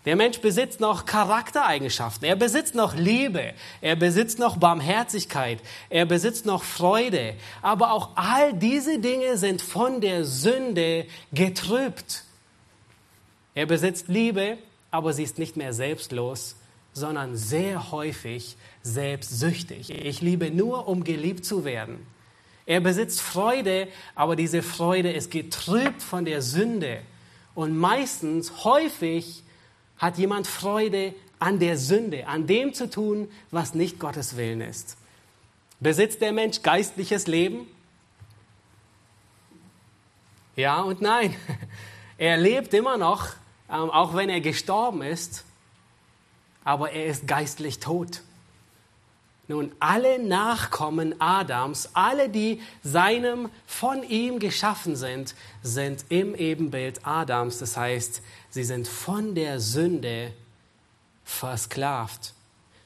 Der 0.04 0.16
Mensch 0.16 0.40
besitzt 0.40 0.80
noch 0.80 1.06
Charaktereigenschaften. 1.06 2.26
Er 2.26 2.36
besitzt 2.36 2.74
noch 2.74 2.94
Liebe. 2.94 3.54
Er 3.80 3.96
besitzt 3.96 4.38
noch 4.38 4.58
Barmherzigkeit. 4.58 5.60
Er 5.88 6.04
besitzt 6.04 6.44
noch 6.44 6.62
Freude. 6.62 7.34
Aber 7.62 7.92
auch 7.92 8.10
all 8.14 8.52
diese 8.52 8.98
Dinge 8.98 9.38
sind 9.38 9.62
von 9.62 10.02
der 10.02 10.26
Sünde 10.26 11.06
getrübt. 11.32 12.24
Er 13.54 13.66
besitzt 13.66 14.08
Liebe, 14.08 14.58
aber 14.90 15.14
sie 15.14 15.22
ist 15.22 15.38
nicht 15.38 15.56
mehr 15.56 15.72
selbstlos, 15.72 16.56
sondern 16.92 17.36
sehr 17.36 17.90
häufig 17.90 18.56
selbstsüchtig. 18.82 19.90
Ich 19.90 20.20
liebe 20.20 20.50
nur, 20.50 20.86
um 20.86 21.04
geliebt 21.04 21.46
zu 21.46 21.64
werden. 21.64 22.06
Er 22.66 22.80
besitzt 22.80 23.20
Freude, 23.20 23.88
aber 24.14 24.36
diese 24.36 24.62
Freude 24.62 25.12
ist 25.12 25.30
getrübt 25.30 26.02
von 26.02 26.24
der 26.24 26.42
Sünde. 26.42 27.00
Und 27.54 27.76
meistens, 27.76 28.64
häufig, 28.64 29.43
hat 29.98 30.18
jemand 30.18 30.46
Freude 30.46 31.14
an 31.38 31.58
der 31.58 31.76
Sünde, 31.76 32.26
an 32.26 32.46
dem 32.46 32.74
zu 32.74 32.88
tun, 32.88 33.30
was 33.50 33.74
nicht 33.74 33.98
Gottes 33.98 34.36
Willen 34.36 34.60
ist. 34.60 34.96
Besitzt 35.80 36.20
der 36.20 36.32
Mensch 36.32 36.62
geistliches 36.62 37.26
Leben? 37.26 37.66
Ja 40.56 40.80
und 40.80 41.00
nein. 41.00 41.34
Er 42.16 42.36
lebt 42.36 42.72
immer 42.72 42.96
noch, 42.96 43.30
ähm, 43.68 43.90
auch 43.90 44.14
wenn 44.14 44.28
er 44.28 44.40
gestorben 44.40 45.02
ist, 45.02 45.44
aber 46.62 46.92
er 46.92 47.06
ist 47.06 47.26
geistlich 47.26 47.80
tot. 47.80 48.22
Nun, 49.46 49.72
alle 49.78 50.18
Nachkommen 50.18 51.20
Adams, 51.20 51.90
alle, 51.92 52.30
die 52.30 52.62
seinem, 52.82 53.50
von 53.66 54.02
ihm 54.02 54.38
geschaffen 54.38 54.96
sind, 54.96 55.34
sind 55.62 56.06
im 56.08 56.34
Ebenbild 56.34 57.06
Adams. 57.06 57.58
Das 57.58 57.76
heißt, 57.76 58.22
sie 58.54 58.62
sind 58.62 58.86
von 58.86 59.34
der 59.34 59.58
Sünde 59.58 60.32
versklavt. 61.24 62.34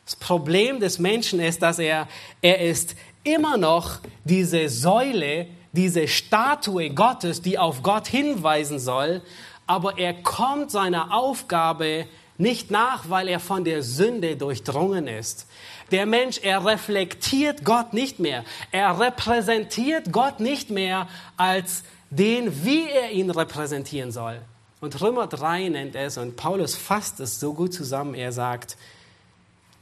Das 0.06 0.16
Problem 0.16 0.80
des 0.80 0.98
Menschen 0.98 1.40
ist, 1.40 1.60
dass 1.60 1.78
er, 1.78 2.08
er 2.40 2.60
ist 2.62 2.96
immer 3.22 3.58
noch 3.58 3.98
diese 4.24 4.70
Säule, 4.70 5.46
diese 5.72 6.08
Statue 6.08 6.88
Gottes, 6.88 7.42
die 7.42 7.58
auf 7.58 7.82
Gott 7.82 8.08
hinweisen 8.08 8.78
soll, 8.78 9.20
aber 9.66 9.98
er 9.98 10.14
kommt 10.14 10.70
seiner 10.70 11.12
Aufgabe 11.12 12.06
nicht 12.38 12.70
nach, 12.70 13.10
weil 13.10 13.28
er 13.28 13.38
von 13.38 13.64
der 13.64 13.82
Sünde 13.82 14.38
durchdrungen 14.38 15.06
ist. 15.06 15.46
Der 15.90 16.06
Mensch, 16.06 16.38
er 16.42 16.64
reflektiert 16.64 17.66
Gott 17.66 17.92
nicht 17.92 18.20
mehr. 18.20 18.42
Er 18.72 18.98
repräsentiert 18.98 20.12
Gott 20.12 20.40
nicht 20.40 20.70
mehr 20.70 21.08
als 21.36 21.82
den, 22.08 22.64
wie 22.64 22.88
er 22.88 23.10
ihn 23.10 23.28
repräsentieren 23.28 24.12
soll. 24.12 24.40
Und 24.80 25.00
Römer 25.00 25.26
3 25.26 25.68
nennt 25.70 25.96
es, 25.96 26.18
und 26.18 26.36
Paulus 26.36 26.76
fasst 26.76 27.20
es 27.20 27.40
so 27.40 27.52
gut 27.52 27.74
zusammen, 27.74 28.14
er 28.14 28.32
sagt, 28.32 28.76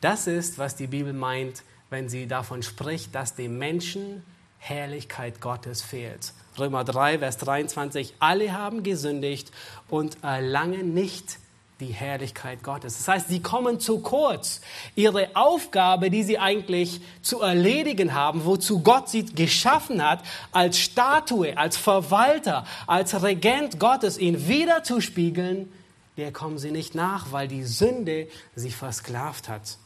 das 0.00 0.26
ist, 0.26 0.58
was 0.58 0.76
die 0.76 0.86
Bibel 0.86 1.12
meint, 1.12 1.62
wenn 1.90 2.08
sie 2.08 2.26
davon 2.26 2.62
spricht, 2.62 3.14
dass 3.14 3.34
dem 3.34 3.58
Menschen 3.58 4.22
Herrlichkeit 4.58 5.40
Gottes 5.40 5.82
fehlt. 5.82 6.32
Römer 6.58 6.84
3, 6.84 7.18
Vers 7.18 7.36
23, 7.38 8.14
alle 8.18 8.52
haben 8.52 8.82
gesündigt 8.82 9.52
und 9.88 10.22
erlangen 10.22 10.94
nicht 10.94 11.38
die 11.80 11.92
Herrlichkeit 11.92 12.62
Gottes. 12.62 12.96
Das 12.96 13.08
heißt, 13.08 13.28
sie 13.28 13.42
kommen 13.42 13.80
zu 13.80 14.00
kurz. 14.00 14.62
Ihre 14.94 15.36
Aufgabe, 15.36 16.10
die 16.10 16.22
sie 16.22 16.38
eigentlich 16.38 17.00
zu 17.20 17.42
erledigen 17.42 18.14
haben, 18.14 18.46
wozu 18.46 18.82
Gott 18.82 19.10
sie 19.10 19.26
geschaffen 19.26 20.02
hat, 20.02 20.22
als 20.52 20.78
Statue, 20.78 21.58
als 21.58 21.76
Verwalter, 21.76 22.66
als 22.86 23.22
Regent 23.22 23.78
Gottes, 23.78 24.16
ihn 24.16 24.48
wiederzuspiegeln, 24.48 25.70
der 26.16 26.32
kommen 26.32 26.58
sie 26.58 26.70
nicht 26.70 26.94
nach, 26.94 27.32
weil 27.32 27.46
die 27.46 27.64
Sünde 27.64 28.28
sie 28.54 28.70
versklavt 28.70 29.50
hat. 29.50 29.76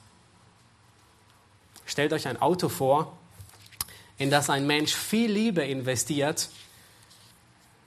Stellt 1.86 2.12
euch 2.12 2.28
ein 2.28 2.40
Auto 2.40 2.68
vor, 2.68 3.18
in 4.16 4.30
das 4.30 4.48
ein 4.48 4.64
Mensch 4.64 4.94
viel 4.94 5.32
Liebe 5.32 5.62
investiert 5.64 6.50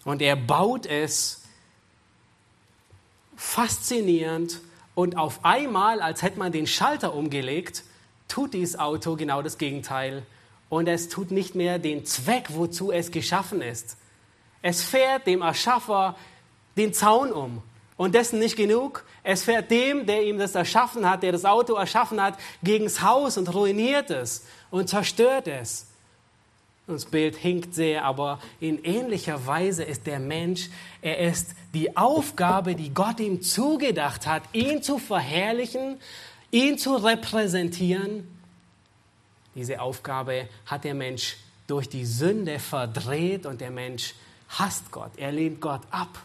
und 0.03 0.21
er 0.21 0.35
baut 0.35 0.85
es 0.85 1.42
faszinierend 3.43 4.61
und 4.95 5.17
auf 5.17 5.43
einmal, 5.43 6.01
als 6.01 6.21
hätte 6.21 6.39
man 6.39 6.51
den 6.51 6.65
Schalter 6.65 7.13
umgelegt, 7.13 7.83
tut 8.27 8.53
dieses 8.53 8.79
Auto 8.79 9.15
genau 9.15 9.41
das 9.41 9.57
Gegenteil 9.57 10.23
und 10.69 10.87
es 10.87 11.09
tut 11.09 11.29
nicht 11.29 11.53
mehr 11.53 11.77
den 11.77 12.05
Zweck, 12.05 12.47
wozu 12.49 12.91
es 12.91 13.11
geschaffen 13.11 13.61
ist. 13.61 13.97
Es 14.61 14.81
fährt 14.81 15.27
dem 15.27 15.41
Erschaffer 15.41 16.15
den 16.77 16.93
Zaun 16.93 17.31
um. 17.31 17.61
Und 17.95 18.15
dessen 18.15 18.39
nicht 18.39 18.55
genug. 18.55 19.05
Es 19.21 19.43
fährt 19.43 19.69
dem, 19.69 20.07
der 20.07 20.23
ihm 20.23 20.39
das 20.39 20.55
erschaffen 20.55 21.07
hat, 21.07 21.21
der 21.21 21.31
das 21.31 21.45
Auto 21.45 21.75
erschaffen 21.75 22.19
hat, 22.19 22.39
gegens 22.63 23.01
Haus 23.01 23.37
und 23.37 23.53
ruiniert 23.53 24.09
es 24.09 24.45
und 24.71 24.89
zerstört 24.89 25.47
es. 25.47 25.92
Das 26.85 27.05
Bild 27.05 27.37
hinkt 27.37 27.75
sehr, 27.75 28.03
aber 28.03 28.39
in 28.59 28.83
ähnlicher 28.83 29.47
Weise 29.47 29.83
ist 29.83 30.05
der 30.05 30.19
Mensch, 30.19 30.69
er 31.01 31.17
ist 31.19 31.55
die 31.73 31.95
Aufgabe, 31.95 32.75
die 32.75 32.93
Gott 32.93 33.21
ihm 33.21 33.41
zugedacht 33.41 34.27
hat, 34.27 34.43
ihn 34.51 34.83
zu 34.83 34.99
verherrlichen, 34.99 35.97
ihn 36.51 36.77
zu 36.77 36.95
repräsentieren. 36.95 38.27
Diese 39.55 39.79
Aufgabe 39.79 40.49
hat 40.65 40.83
der 40.83 40.93
Mensch 40.93 41.37
durch 41.67 41.87
die 41.87 42.05
Sünde 42.05 42.59
verdreht 42.59 43.45
und 43.45 43.61
der 43.61 43.71
Mensch 43.71 44.13
hasst 44.49 44.91
Gott, 44.91 45.11
er 45.15 45.31
lehnt 45.31 45.61
Gott 45.61 45.81
ab. 45.89 46.21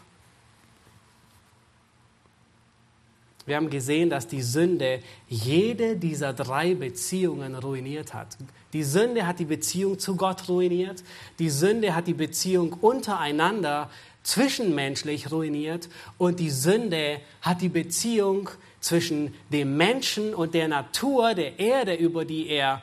Wir 3.45 3.55
haben 3.55 3.69
gesehen, 3.69 4.09
dass 4.09 4.27
die 4.27 4.43
Sünde 4.43 5.01
jede 5.27 5.95
dieser 5.95 6.33
drei 6.33 6.75
Beziehungen 6.75 7.55
ruiniert 7.55 8.13
hat. 8.13 8.37
Die 8.73 8.83
Sünde 8.83 9.25
hat 9.25 9.39
die 9.39 9.45
Beziehung 9.45 9.97
zu 9.97 10.15
Gott 10.15 10.47
ruiniert. 10.47 11.03
Die 11.39 11.49
Sünde 11.49 11.95
hat 11.95 12.07
die 12.07 12.13
Beziehung 12.13 12.73
untereinander 12.73 13.89
zwischenmenschlich 14.23 15.31
ruiniert. 15.31 15.89
Und 16.17 16.39
die 16.39 16.51
Sünde 16.51 17.19
hat 17.41 17.61
die 17.61 17.69
Beziehung 17.69 18.49
zwischen 18.79 19.33
dem 19.51 19.75
Menschen 19.75 20.35
und 20.35 20.53
der 20.53 20.67
Natur, 20.67 21.33
der 21.33 21.59
Erde, 21.59 21.95
über 21.95 22.25
die 22.25 22.47
er 22.47 22.81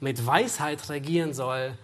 mit 0.00 0.24
Weisheit 0.24 0.88
regieren 0.88 1.34
soll, 1.34 1.76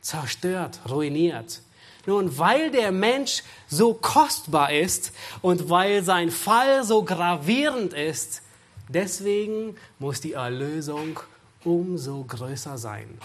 zerstört, 0.00 0.80
ruiniert. 0.88 1.62
Nun, 2.06 2.38
weil 2.38 2.70
der 2.70 2.92
Mensch 2.92 3.42
so 3.68 3.94
kostbar 3.94 4.72
ist 4.72 5.12
und 5.42 5.68
weil 5.68 6.02
sein 6.02 6.30
Fall 6.30 6.82
so 6.84 7.04
gravierend 7.04 7.92
ist, 7.92 8.42
deswegen 8.88 9.76
muss 9.98 10.20
die 10.20 10.32
Erlösung 10.32 11.20
umso 11.64 12.24
größer 12.24 12.78
sein. 12.78 13.18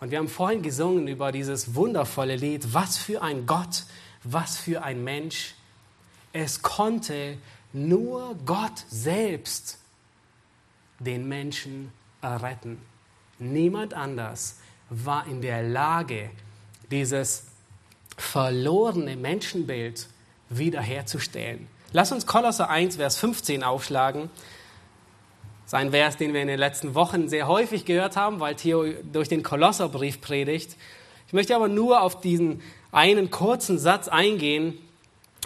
Und 0.00 0.10
wir 0.10 0.18
haben 0.18 0.28
vorhin 0.28 0.62
gesungen 0.62 1.08
über 1.08 1.32
dieses 1.32 1.74
wundervolle 1.74 2.36
Lied, 2.36 2.74
was 2.74 2.98
für 2.98 3.22
ein 3.22 3.46
Gott, 3.46 3.84
was 4.24 4.56
für 4.56 4.82
ein 4.82 5.02
Mensch. 5.04 5.54
Es 6.32 6.60
konnte 6.60 7.38
nur 7.72 8.36
Gott 8.44 8.84
selbst 8.88 9.78
den 10.98 11.28
Menschen 11.28 11.92
erretten. 12.20 12.80
Niemand 13.38 13.94
anders 13.94 14.56
war 14.90 15.26
in 15.26 15.40
der 15.40 15.62
Lage, 15.62 16.30
dieses 16.90 17.44
verlorene 18.16 19.16
Menschenbild 19.16 20.08
wiederherzustellen. 20.48 21.68
Lass 21.92 22.12
uns 22.12 22.26
Kolosser 22.26 22.68
1, 22.70 22.96
Vers 22.96 23.18
15 23.18 23.62
aufschlagen. 23.62 24.30
Sein 25.66 25.90
Vers, 25.90 26.16
den 26.16 26.32
wir 26.32 26.42
in 26.42 26.48
den 26.48 26.60
letzten 26.60 26.94
Wochen 26.94 27.28
sehr 27.28 27.48
häufig 27.48 27.84
gehört 27.84 28.16
haben, 28.16 28.38
weil 28.38 28.54
Theo 28.54 28.84
durch 29.12 29.28
den 29.28 29.42
Kolosserbrief 29.42 30.20
predigt. 30.20 30.76
Ich 31.26 31.32
möchte 31.32 31.56
aber 31.56 31.66
nur 31.66 32.02
auf 32.02 32.20
diesen 32.20 32.62
einen 32.92 33.30
kurzen 33.30 33.78
Satz 33.78 34.06
eingehen, 34.06 34.78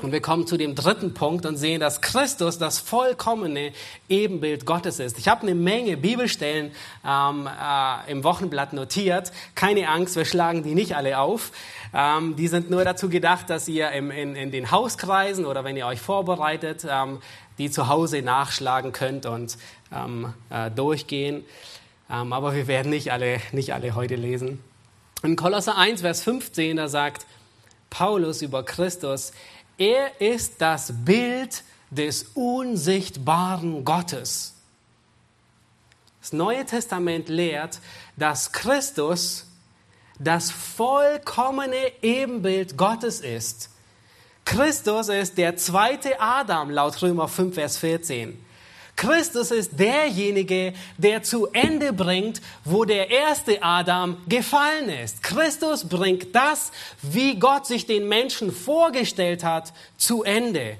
und 0.02 0.12
wir 0.12 0.22
kommen 0.22 0.46
zu 0.46 0.56
dem 0.56 0.74
dritten 0.74 1.12
Punkt 1.12 1.44
und 1.44 1.56
sehen, 1.56 1.80
dass 1.80 2.00
Christus 2.00 2.56
das 2.56 2.78
vollkommene 2.78 3.72
Ebenbild 4.08 4.64
Gottes 4.64 4.98
ist. 4.98 5.18
Ich 5.18 5.28
habe 5.28 5.42
eine 5.42 5.54
Menge 5.54 5.96
Bibelstellen 5.98 6.70
ähm, 7.06 7.46
äh, 7.46 8.10
im 8.10 8.24
Wochenblatt 8.24 8.72
notiert. 8.72 9.30
Keine 9.54 9.88
Angst, 9.88 10.16
wir 10.16 10.24
schlagen 10.24 10.62
die 10.62 10.74
nicht 10.74 10.96
alle 10.96 11.18
auf. 11.18 11.52
Ähm, 11.92 12.34
die 12.36 12.48
sind 12.48 12.70
nur 12.70 12.84
dazu 12.84 13.10
gedacht, 13.10 13.50
dass 13.50 13.68
ihr 13.68 13.90
im, 13.90 14.10
in, 14.10 14.36
in 14.36 14.50
den 14.50 14.70
Hauskreisen 14.70 15.44
oder 15.44 15.64
wenn 15.64 15.76
ihr 15.76 15.86
euch 15.86 16.00
vorbereitet, 16.00 16.86
ähm, 16.88 17.18
die 17.58 17.70
zu 17.70 17.88
Hause 17.88 18.22
nachschlagen 18.22 18.92
könnt 18.92 19.26
und 19.26 19.58
ähm, 19.92 20.32
äh, 20.50 20.70
durchgehen. 20.70 21.44
Ähm, 22.10 22.32
aber 22.32 22.54
wir 22.54 22.66
werden 22.66 22.90
nicht 22.90 23.12
alle, 23.12 23.40
nicht 23.52 23.72
alle 23.72 23.94
heute 23.94 24.16
lesen. 24.16 24.62
In 25.22 25.36
Kolosser 25.36 25.76
1, 25.76 26.00
Vers 26.00 26.22
15, 26.22 26.76
da 26.76 26.88
sagt 26.88 27.26
Paulus 27.90 28.42
über 28.42 28.64
Christus, 28.64 29.32
er 29.76 30.20
ist 30.20 30.60
das 30.60 30.92
Bild 31.04 31.62
des 31.90 32.24
unsichtbaren 32.34 33.84
Gottes. 33.84 34.54
Das 36.20 36.32
Neue 36.32 36.64
Testament 36.64 37.28
lehrt, 37.28 37.80
dass 38.16 38.52
Christus 38.52 39.46
das 40.18 40.50
vollkommene 40.50 41.92
Ebenbild 42.02 42.76
Gottes 42.76 43.20
ist. 43.20 43.70
Christus 44.44 45.08
ist 45.08 45.38
der 45.38 45.56
zweite 45.56 46.20
Adam 46.20 46.70
laut 46.70 47.00
Römer 47.02 47.28
5, 47.28 47.54
Vers 47.54 47.78
14. 47.78 48.38
Christus 49.00 49.50
ist 49.50 49.80
derjenige, 49.80 50.74
der 50.98 51.22
zu 51.22 51.46
Ende 51.46 51.90
bringt, 51.90 52.42
wo 52.66 52.84
der 52.84 53.08
erste 53.10 53.62
Adam 53.62 54.18
gefallen 54.28 54.90
ist. 54.90 55.22
Christus 55.22 55.88
bringt 55.88 56.34
das, 56.34 56.70
wie 57.00 57.38
Gott 57.38 57.66
sich 57.66 57.86
den 57.86 58.08
Menschen 58.08 58.52
vorgestellt 58.52 59.42
hat, 59.42 59.72
zu 59.96 60.22
Ende. 60.22 60.76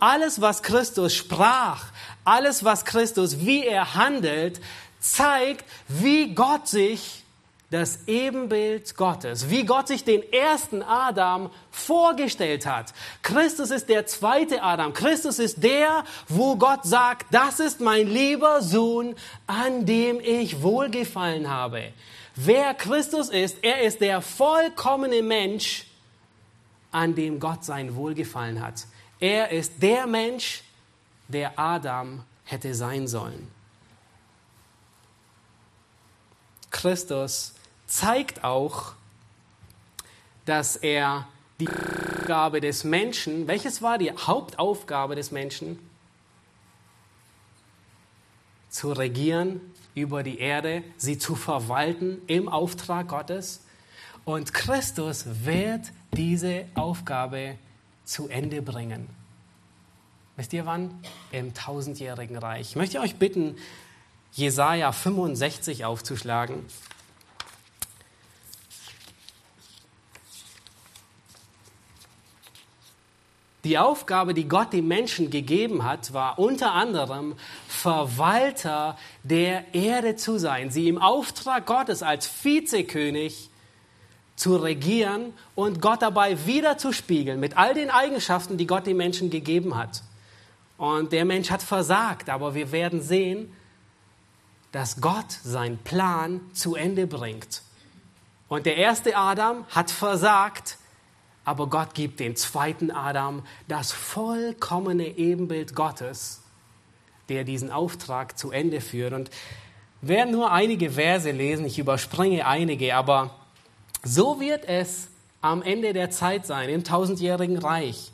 Alles, 0.00 0.40
was 0.40 0.62
Christus 0.62 1.14
sprach, 1.14 1.84
alles, 2.24 2.64
was 2.64 2.86
Christus, 2.86 3.40
wie 3.40 3.66
er 3.66 3.94
handelt, 3.94 4.62
zeigt, 4.98 5.66
wie 5.88 6.34
Gott 6.34 6.68
sich 6.68 7.22
das 7.70 8.06
Ebenbild 8.06 8.96
Gottes, 8.96 9.50
wie 9.50 9.66
Gott 9.66 9.88
sich 9.88 10.02
den 10.02 10.22
ersten 10.32 10.82
Adam 10.82 11.50
vorgestellt 11.70 12.64
hat. 12.64 12.94
Christus 13.22 13.70
ist 13.70 13.90
der 13.90 14.06
zweite 14.06 14.62
Adam. 14.62 14.94
Christus 14.94 15.38
ist 15.38 15.62
der, 15.62 16.04
wo 16.28 16.56
Gott 16.56 16.84
sagt, 16.84 17.26
das 17.30 17.60
ist 17.60 17.80
mein 17.80 18.06
lieber 18.08 18.62
Sohn, 18.62 19.14
an 19.46 19.84
dem 19.84 20.18
ich 20.20 20.62
wohlgefallen 20.62 21.50
habe. 21.50 21.92
Wer 22.34 22.72
Christus 22.72 23.28
ist, 23.28 23.58
er 23.62 23.82
ist 23.82 24.00
der 24.00 24.22
vollkommene 24.22 25.22
Mensch, 25.22 25.84
an 26.90 27.14
dem 27.14 27.38
Gott 27.38 27.64
sein 27.64 27.94
Wohlgefallen 27.96 28.62
hat. 28.62 28.86
Er 29.20 29.50
ist 29.50 29.82
der 29.82 30.06
Mensch, 30.06 30.62
der 31.26 31.58
Adam 31.58 32.24
hätte 32.44 32.74
sein 32.74 33.06
sollen. 33.06 33.50
Christus 36.70 37.54
zeigt 37.88 38.44
auch, 38.44 38.92
dass 40.44 40.76
er 40.76 41.26
die 41.58 41.68
Aufgabe 41.68 42.60
des 42.60 42.84
Menschen, 42.84 43.48
welches 43.48 43.82
war 43.82 43.98
die 43.98 44.12
Hauptaufgabe 44.12 45.16
des 45.16 45.32
Menschen? 45.32 45.78
Zu 48.70 48.92
regieren 48.92 49.60
über 49.94 50.22
die 50.22 50.38
Erde, 50.38 50.84
sie 50.96 51.18
zu 51.18 51.34
verwalten 51.34 52.22
im 52.26 52.48
Auftrag 52.48 53.08
Gottes. 53.08 53.62
Und 54.24 54.54
Christus 54.54 55.24
wird 55.44 55.90
diese 56.12 56.66
Aufgabe 56.74 57.56
zu 58.04 58.28
Ende 58.28 58.62
bringen. 58.62 59.08
Wisst 60.36 60.52
ihr 60.52 60.66
wann? 60.66 61.02
Im 61.32 61.54
tausendjährigen 61.54 62.36
Reich. 62.36 62.70
Ich 62.70 62.76
möchte 62.76 63.00
euch 63.00 63.16
bitten, 63.16 63.56
Jesaja 64.32 64.92
65 64.92 65.84
aufzuschlagen. 65.84 66.64
Die 73.64 73.76
Aufgabe, 73.76 74.34
die 74.34 74.48
Gott 74.48 74.72
dem 74.72 74.86
Menschen 74.86 75.30
gegeben 75.30 75.84
hat, 75.84 76.12
war 76.12 76.38
unter 76.38 76.72
anderem 76.72 77.34
Verwalter 77.66 78.96
der 79.24 79.74
Erde 79.74 80.14
zu 80.14 80.38
sein, 80.38 80.70
sie 80.70 80.88
im 80.88 80.98
Auftrag 80.98 81.66
Gottes 81.66 82.02
als 82.02 82.30
Vizekönig 82.44 83.50
zu 84.36 84.56
regieren 84.56 85.34
und 85.56 85.82
Gott 85.82 86.02
dabei 86.02 86.46
wiederzuspiegeln 86.46 87.40
mit 87.40 87.56
all 87.56 87.74
den 87.74 87.90
Eigenschaften, 87.90 88.56
die 88.56 88.68
Gott 88.68 88.86
dem 88.86 88.96
Menschen 88.96 89.30
gegeben 89.30 89.76
hat. 89.76 90.02
Und 90.76 91.10
der 91.12 91.24
Mensch 91.24 91.50
hat 91.50 91.60
versagt, 91.60 92.30
aber 92.30 92.54
wir 92.54 92.70
werden 92.70 93.02
sehen, 93.02 93.52
dass 94.70 95.00
Gott 95.00 95.32
seinen 95.42 95.78
Plan 95.78 96.40
zu 96.52 96.76
Ende 96.76 97.08
bringt. 97.08 97.62
Und 98.46 98.64
der 98.64 98.76
erste 98.76 99.16
Adam 99.16 99.64
hat 99.70 99.90
versagt, 99.90 100.77
aber 101.48 101.66
Gott 101.68 101.94
gibt 101.94 102.20
dem 102.20 102.36
zweiten 102.36 102.90
Adam 102.90 103.42
das 103.68 103.90
vollkommene 103.90 105.16
Ebenbild 105.16 105.74
Gottes, 105.74 106.42
der 107.30 107.44
diesen 107.44 107.72
Auftrag 107.72 108.38
zu 108.38 108.50
Ende 108.50 108.82
führt. 108.82 109.14
Und 109.14 109.30
werden 110.02 110.30
nur 110.30 110.52
einige 110.52 110.90
Verse 110.90 111.30
lesen, 111.30 111.64
ich 111.64 111.78
überspringe 111.78 112.46
einige, 112.46 112.94
aber 112.94 113.34
so 114.04 114.40
wird 114.40 114.66
es 114.68 115.08
am 115.40 115.62
Ende 115.62 115.94
der 115.94 116.10
Zeit 116.10 116.44
sein, 116.44 116.68
im 116.68 116.84
tausendjährigen 116.84 117.56
Reich. 117.56 118.12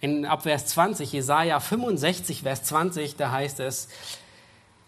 In 0.00 0.26
Abvers 0.26 0.66
20, 0.66 1.12
Jesaja 1.12 1.60
65, 1.60 2.42
Vers 2.42 2.64
20, 2.64 3.14
da 3.14 3.30
heißt 3.30 3.60
es, 3.60 3.88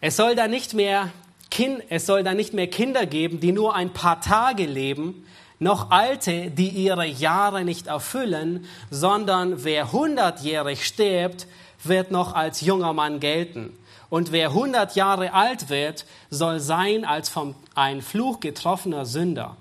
es 0.01 0.17
soll 0.17 0.35
da 0.35 0.49
nicht 0.49 0.75
mehr 0.75 1.13
kind, 1.49 1.81
es 1.91 2.07
soll 2.07 2.25
da 2.25 2.35
nicht 2.35 2.55
mehr 2.55 2.67
Kinder 2.67 3.07
geben, 3.07 3.39
die 3.39 3.53
nur 3.53 3.77
ein 3.77 3.93
paar 3.93 4.21
Tage 4.21 4.67
leben, 4.67 5.27
noch 5.61 5.91
Alte, 5.91 6.51
die 6.51 6.71
ihre 6.71 7.07
Jahre 7.07 7.65
nicht 7.65 7.87
erfüllen, 7.87 8.65
sondern 8.91 9.63
wer 9.63 9.93
hundertjährig 9.93 10.85
stirbt, 10.85 11.47
wird 11.85 12.11
noch 12.11 12.35
als 12.35 12.63
junger 12.63 12.93
Mann 12.93 13.21
gelten. 13.21 13.77
Und 14.09 14.33
wer 14.33 14.53
hundert 14.53 14.97
Jahre 14.97 15.33
alt 15.35 15.69
wird, 15.69 16.05
soll 16.31 16.59
sein 16.59 17.05
als 17.05 17.29
vom 17.29 17.55
ein 17.75 18.03
Fluch 18.03 18.41
getroffener 18.41 19.07
Sünder. 19.07 19.57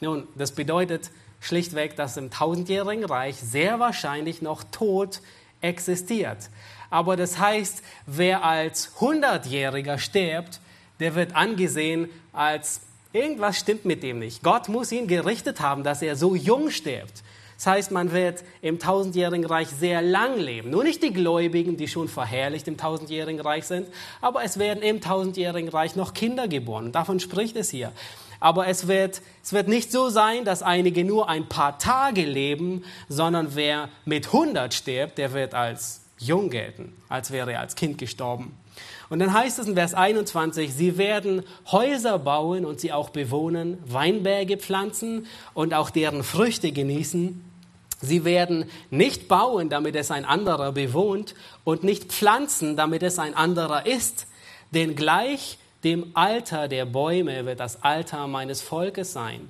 Nun, 0.00 0.26
das 0.36 0.52
bedeutet 0.52 1.10
schlichtweg, 1.40 1.96
dass 1.96 2.16
im 2.16 2.30
tausendjährigen 2.30 3.04
Reich 3.04 3.36
sehr 3.36 3.80
wahrscheinlich 3.80 4.40
noch 4.40 4.64
Tod 4.64 5.20
existiert. 5.60 6.48
Aber 6.90 7.16
das 7.16 7.38
heißt, 7.38 7.82
wer 8.06 8.44
als 8.44 8.92
hundertjähriger 9.00 9.98
stirbt, 9.98 10.60
der 11.00 11.14
wird 11.14 11.34
angesehen 11.34 12.08
als 12.32 12.82
Irgendwas 13.14 13.60
stimmt 13.60 13.84
mit 13.84 14.02
dem 14.02 14.18
nicht. 14.18 14.42
Gott 14.42 14.68
muss 14.68 14.90
ihn 14.90 15.06
gerichtet 15.06 15.60
haben, 15.60 15.84
dass 15.84 16.02
er 16.02 16.16
so 16.16 16.34
jung 16.34 16.70
stirbt. 16.70 17.22
Das 17.56 17.68
heißt, 17.68 17.92
man 17.92 18.10
wird 18.10 18.42
im 18.60 18.80
tausendjährigen 18.80 19.46
Reich 19.46 19.68
sehr 19.68 20.02
lang 20.02 20.36
leben. 20.36 20.70
Nur 20.70 20.82
nicht 20.82 21.00
die 21.00 21.12
Gläubigen, 21.12 21.76
die 21.76 21.86
schon 21.86 22.08
verherrlicht 22.08 22.66
im 22.66 22.76
tausendjährigen 22.76 23.40
Reich 23.40 23.66
sind, 23.66 23.86
aber 24.20 24.42
es 24.42 24.58
werden 24.58 24.82
im 24.82 25.00
tausendjährigen 25.00 25.68
Reich 25.68 25.94
noch 25.94 26.12
Kinder 26.12 26.48
geboren. 26.48 26.90
Davon 26.90 27.20
spricht 27.20 27.54
es 27.54 27.70
hier. 27.70 27.92
Aber 28.40 28.66
es 28.66 28.88
wird, 28.88 29.22
es 29.44 29.52
wird 29.52 29.68
nicht 29.68 29.92
so 29.92 30.08
sein, 30.08 30.44
dass 30.44 30.64
einige 30.64 31.04
nur 31.04 31.28
ein 31.28 31.48
paar 31.48 31.78
Tage 31.78 32.22
leben, 32.22 32.84
sondern 33.08 33.54
wer 33.54 33.90
mit 34.04 34.26
100 34.26 34.74
stirbt, 34.74 35.18
der 35.18 35.32
wird 35.32 35.54
als 35.54 36.00
jung 36.18 36.50
gelten, 36.50 36.92
als 37.08 37.30
wäre 37.30 37.52
er 37.52 37.60
als 37.60 37.76
Kind 37.76 37.96
gestorben. 37.98 38.58
Und 39.14 39.20
dann 39.20 39.32
heißt 39.32 39.60
es 39.60 39.68
in 39.68 39.76
Vers 39.76 39.94
21, 39.94 40.74
sie 40.74 40.98
werden 40.98 41.44
Häuser 41.70 42.18
bauen 42.18 42.64
und 42.64 42.80
sie 42.80 42.92
auch 42.92 43.10
bewohnen, 43.10 43.78
Weinberge 43.86 44.56
pflanzen 44.56 45.28
und 45.54 45.72
auch 45.72 45.90
deren 45.90 46.24
Früchte 46.24 46.72
genießen. 46.72 47.44
Sie 48.00 48.24
werden 48.24 48.64
nicht 48.90 49.28
bauen, 49.28 49.68
damit 49.68 49.94
es 49.94 50.10
ein 50.10 50.24
anderer 50.24 50.72
bewohnt 50.72 51.36
und 51.62 51.84
nicht 51.84 52.06
pflanzen, 52.06 52.76
damit 52.76 53.04
es 53.04 53.20
ein 53.20 53.34
anderer 53.34 53.86
ist. 53.86 54.26
Denn 54.72 54.96
gleich 54.96 55.58
dem 55.84 56.10
Alter 56.14 56.66
der 56.66 56.84
Bäume 56.84 57.46
wird 57.46 57.60
das 57.60 57.84
Alter 57.84 58.26
meines 58.26 58.62
Volkes 58.62 59.12
sein. 59.12 59.48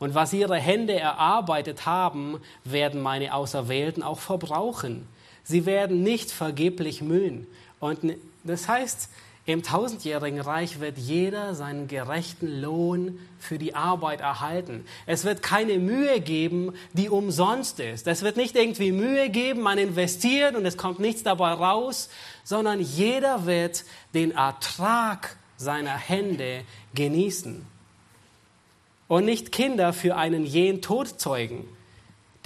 Und 0.00 0.16
was 0.16 0.32
ihre 0.32 0.56
Hände 0.56 0.98
erarbeitet 0.98 1.86
haben, 1.86 2.40
werden 2.64 3.00
meine 3.00 3.32
Auserwählten 3.32 4.02
auch 4.02 4.18
verbrauchen. 4.18 5.06
Sie 5.44 5.66
werden 5.66 6.02
nicht 6.02 6.32
vergeblich 6.32 7.00
mühen 7.00 7.46
und 7.78 8.02
das 8.44 8.68
heißt, 8.68 9.08
Im 9.46 9.62
tausendjährigen 9.62 10.40
Reich 10.40 10.80
wird 10.80 10.96
jeder 10.96 11.54
seinen 11.54 11.86
gerechten 11.86 12.62
Lohn 12.62 13.18
für 13.38 13.58
die 13.58 13.74
Arbeit 13.74 14.22
erhalten. 14.22 14.86
Es 15.04 15.24
wird 15.24 15.42
keine 15.42 15.78
Mühe 15.78 16.20
geben, 16.20 16.72
die 16.94 17.10
umsonst 17.10 17.78
ist. 17.78 18.06
Es 18.06 18.22
wird 18.22 18.38
nicht 18.38 18.56
irgendwie 18.56 18.90
Mühe 18.90 19.28
geben, 19.28 19.60
man 19.60 19.76
investiert 19.76 20.56
und 20.56 20.64
es 20.64 20.78
kommt 20.78 20.98
nichts 20.98 21.24
dabei 21.24 21.52
raus, 21.52 22.08
sondern 22.42 22.80
jeder 22.80 23.44
wird 23.44 23.84
den 24.14 24.30
Ertrag 24.30 25.36
seiner 25.58 25.96
Hände 25.98 26.62
genießen. 26.94 27.66
Und 29.08 29.26
nicht 29.26 29.52
Kinder 29.52 29.92
für 29.92 30.16
einen 30.16 30.46
jähen 30.46 30.80
Tod 30.80 31.20
zeugen, 31.20 31.68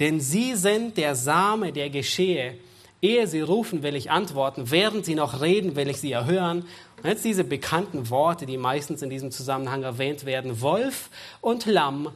denn 0.01 0.19
sie 0.19 0.55
sind 0.55 0.97
der 0.97 1.15
Same, 1.15 1.71
der 1.71 1.89
geschehe. 1.89 2.57
Ehe 3.01 3.27
sie 3.27 3.41
rufen, 3.41 3.81
will 3.83 3.95
ich 3.95 4.11
antworten. 4.11 4.71
Während 4.71 5.05
sie 5.05 5.15
noch 5.15 5.41
reden, 5.41 5.75
will 5.75 5.89
ich 5.89 5.99
sie 5.99 6.11
erhören. 6.11 6.65
Und 6.97 7.05
jetzt 7.09 7.23
diese 7.23 7.43
bekannten 7.43 8.09
Worte, 8.09 8.45
die 8.45 8.57
meistens 8.57 9.01
in 9.01 9.09
diesem 9.09 9.31
Zusammenhang 9.31 9.83
erwähnt 9.83 10.25
werden. 10.25 10.61
Wolf 10.61 11.09
und 11.39 11.65
Lamm 11.65 12.11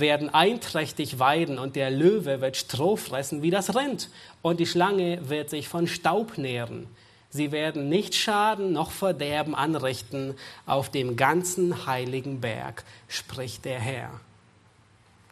werden 0.00 0.32
einträchtig 0.32 1.18
weiden 1.18 1.58
und 1.58 1.76
der 1.76 1.90
Löwe 1.90 2.40
wird 2.40 2.56
Stroh 2.56 2.96
fressen 2.96 3.42
wie 3.42 3.50
das 3.50 3.74
Rind 3.74 4.10
und 4.42 4.60
die 4.60 4.66
Schlange 4.66 5.28
wird 5.28 5.50
sich 5.50 5.68
von 5.68 5.86
Staub 5.86 6.38
nähren. 6.38 6.86
Sie 7.30 7.52
werden 7.52 7.88
nicht 7.88 8.14
Schaden 8.14 8.72
noch 8.72 8.90
Verderben 8.90 9.54
anrichten 9.54 10.34
auf 10.64 10.90
dem 10.90 11.16
ganzen 11.16 11.86
heiligen 11.86 12.40
Berg, 12.40 12.84
spricht 13.08 13.64
der 13.64 13.78
Herr. 13.78 14.20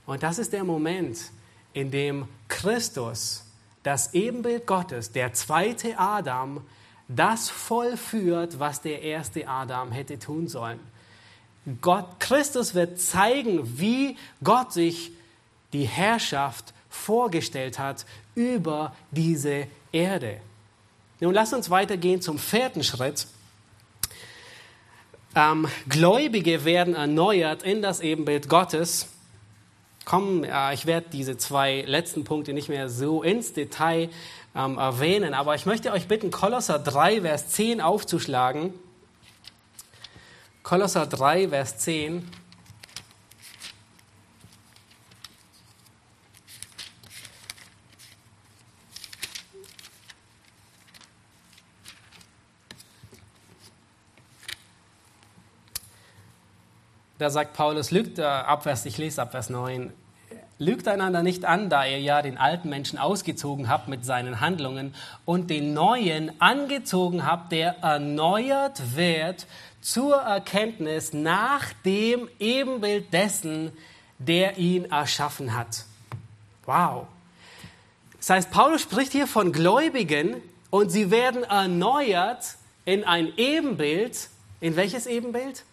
Und 0.07 0.23
das 0.23 0.39
ist 0.39 0.53
der 0.53 0.65
Moment, 0.65 1.19
in 1.73 1.91
dem 1.91 2.29
Christus, 2.49 3.44
das 3.85 4.15
Ebenbild 4.15 4.67
Gottes, 4.67 5.13
der 5.13 5.33
zweite 5.35 5.99
Adam, 5.99 6.63
das 7.07 7.51
vollführt, 7.51 8.59
was 8.59 8.81
der 8.81 9.03
erste 9.03 9.47
Adam 9.47 9.93
hätte 9.93 10.19
tun 10.19 10.49
sollen. 10.49 10.81
Gott, 11.81 12.19
Christus 12.19 12.75
wird 12.75 13.01
zeigen, 13.01 13.79
wie 13.79 14.17
Gott 14.43 14.73
sich 14.73 15.13
die 15.73 15.85
Herrschaft 15.85 16.75
vorgestellt 16.91 17.79
hat 17.79 18.05
über 18.35 18.95
diese 19.11 19.67
Erde. 19.93 20.41
Nun 21.21 21.35
lass 21.35 21.53
uns 21.53 21.71
weitergehen 21.71 22.21
zum 22.21 22.39
vierten 22.39 22.85
Schritt. 22.85 23.27
Ähm, 25.35 25.67
Gläubige 25.89 26.65
werden 26.65 26.95
erneuert 26.95 27.63
in 27.63 27.83
das 27.83 28.01
Ebenbild 28.01 28.49
Gottes. 28.49 29.09
Komm, 30.05 30.45
äh, 30.45 30.75
ich 30.75 30.87
werde 30.87 31.09
diese 31.11 31.39
zwei 31.39 31.83
letzten 31.87 32.25
Punkte 32.25 32.53
nicht 32.53 32.69
mehr 32.69 32.89
so 32.89 33.23
ins 33.23 33.55
Detail 33.55 34.11
ähm, 34.55 34.77
erwähnen, 34.77 35.33
aber 35.33 35.55
ich 35.55 35.65
möchte 35.65 35.93
euch 35.93 36.09
bitten, 36.09 36.31
Kolosser 36.31 36.79
3, 36.79 37.23
Vers 37.23 37.49
10 37.49 37.81
aufzuschlagen. 37.81 38.75
Kolosser 40.63 41.07
3, 41.07 41.49
Vers 41.49 41.79
10. 41.79 42.29
Da 57.25 57.31
sagt 57.31 57.55
Paulus, 57.55 57.91
lügt, 57.91 58.21
Abvers, 58.21 58.85
ich 58.85 58.99
lese 58.99 59.23
ab 59.23 59.31
Vers 59.31 59.49
9, 59.49 59.91
lügt 60.59 60.87
einander 60.87 61.23
nicht 61.23 61.47
an, 61.47 61.71
da 61.71 61.87
ihr 61.87 61.99
ja 61.99 62.21
den 62.21 62.37
alten 62.37 62.69
Menschen 62.69 62.99
ausgezogen 62.99 63.71
habt 63.71 63.89
mit 63.89 64.05
seinen 64.05 64.41
Handlungen 64.43 64.95
und 65.25 65.49
den 65.49 65.73
neuen 65.73 66.39
angezogen 66.43 67.25
habt, 67.25 67.51
der 67.51 67.77
erneuert 67.79 68.95
wird 68.95 69.47
zur 69.81 70.17
Erkenntnis 70.17 71.15
nach 71.15 71.73
dem 71.87 72.29
Ebenbild 72.41 73.11
dessen, 73.15 73.73
der 74.19 74.59
ihn 74.59 74.85
erschaffen 74.85 75.55
hat. 75.55 75.87
Wow. 76.67 77.07
Das 78.19 78.29
heißt, 78.29 78.51
Paulus 78.51 78.83
spricht 78.83 79.13
hier 79.13 79.27
von 79.27 79.51
Gläubigen 79.51 80.43
und 80.69 80.91
sie 80.91 81.11
werden 81.11 81.43
erneuert 81.43 82.57
in 82.85 83.03
ein 83.03 83.33
Ebenbild. 83.39 84.29
In 84.61 84.77
welches 84.77 85.07
Ebenbild? 85.07 85.65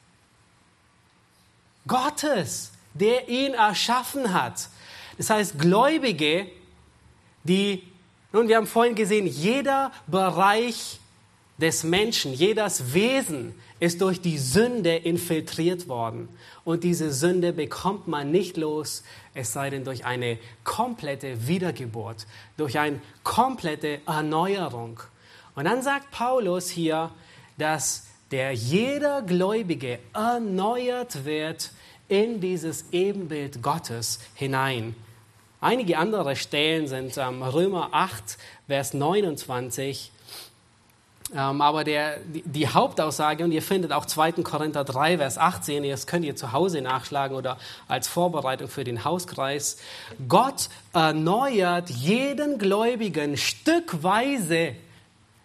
Gottes, 1.87 2.71
der 2.93 3.29
ihn 3.29 3.53
erschaffen 3.53 4.33
hat. 4.33 4.69
Das 5.17 5.29
heißt, 5.29 5.59
Gläubige, 5.59 6.47
die, 7.43 7.83
nun, 8.33 8.47
wir 8.47 8.57
haben 8.57 8.67
vorhin 8.67 8.95
gesehen, 8.95 9.27
jeder 9.27 9.91
Bereich 10.07 10.99
des 11.57 11.83
Menschen, 11.83 12.33
jedes 12.33 12.93
Wesen 12.93 13.53
ist 13.79 14.01
durch 14.01 14.21
die 14.21 14.37
Sünde 14.37 14.95
infiltriert 14.95 15.87
worden. 15.87 16.29
Und 16.63 16.83
diese 16.83 17.11
Sünde 17.11 17.53
bekommt 17.53 18.07
man 18.07 18.31
nicht 18.31 18.57
los, 18.57 19.03
es 19.33 19.53
sei 19.53 19.69
denn 19.69 19.83
durch 19.83 20.05
eine 20.05 20.37
komplette 20.63 21.47
Wiedergeburt, 21.47 22.27
durch 22.57 22.77
eine 22.77 23.01
komplette 23.23 24.01
Erneuerung. 24.05 24.99
Und 25.55 25.65
dann 25.65 25.81
sagt 25.81 26.11
Paulus 26.11 26.69
hier, 26.69 27.11
dass 27.57 28.05
der 28.31 28.53
jeder 28.53 29.21
Gläubige 29.21 29.99
erneuert 30.13 31.25
wird 31.25 31.71
in 32.07 32.39
dieses 32.39 32.85
Ebenbild 32.91 33.61
Gottes 33.61 34.19
hinein. 34.35 34.95
Einige 35.59 35.97
andere 35.97 36.35
Stellen 36.35 36.87
sind 36.87 37.17
ähm, 37.17 37.43
Römer 37.43 37.89
8, 37.91 38.37
Vers 38.67 38.93
29. 38.93 40.11
Ähm, 41.33 41.61
aber 41.61 41.83
der, 41.83 42.17
die, 42.17 42.41
die, 42.41 42.67
Hauptaussage, 42.67 43.43
und 43.43 43.51
ihr 43.51 43.61
findet 43.61 43.93
auch 43.93 44.05
2. 44.05 44.31
Korinther 44.43 44.83
3, 44.83 45.19
Vers 45.19 45.37
18, 45.37 45.87
das 45.87 46.07
könnt 46.07 46.25
ihr 46.25 46.35
zu 46.35 46.51
Hause 46.51 46.81
nachschlagen 46.81 47.37
oder 47.37 47.57
als 47.87 48.07
Vorbereitung 48.07 48.67
für 48.67 48.83
den 48.83 49.05
Hauskreis. 49.05 49.77
Gott 50.27 50.69
erneuert 50.93 51.89
jeden 51.89 52.57
Gläubigen 52.57 53.37
stückweise 53.37 54.75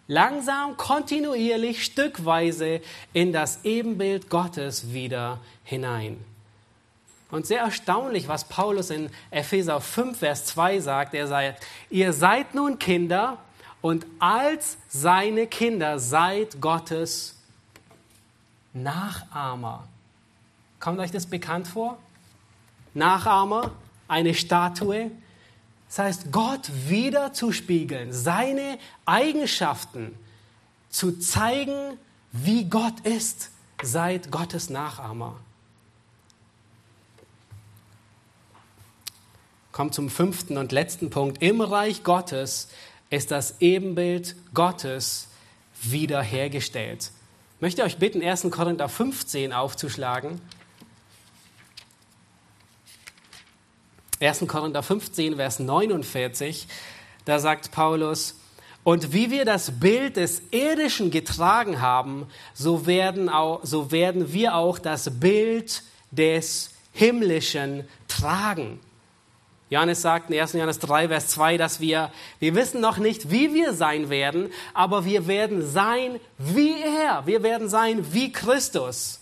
langsam, 0.09 0.77
kontinuierlich, 0.77 1.85
stückweise 1.85 2.81
in 3.13 3.33
das 3.33 3.65
Ebenbild 3.65 4.31
Gottes 4.31 4.93
wieder 4.93 5.41
hinein. 5.65 6.25
Und 7.31 7.47
sehr 7.47 7.61
erstaunlich, 7.61 8.29
was 8.29 8.45
Paulus 8.45 8.91
in 8.91 9.11
Epheser 9.31 9.81
5, 9.81 10.19
Vers 10.19 10.45
2 10.47 10.81
sagt. 10.81 11.15
Er 11.15 11.27
sagt, 11.27 11.67
ihr 11.91 12.13
seid 12.13 12.55
nun 12.55 12.79
Kinder 12.79 13.39
und 13.83 14.07
als 14.21 14.79
seine 14.89 15.47
Kinder 15.47 15.99
seid 15.99 16.61
Gottes 16.61 17.37
Nachahmer. 18.73 19.89
Kommt 20.79 21.01
euch 21.01 21.11
das 21.11 21.27
bekannt 21.27 21.67
vor? 21.67 21.99
Nachahmer, 22.95 23.73
eine 24.07 24.35
Statue. 24.35 25.11
Das 25.89 25.99
heißt, 25.99 26.32
Gott 26.32 26.70
wieder 26.89 27.32
zu 27.32 27.53
spiegeln, 27.53 28.12
seine 28.12 28.78
Eigenschaften 29.05 30.14
zu 30.91 31.18
zeigen, 31.18 31.99
wie 32.32 32.64
Gott 32.64 33.01
ist. 33.05 33.51
Seid 33.82 34.30
Gottes 34.30 34.70
Nachahmer. 34.70 35.37
Kommt 39.72 39.95
zum 39.95 40.09
fünften 40.09 40.57
und 40.57 40.72
letzten 40.72 41.11
Punkt. 41.11 41.43
Im 41.43 41.61
Reich 41.61 42.03
Gottes 42.03 42.68
ist 43.11 43.30
das 43.30 43.61
Ebenbild 43.61 44.34
Gottes 44.55 45.28
wiederhergestellt. 45.82 47.11
Ich 47.57 47.61
möchte 47.61 47.82
euch 47.82 47.99
bitten, 47.99 48.22
1. 48.22 48.47
Korinther 48.51 48.89
15 48.89 49.53
aufzuschlagen. 49.53 50.41
1. 54.21 54.47
Korinther 54.47 54.83
15, 54.83 55.37
Vers 55.37 55.59
49, 55.59 56.67
da 57.27 57.39
sagt 57.39 57.71
Paulus, 57.71 58.35
und 58.83 59.12
wie 59.12 59.31
wir 59.31 59.45
das 59.45 59.81
Bild 59.81 60.17
des 60.17 60.43
Irdischen 60.53 61.11
getragen 61.11 61.81
haben, 61.81 62.27
so 62.55 62.87
werden, 62.87 63.29
auch, 63.29 63.61
so 63.64 63.91
werden 63.91 64.33
wir 64.33 64.55
auch 64.55 64.79
das 64.79 65.19
Bild 65.19 65.83
des 66.12 66.71
Himmlischen 66.93 67.85
tragen. 68.07 68.81
Johannes 69.69 70.01
sagt 70.01 70.31
in 70.31 70.41
1. 70.41 70.53
Johannes 70.53 70.79
3, 70.79 71.09
Vers 71.09 71.29
2, 71.29 71.57
dass 71.57 71.81
wir, 71.81 72.12
wir 72.39 72.55
wissen 72.55 72.81
noch 72.81 72.99
nicht, 72.99 73.31
wie 73.31 73.53
wir 73.53 73.75
sein 73.75 74.09
werden, 74.09 74.51
aber 74.73 75.05
wir 75.05 75.27
werden 75.27 75.67
sein 75.67 76.21
wie 76.39 76.81
er. 76.81 77.27
Wir 77.27 77.43
werden 77.43 77.69
sein 77.69 78.12
wie 78.12 78.31
Christus. 78.31 79.21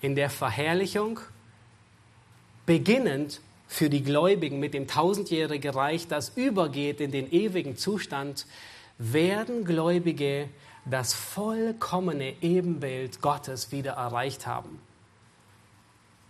In 0.00 0.14
der 0.14 0.30
Verherrlichung, 0.30 1.20
beginnend 2.66 3.40
für 3.68 3.90
die 3.90 4.02
Gläubigen 4.02 4.60
mit 4.60 4.74
dem 4.74 4.86
tausendjährigen 4.86 5.74
Reich, 5.74 6.06
das 6.06 6.30
übergeht 6.36 7.00
in 7.00 7.10
den 7.10 7.30
ewigen 7.32 7.76
Zustand, 7.76 8.46
werden 8.98 9.64
Gläubige 9.64 10.48
das 10.84 11.14
vollkommene 11.14 12.34
Ebenbild 12.42 13.20
Gottes 13.20 13.72
wieder 13.72 13.92
erreicht 13.92 14.46
haben. 14.46 14.80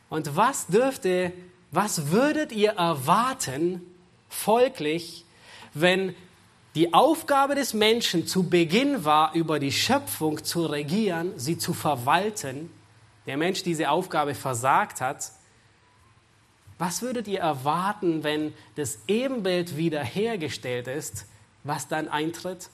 Und 0.09 0.37
was 0.37 0.67
dürfte, 0.69 1.33
was 1.71 2.11
würdet 2.11 2.53
ihr 2.53 2.73
erwarten, 2.73 3.83
folglich, 4.29 5.25
wenn 5.75 6.15
die 6.75 6.95
Aufgabe 6.95 7.55
des 7.55 7.75
Menschen 7.75 8.27
zu 8.27 8.45
Beginn 8.45 9.05
war, 9.05 9.35
über 9.35 9.59
die 9.59 9.73
Schöpfung 9.73 10.45
zu 10.45 10.67
regieren, 10.67 11.33
sie 11.37 11.59
zu 11.59 11.73
verwalten, 11.73 12.71
der 13.27 13.37
Mensch 13.37 13.63
diese 13.63 13.91
Aufgabe 13.91 14.35
versagt 14.35 15.01
hat, 15.01 15.33
was 16.79 17.03
würdet 17.03 17.27
ihr 17.27 17.41
erwarten, 17.41 18.23
wenn 18.23 18.53
das 18.75 18.99
Ebenbild 19.09 19.77
wiederhergestellt 19.77 20.89
ist, 20.89 21.27
was 21.65 21.89
dann 21.89 22.09
eintritt? 22.09 22.69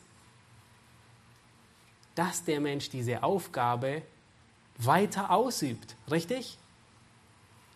Dass 2.15 2.45
der 2.45 2.61
Mensch 2.61 2.91
diese 2.91 3.23
Aufgabe 3.23 4.03
weiter 4.77 5.31
ausübt, 5.31 5.97
richtig? 6.11 6.59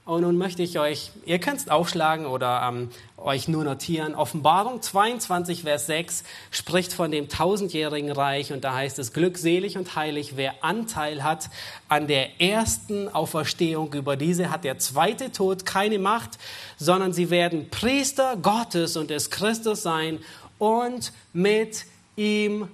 Und 0.06 0.20
nun 0.20 0.38
möchte 0.38 0.62
ich 0.62 0.78
euch, 0.78 1.10
ihr 1.24 1.40
könnt 1.40 1.58
es 1.58 1.68
aufschlagen 1.68 2.26
oder 2.26 2.62
ähm, 2.68 2.90
euch 3.16 3.48
nur 3.48 3.64
notieren. 3.64 4.14
Offenbarung 4.14 4.80
22, 4.80 5.62
Vers 5.62 5.86
6 5.86 6.22
spricht 6.52 6.92
von 6.92 7.10
dem 7.10 7.28
tausendjährigen 7.28 8.12
Reich 8.12 8.52
und 8.52 8.62
da 8.62 8.72
heißt 8.72 9.00
es, 9.00 9.12
glückselig 9.12 9.76
und 9.76 9.96
heilig, 9.96 10.36
wer 10.36 10.62
Anteil 10.62 11.24
hat 11.24 11.50
an 11.88 12.06
der 12.06 12.40
ersten 12.40 13.08
Auferstehung. 13.08 13.94
Über 13.94 14.16
diese 14.16 14.50
hat 14.50 14.62
der 14.62 14.78
zweite 14.78 15.32
Tod 15.32 15.66
keine 15.66 15.98
Macht, 15.98 16.38
sondern 16.76 17.12
sie 17.12 17.28
werden 17.30 17.68
Priester 17.68 18.36
Gottes 18.36 18.96
und 18.96 19.10
des 19.10 19.30
Christus 19.30 19.82
sein 19.82 20.20
und 20.58 21.12
mit 21.32 21.84
ihm 22.14 22.68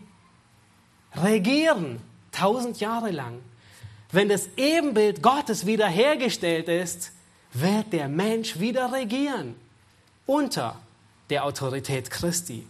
regieren, 1.17 2.03
tausend 2.31 2.79
Jahre 2.81 3.11
lang. 3.11 3.39
Wenn 4.11 4.29
das 4.29 4.51
Ebenbild 4.59 5.23
Gottes 5.23 5.65
wiederhergestellt 5.65 6.69
ist, 6.69 7.13
wird 7.53 7.93
der 7.93 8.09
Mensch 8.09 8.59
wieder 8.59 8.93
regieren 8.93 9.55
unter 10.27 10.77
der 11.31 11.45
Autorität 11.45 12.11
Christi. 12.11 12.67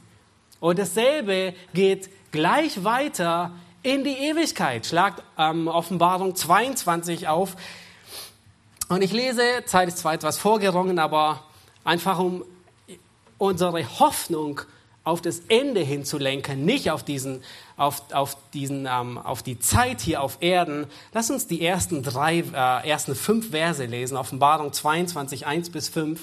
Und 0.60 0.78
dasselbe 0.78 1.54
geht 1.74 2.10
gleich 2.30 2.84
weiter 2.84 3.52
in 3.82 4.04
die 4.04 4.16
Ewigkeit. 4.16 4.86
Schlagt 4.86 5.22
ähm, 5.38 5.68
Offenbarung 5.68 6.34
22 6.34 7.28
auf. 7.28 7.56
Und 8.88 9.02
ich 9.02 9.12
lese, 9.12 9.64
Zeit 9.66 9.88
ist 9.88 9.98
zwar 9.98 10.14
etwas 10.14 10.38
vorgerungen, 10.38 10.98
aber 10.98 11.42
einfach 11.84 12.18
um 12.18 12.44
unsere 13.38 13.98
Hoffnung 13.98 14.60
auf 15.04 15.20
das 15.20 15.40
Ende 15.48 15.80
hinzulenken, 15.80 16.64
nicht 16.64 16.90
auf, 16.90 17.02
diesen, 17.02 17.42
auf, 17.76 18.12
auf, 18.12 18.36
diesen, 18.54 18.86
ähm, 18.86 19.18
auf 19.18 19.42
die 19.42 19.58
Zeit 19.58 20.00
hier 20.00 20.22
auf 20.22 20.38
Erden. 20.40 20.86
Lass 21.12 21.30
uns 21.30 21.46
die 21.46 21.64
ersten 21.64 22.02
drei, 22.02 22.38
äh, 22.40 22.88
ersten 22.88 23.14
fünf 23.14 23.50
Verse 23.50 23.84
lesen, 23.84 24.16
Offenbarung 24.16 24.72
22, 24.72 25.46
1 25.46 25.70
bis 25.70 25.88
5. 25.88 26.20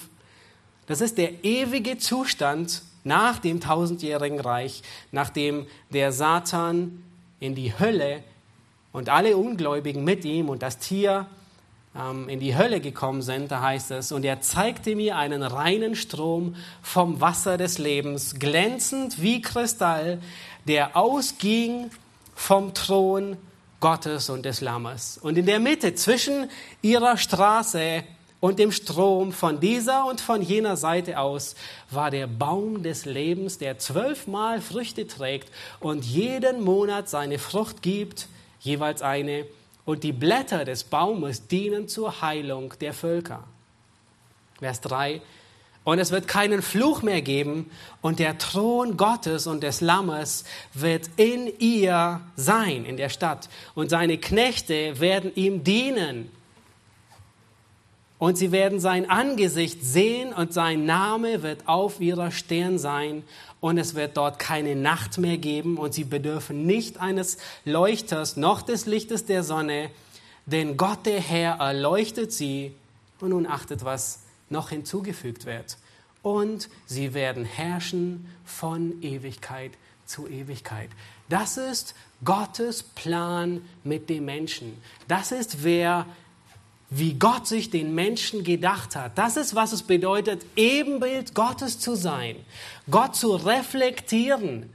Das 0.88 1.02
ist 1.02 1.18
der 1.18 1.44
ewige 1.44 1.98
Zustand 1.98 2.84
nach 3.04 3.40
dem 3.40 3.60
tausendjährigen 3.60 4.40
Reich, 4.40 4.82
nachdem 5.12 5.68
der 5.90 6.12
Satan 6.12 7.04
in 7.40 7.56
die 7.56 7.78
Hölle 7.78 8.24
und 8.92 9.10
alle 9.10 9.38
Ungläubigen 9.38 10.04
mit 10.04 10.26
ihm 10.26 10.50
und 10.50 10.64
das 10.64 10.80
Tier 10.80 11.28
in 12.28 12.40
die 12.40 12.56
Hölle 12.56 12.82
gekommen 12.82 13.22
sind, 13.24 13.52
da 13.52 13.62
heißt 13.62 13.92
es, 13.92 14.12
und 14.12 14.24
er 14.24 14.42
zeigte 14.42 14.96
mir 14.96 15.18
einen 15.18 15.42
reinen 15.42 15.96
Strom 15.96 16.56
vom 16.84 17.20
Wasser 17.20 17.58
des 17.58 17.78
Lebens, 17.80 18.36
glänzend 18.40 19.22
wie 19.22 19.42
Kristall, 19.42 20.20
der 20.68 20.96
ausging 20.96 21.90
vom 22.36 22.74
Thron 22.74 23.38
Gottes 23.80 24.30
und 24.30 24.46
des 24.46 24.62
Lammes. 24.62 25.18
Und 25.18 25.38
in 25.38 25.46
der 25.46 25.60
Mitte 25.60 25.96
zwischen 25.96 26.50
ihrer 26.82 27.18
Straße 27.18 28.04
und 28.40 28.60
dem 28.60 28.72
Strom 28.72 29.34
von 29.34 29.60
dieser 29.60 30.06
und 30.06 30.22
von 30.22 30.42
jener 30.42 30.78
Seite 30.78 31.20
aus 31.20 31.56
war 31.90 32.12
der 32.12 32.28
Baum 32.28 32.84
des 32.84 33.06
Lebens, 33.06 33.58
der 33.58 33.80
zwölfmal 33.80 34.62
Früchte 34.62 35.08
trägt 35.08 35.52
und 35.80 36.06
jeden 36.06 36.62
Monat 36.62 37.10
seine 37.10 37.40
Frucht 37.40 37.82
gibt, 37.82 38.28
jeweils 38.62 39.02
eine 39.02 39.46
und 39.90 40.04
die 40.04 40.14
Blätter 40.14 40.66
des 40.66 40.84
Baumes 40.84 41.48
dienen 41.48 41.88
zur 41.88 42.22
Heilung 42.22 42.76
der 42.80 42.94
Völker. 42.94 43.46
Vers 44.60 44.82
3. 44.82 45.20
Und 45.84 45.98
es 45.98 46.12
wird 46.12 46.28
keinen 46.28 46.62
Fluch 46.62 47.02
mehr 47.02 47.24
geben 47.24 47.72
und 48.00 48.20
der 48.20 48.38
Thron 48.38 48.98
Gottes 48.98 49.48
und 49.48 49.64
des 49.64 49.82
Lammes 49.82 50.46
wird 50.76 51.10
in 51.16 51.52
ihr 51.58 52.22
sein, 52.36 52.86
in 52.86 52.98
der 52.98 53.10
Stadt. 53.10 53.50
Und 53.74 53.90
seine 53.90 54.20
Knechte 54.20 55.00
werden 55.00 55.32
ihm 55.34 55.64
dienen. 55.64 56.30
Und 58.20 58.38
sie 58.38 58.52
werden 58.52 58.82
sein 58.82 59.10
Angesicht 59.10 59.84
sehen 59.84 60.34
und 60.34 60.54
sein 60.54 60.86
Name 60.86 61.42
wird 61.42 61.68
auf 61.68 62.02
ihrer 62.02 62.32
Stirn 62.32 62.78
sein 62.78 63.24
und 63.62 63.78
es 63.78 63.96
wird 63.96 64.18
dort 64.18 64.40
keine 64.40 64.76
Nacht 64.76 65.18
mehr 65.18 65.38
geben 65.38 65.78
und 65.78 65.94
sie 65.94 66.04
bedürfen 66.04 66.66
nicht 66.66 67.00
eines 67.00 67.38
Leuchters 67.64 68.36
noch 68.36 68.62
des 68.62 68.86
Lichtes 68.86 69.26
der 69.26 69.44
Sonne, 69.44 69.90
denn 70.46 70.76
Gott 70.76 71.06
der 71.06 71.22
Herr 71.22 71.60
erleuchtet 71.60 72.34
sie 72.34 72.74
und 73.22 73.30
nun 73.30 73.48
achtet, 73.48 73.86
was 73.86 74.20
noch 74.50 74.70
hinzugefügt 74.70 75.46
wird. 75.46 75.78
Und 76.22 76.70
sie 76.86 77.14
werden 77.14 77.46
herrschen 77.46 78.28
von 78.44 79.02
Ewigkeit 79.02 79.72
zu 80.06 80.28
Ewigkeit. 80.28 80.90
Das 81.30 81.56
ist 81.58 81.96
Gottes 82.26 82.84
Plan 82.84 83.62
mit 83.86 84.10
dem 84.10 84.26
Menschen. 84.26 84.76
Das 85.08 85.32
ist, 85.32 85.64
wer 85.64 86.06
wie 86.90 87.14
Gott 87.14 87.48
sich 87.48 87.70
den 87.70 87.94
Menschen 87.94 88.44
gedacht 88.44 88.96
hat. 88.96 89.18
Das 89.18 89.38
ist, 89.38 89.56
was 89.56 89.74
es 89.74 89.84
bedeutet, 89.84 90.44
Ebenbild 90.56 91.36
Gottes 91.36 91.80
zu 91.80 91.96
sein, 91.96 92.36
Gott 92.90 93.16
zu 93.16 93.36
reflektieren. 93.36 94.70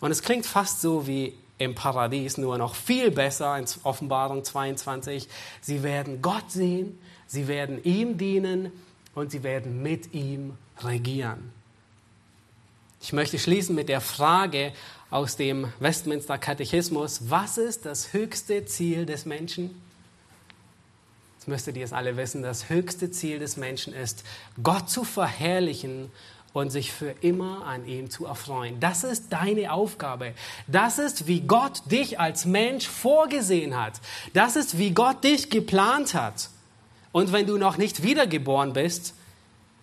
Und 0.00 0.10
es 0.10 0.22
klingt 0.22 0.46
fast 0.46 0.80
so 0.80 1.06
wie 1.06 1.34
im 1.58 1.74
Paradies, 1.74 2.38
nur 2.38 2.56
noch 2.58 2.74
viel 2.74 3.10
besser 3.10 3.58
in 3.58 3.66
Offenbarung 3.82 4.44
22. 4.44 5.28
Sie 5.60 5.82
werden 5.82 6.22
Gott 6.22 6.50
sehen, 6.50 6.98
sie 7.26 7.48
werden 7.48 7.82
ihm 7.84 8.16
dienen 8.16 8.72
und 9.14 9.30
sie 9.30 9.42
werden 9.42 9.82
mit 9.82 10.14
ihm 10.14 10.54
regieren. 10.82 11.52
Ich 13.02 13.12
möchte 13.12 13.38
schließen 13.38 13.74
mit 13.74 13.88
der 13.88 14.00
Frage 14.00 14.72
aus 15.10 15.36
dem 15.36 15.72
Westminster 15.80 16.38
Katechismus, 16.38 17.30
was 17.30 17.58
ist 17.58 17.84
das 17.86 18.12
höchste 18.12 18.64
Ziel 18.66 19.06
des 19.06 19.26
Menschen? 19.26 19.82
Jetzt 21.40 21.48
müsstet 21.48 21.78
ihr 21.78 21.86
es 21.86 21.94
alle 21.94 22.18
wissen, 22.18 22.42
das 22.42 22.68
höchste 22.68 23.10
Ziel 23.10 23.38
des 23.38 23.56
Menschen 23.56 23.94
ist, 23.94 24.24
Gott 24.62 24.90
zu 24.90 25.04
verherrlichen 25.04 26.10
und 26.52 26.68
sich 26.68 26.92
für 26.92 27.14
immer 27.22 27.64
an 27.64 27.86
ihm 27.86 28.10
zu 28.10 28.26
erfreuen. 28.26 28.78
Das 28.78 29.04
ist 29.04 29.32
deine 29.32 29.72
Aufgabe. 29.72 30.34
Das 30.66 30.98
ist, 30.98 31.26
wie 31.26 31.40
Gott 31.40 31.80
dich 31.90 32.20
als 32.20 32.44
Mensch 32.44 32.86
vorgesehen 32.86 33.82
hat. 33.82 34.02
Das 34.34 34.54
ist, 34.54 34.76
wie 34.76 34.90
Gott 34.90 35.24
dich 35.24 35.48
geplant 35.48 36.12
hat. 36.12 36.50
Und 37.10 37.32
wenn 37.32 37.46
du 37.46 37.56
noch 37.56 37.78
nicht 37.78 38.02
wiedergeboren 38.02 38.74
bist, 38.74 39.14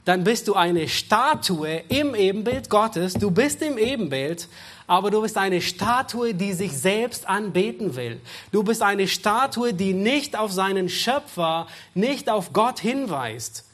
dann 0.06 0.24
bist 0.24 0.48
du 0.48 0.54
eine 0.54 0.88
Statue 0.88 1.82
im 1.90 2.14
Ebenbild 2.14 2.70
Gottes. 2.70 3.16
Du 3.16 3.32
bist 3.32 3.64
im 3.64 3.80
Ebenbild, 3.80 4.48
aber 4.88 5.12
du 5.12 5.22
bist 5.22 5.38
eine 5.38 5.62
Statue, 5.62 6.34
die 6.34 6.54
sich 6.54 6.72
selbst 6.72 7.28
anbeten 7.28 7.96
will. 7.98 8.22
Du 8.54 8.64
bist 8.64 8.82
eine 8.82 9.08
Statue, 9.08 9.74
die 9.74 9.94
nicht 9.94 10.38
auf 10.38 10.54
seinen 10.54 10.88
Schöpfer, 10.88 11.68
nicht 11.94 12.30
auf 12.30 12.54
Gott 12.54 12.80
hinweist. 12.80 13.66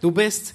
Du 0.00 0.10
bist 0.10 0.54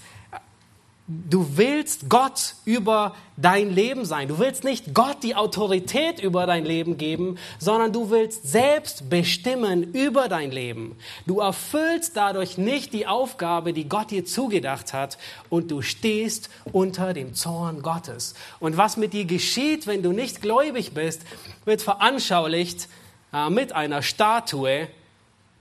Du 1.08 1.56
willst 1.58 2.10
Gott 2.10 2.56
über 2.66 3.16
dein 3.38 3.70
Leben 3.70 4.06
sein. 4.06 4.28
Du 4.28 4.39
willst 4.39 4.64
nicht 4.64 4.95
Gott 4.95 5.22
die 5.22 5.36
Autorität 5.36 6.20
über 6.20 6.47
dein 6.47 6.66
Leben 6.66 6.97
geben, 6.97 7.38
sondern 7.60 7.93
du 7.93 8.10
willst 8.10 8.47
selbst 8.47 9.08
bestimmen 9.08 9.93
über 9.93 10.28
dein 10.30 10.49
Leben. 10.49 10.97
Du 11.28 11.41
erfüllst 11.41 12.18
dadurch 12.18 12.58
nicht 12.58 12.91
die 12.91 13.06
Aufgabe, 13.06 13.72
die 13.72 13.88
Gott 13.88 14.10
dir 14.10 14.26
zugedacht 14.26 14.93
hat 14.93 15.20
und 15.49 15.70
du 15.70 15.84
stehst 15.84 16.49
unter 16.72 17.14
dem 17.14 17.36
Zorn 17.36 17.84
Gottes. 17.84 18.34
Und 18.60 18.76
was 18.76 18.97
mit 18.97 19.14
dir 19.14 19.26
geschieht, 19.26 19.86
wenn 19.86 20.01
du 20.01 20.12
nicht 20.12 20.41
gläubig 20.41 20.93
bist, 20.95 21.22
wird 21.66 21.84
veranschaulicht 21.84 22.89
äh, 23.32 23.51
mit 23.51 23.74
einer 23.74 24.01
Statue. 24.01 24.88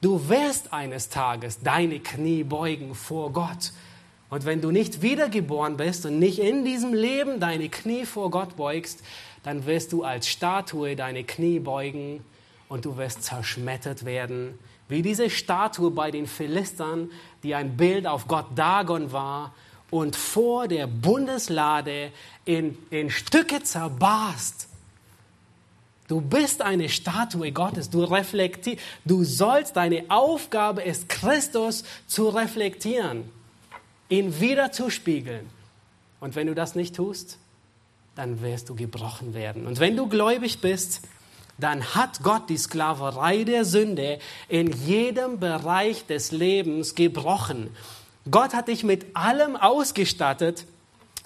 Du 0.00 0.26
wirst 0.30 0.72
eines 0.72 1.10
Tages 1.10 1.60
deine 1.60 2.00
Knie 2.00 2.44
beugen 2.44 2.94
vor 2.94 3.30
Gott 3.30 3.72
und 4.34 4.44
wenn 4.46 4.60
du 4.60 4.72
nicht 4.72 5.00
wiedergeboren 5.00 5.76
bist 5.76 6.06
und 6.06 6.18
nicht 6.18 6.40
in 6.40 6.64
diesem 6.64 6.92
Leben 6.92 7.38
deine 7.38 7.68
Knie 7.68 8.04
vor 8.04 8.32
Gott 8.32 8.56
beugst, 8.56 9.04
dann 9.44 9.64
wirst 9.64 9.92
du 9.92 10.02
als 10.02 10.26
Statue 10.26 10.96
deine 10.96 11.22
Knie 11.22 11.60
beugen 11.60 12.24
und 12.68 12.84
du 12.84 12.96
wirst 12.96 13.22
zerschmettert 13.22 14.04
werden. 14.04 14.58
Wie 14.88 15.02
diese 15.02 15.30
Statue 15.30 15.92
bei 15.92 16.10
den 16.10 16.26
Philistern, 16.26 17.12
die 17.44 17.54
ein 17.54 17.76
Bild 17.76 18.08
auf 18.08 18.26
Gott 18.26 18.46
Dagon 18.56 19.12
war 19.12 19.54
und 19.92 20.16
vor 20.16 20.66
der 20.66 20.88
Bundeslade 20.88 22.10
in, 22.44 22.76
in 22.90 23.10
Stücke 23.10 23.62
zerbarst. 23.62 24.66
Du 26.08 26.20
bist 26.20 26.60
eine 26.60 26.88
Statue 26.88 27.52
Gottes. 27.52 27.88
Du 27.88 28.02
reflektierst. 28.02 28.82
Du 29.04 29.22
sollst, 29.22 29.76
deine 29.76 30.06
Aufgabe 30.08 30.82
ist, 30.82 31.08
Christus 31.08 31.84
zu 32.08 32.30
reflektieren 32.30 33.30
ihn 34.08 34.40
wieder 34.40 34.72
zu 34.72 34.90
spiegeln. 34.90 35.48
Und 36.20 36.36
wenn 36.36 36.46
du 36.46 36.54
das 36.54 36.74
nicht 36.74 36.96
tust, 36.96 37.38
dann 38.14 38.42
wirst 38.42 38.68
du 38.68 38.74
gebrochen 38.74 39.34
werden. 39.34 39.66
Und 39.66 39.80
wenn 39.80 39.96
du 39.96 40.08
gläubig 40.08 40.60
bist, 40.60 41.02
dann 41.58 41.94
hat 41.94 42.22
Gott 42.22 42.48
die 42.48 42.56
Sklaverei 42.56 43.44
der 43.44 43.64
Sünde 43.64 44.18
in 44.48 44.72
jedem 44.86 45.38
Bereich 45.38 46.06
des 46.06 46.32
Lebens 46.32 46.94
gebrochen. 46.94 47.70
Gott 48.30 48.54
hat 48.54 48.68
dich 48.68 48.84
mit 48.84 49.14
allem 49.14 49.56
ausgestattet, 49.56 50.66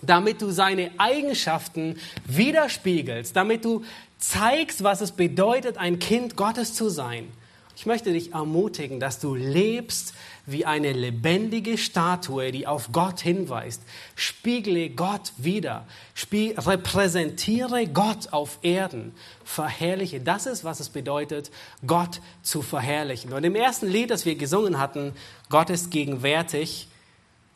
damit 0.03 0.43
du 0.43 0.51
seine 0.51 0.91
Eigenschaften 0.99 1.99
widerspiegelst, 2.27 3.35
damit 3.35 3.65
du 3.65 3.85
zeigst, 4.19 4.83
was 4.83 5.01
es 5.01 5.13
bedeutet, 5.13 5.79
ein 5.79 5.99
Kind 5.99 6.37
Gottes 6.37 6.75
zu 6.75 6.89
sein. 6.89 7.29
Ich 7.77 7.87
möchte 7.87 8.13
dich 8.13 8.33
ermutigen, 8.33 8.99
dass 8.99 9.21
du 9.21 9.35
lebst 9.35 10.13
wie 10.51 10.65
eine 10.65 10.93
lebendige 10.93 11.77
Statue, 11.77 12.53
die 12.53 12.67
auf 12.67 12.91
Gott 12.91 13.21
hinweist. 13.21 13.83
Spiegle 14.17 14.91
Gott 14.91 15.33
wieder. 15.37 15.87
Spie 16.15 16.55
repräsentiere 16.57 17.87
Gott 17.87 18.33
auf 18.33 18.59
Erden. 18.63 19.15
Verherrliche. 19.45 20.21
Das 20.21 20.47
ist, 20.47 20.65
was 20.65 20.81
es 20.81 20.89
bedeutet, 20.89 21.51
Gott 21.87 22.21
zu 22.43 22.63
verherrlichen. 22.63 23.33
Und 23.33 23.45
im 23.45 23.55
ersten 23.55 23.89
Lied, 23.89 24.11
das 24.11 24.25
wir 24.25 24.37
gesungen 24.37 24.79
hatten, 24.79 25.13
Gott 25.51 25.69
ist 25.69 25.91
gegenwärtig, 25.91 26.89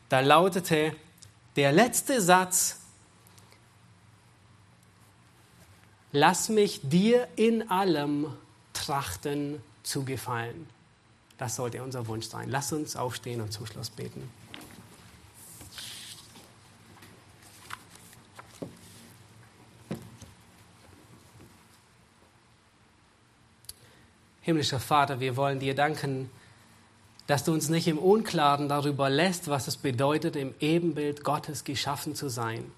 da 0.09 0.19
lautete 0.19 0.95
der 1.55 1.71
letzte 1.71 2.21
Satz, 2.21 2.79
lass 6.11 6.49
mich 6.49 6.81
dir 6.83 7.27
in 7.35 7.69
allem 7.71 8.27
trachten 8.73 9.61
zu 9.81 10.05
gefallen. 10.05 10.67
Das 11.43 11.57
sollte 11.57 11.83
unser 11.83 12.07
Wunsch 12.07 12.27
sein. 12.27 12.49
Lass 12.49 12.71
uns 12.71 12.95
aufstehen 12.95 13.41
und 13.41 13.51
zum 13.51 13.65
Schluss 13.65 13.89
beten. 13.89 14.31
Himmlischer 24.39 24.79
Vater, 24.79 25.19
wir 25.19 25.35
wollen 25.35 25.59
dir 25.59 25.75
danken, 25.75 26.29
dass 27.27 27.43
du 27.43 27.51
uns 27.51 27.67
nicht 27.67 27.89
im 27.89 27.97
Unklaren 27.97 28.69
darüber 28.69 29.09
lässt, 29.09 29.49
was 29.49 29.67
es 29.67 29.75
bedeutet, 29.75 30.37
im 30.37 30.55
Ebenbild 30.61 31.25
Gottes 31.25 31.65
geschaffen 31.65 32.15
zu 32.15 32.29
sein. 32.29 32.71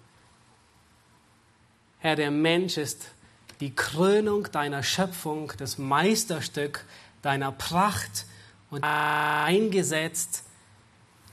Herr, 2.00 2.16
der 2.16 2.32
Mensch 2.32 2.78
ist 2.78 3.12
die 3.60 3.76
Krönung 3.76 4.52
deiner 4.52 4.82
Schöpfung, 4.82 5.54
das 5.60 5.78
Meisterstück 5.78 6.84
deiner 7.22 7.52
Pracht 7.52 8.26
und 8.72 8.84
eingesetzt, 8.84 10.44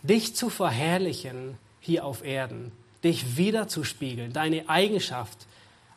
dich 0.02 0.34
zu 0.34 0.50
verherrlichen 0.50 1.56
hier 1.80 2.04
auf 2.04 2.24
Erden, 2.24 2.72
dich 3.04 3.36
wiederzuspiegeln, 3.36 4.32
deine 4.32 4.68
Eigenschaft 4.68 5.46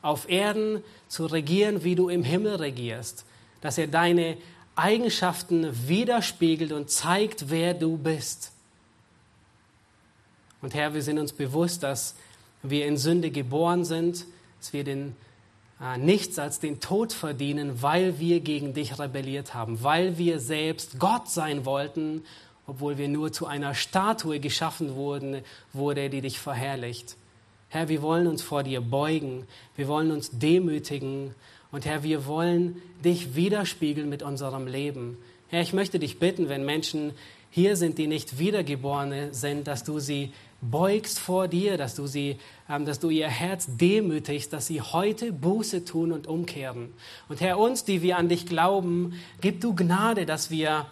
auf 0.01 0.29
Erden 0.29 0.83
zu 1.07 1.25
regieren, 1.25 1.83
wie 1.83 1.95
du 1.95 2.09
im 2.09 2.23
Himmel 2.23 2.55
regierst, 2.55 3.25
dass 3.61 3.77
er 3.77 3.87
deine 3.87 4.37
Eigenschaften 4.75 5.87
widerspiegelt 5.87 6.71
und 6.71 6.89
zeigt, 6.89 7.49
wer 7.49 7.73
du 7.73 7.97
bist. 7.97 8.51
Und 10.61 10.73
Herr, 10.73 10.93
wir 10.93 11.01
sind 11.01 11.19
uns 11.19 11.33
bewusst, 11.33 11.83
dass 11.83 12.15
wir 12.61 12.85
in 12.85 12.97
Sünde 12.97 13.31
geboren 13.31 13.85
sind, 13.85 14.25
dass 14.59 14.73
wir 14.73 14.83
den 14.83 15.15
nichts 15.97 16.39
als 16.39 16.59
den 16.59 16.79
Tod 16.79 17.13
verdienen, 17.13 17.81
weil 17.81 18.19
wir 18.19 18.39
gegen 18.39 18.73
dich 18.73 18.97
rebelliert 18.97 19.53
haben, 19.53 19.83
weil 19.83 20.17
wir 20.17 20.39
selbst 20.39 20.99
Gott 20.99 21.29
sein 21.29 21.65
wollten, 21.65 22.23
obwohl 22.67 22.97
wir 22.97 23.09
nur 23.09 23.31
zu 23.31 23.45
einer 23.45 23.75
Statue 23.75 24.39
geschaffen 24.39 24.95
wurden, 24.95 25.41
wurde, 25.73 26.09
die 26.09 26.21
dich 26.21 26.39
verherrlicht. 26.39 27.17
Herr, 27.69 27.89
wir 27.89 28.01
wollen 28.01 28.27
uns 28.27 28.41
vor 28.41 28.63
dir 28.63 28.79
beugen, 28.79 29.47
wir 29.75 29.87
wollen 29.87 30.11
uns 30.11 30.31
demütigen 30.31 31.35
und 31.71 31.85
Herr, 31.85 32.03
wir 32.03 32.25
wollen 32.25 32.81
dich 33.03 33.35
widerspiegeln 33.35 34.07
mit 34.07 34.23
unserem 34.23 34.67
Leben. 34.67 35.17
Herr, 35.49 35.61
ich 35.61 35.73
möchte 35.73 35.99
dich 35.99 36.19
bitten, 36.19 36.47
wenn 36.47 36.63
Menschen 36.63 37.11
hier 37.51 37.75
sind, 37.75 37.97
die 37.97 38.07
nicht 38.07 38.39
Wiedergeborene 38.39 39.33
sind, 39.33 39.67
dass 39.67 39.83
du 39.83 39.99
sie 39.99 40.31
beugst 40.69 41.19
vor 41.19 41.47
dir, 41.47 41.77
dass 41.77 41.95
du, 41.95 42.07
sie, 42.07 42.37
ähm, 42.69 42.85
dass 42.85 42.99
du 42.99 43.09
ihr 43.09 43.27
Herz 43.27 43.67
demütigst, 43.67 44.51
dass 44.53 44.67
sie 44.67 44.81
heute 44.81 45.31
Buße 45.31 45.85
tun 45.85 46.11
und 46.11 46.27
umkehren. 46.27 46.93
Und 47.29 47.41
Herr, 47.41 47.57
uns, 47.57 47.85
die 47.85 48.01
wir 48.01 48.17
an 48.17 48.29
dich 48.29 48.45
glauben, 48.45 49.13
gib 49.41 49.61
du 49.61 49.75
Gnade, 49.75 50.25
dass 50.25 50.49
wir 50.49 50.85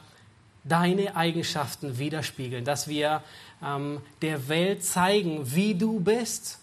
deine 0.64 1.16
Eigenschaften 1.16 1.98
widerspiegeln, 1.98 2.66
dass 2.66 2.88
wir 2.88 3.22
ähm, 3.64 4.02
der 4.22 4.48
Welt 4.48 4.84
zeigen, 4.84 5.54
wie 5.54 5.76
du 5.76 6.00
bist. 6.00 6.60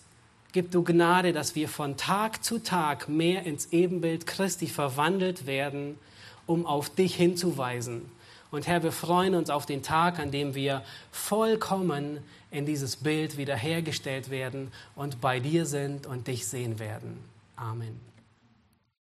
Gib 0.52 0.70
du 0.70 0.82
Gnade, 0.82 1.32
dass 1.32 1.54
wir 1.54 1.68
von 1.68 1.96
Tag 1.96 2.42
zu 2.42 2.58
Tag 2.58 3.08
mehr 3.08 3.44
ins 3.44 3.72
Ebenbild 3.72 4.26
Christi 4.26 4.66
verwandelt 4.66 5.46
werden, 5.46 5.96
um 6.46 6.66
auf 6.66 6.90
dich 6.90 7.14
hinzuweisen. 7.14 8.02
Und 8.51 8.66
Herr, 8.66 8.82
wir 8.82 8.92
freuen 8.92 9.34
uns 9.34 9.48
auf 9.48 9.66
den 9.66 9.82
Tag, 9.82 10.18
an 10.18 10.30
dem 10.30 10.55
wir 10.55 10.82
vollkommen 11.12 12.18
in 12.51 12.66
dieses 12.66 12.96
Bild 12.96 13.36
wiederhergestellt 13.36 14.30
werden 14.30 14.72
und 14.96 15.20
bei 15.20 15.38
dir 15.38 15.66
sind 15.66 16.07
und 16.07 16.26
dich 16.26 16.46
sehen 16.46 16.78
werden. 16.78 17.18
Amen. 17.57 18.09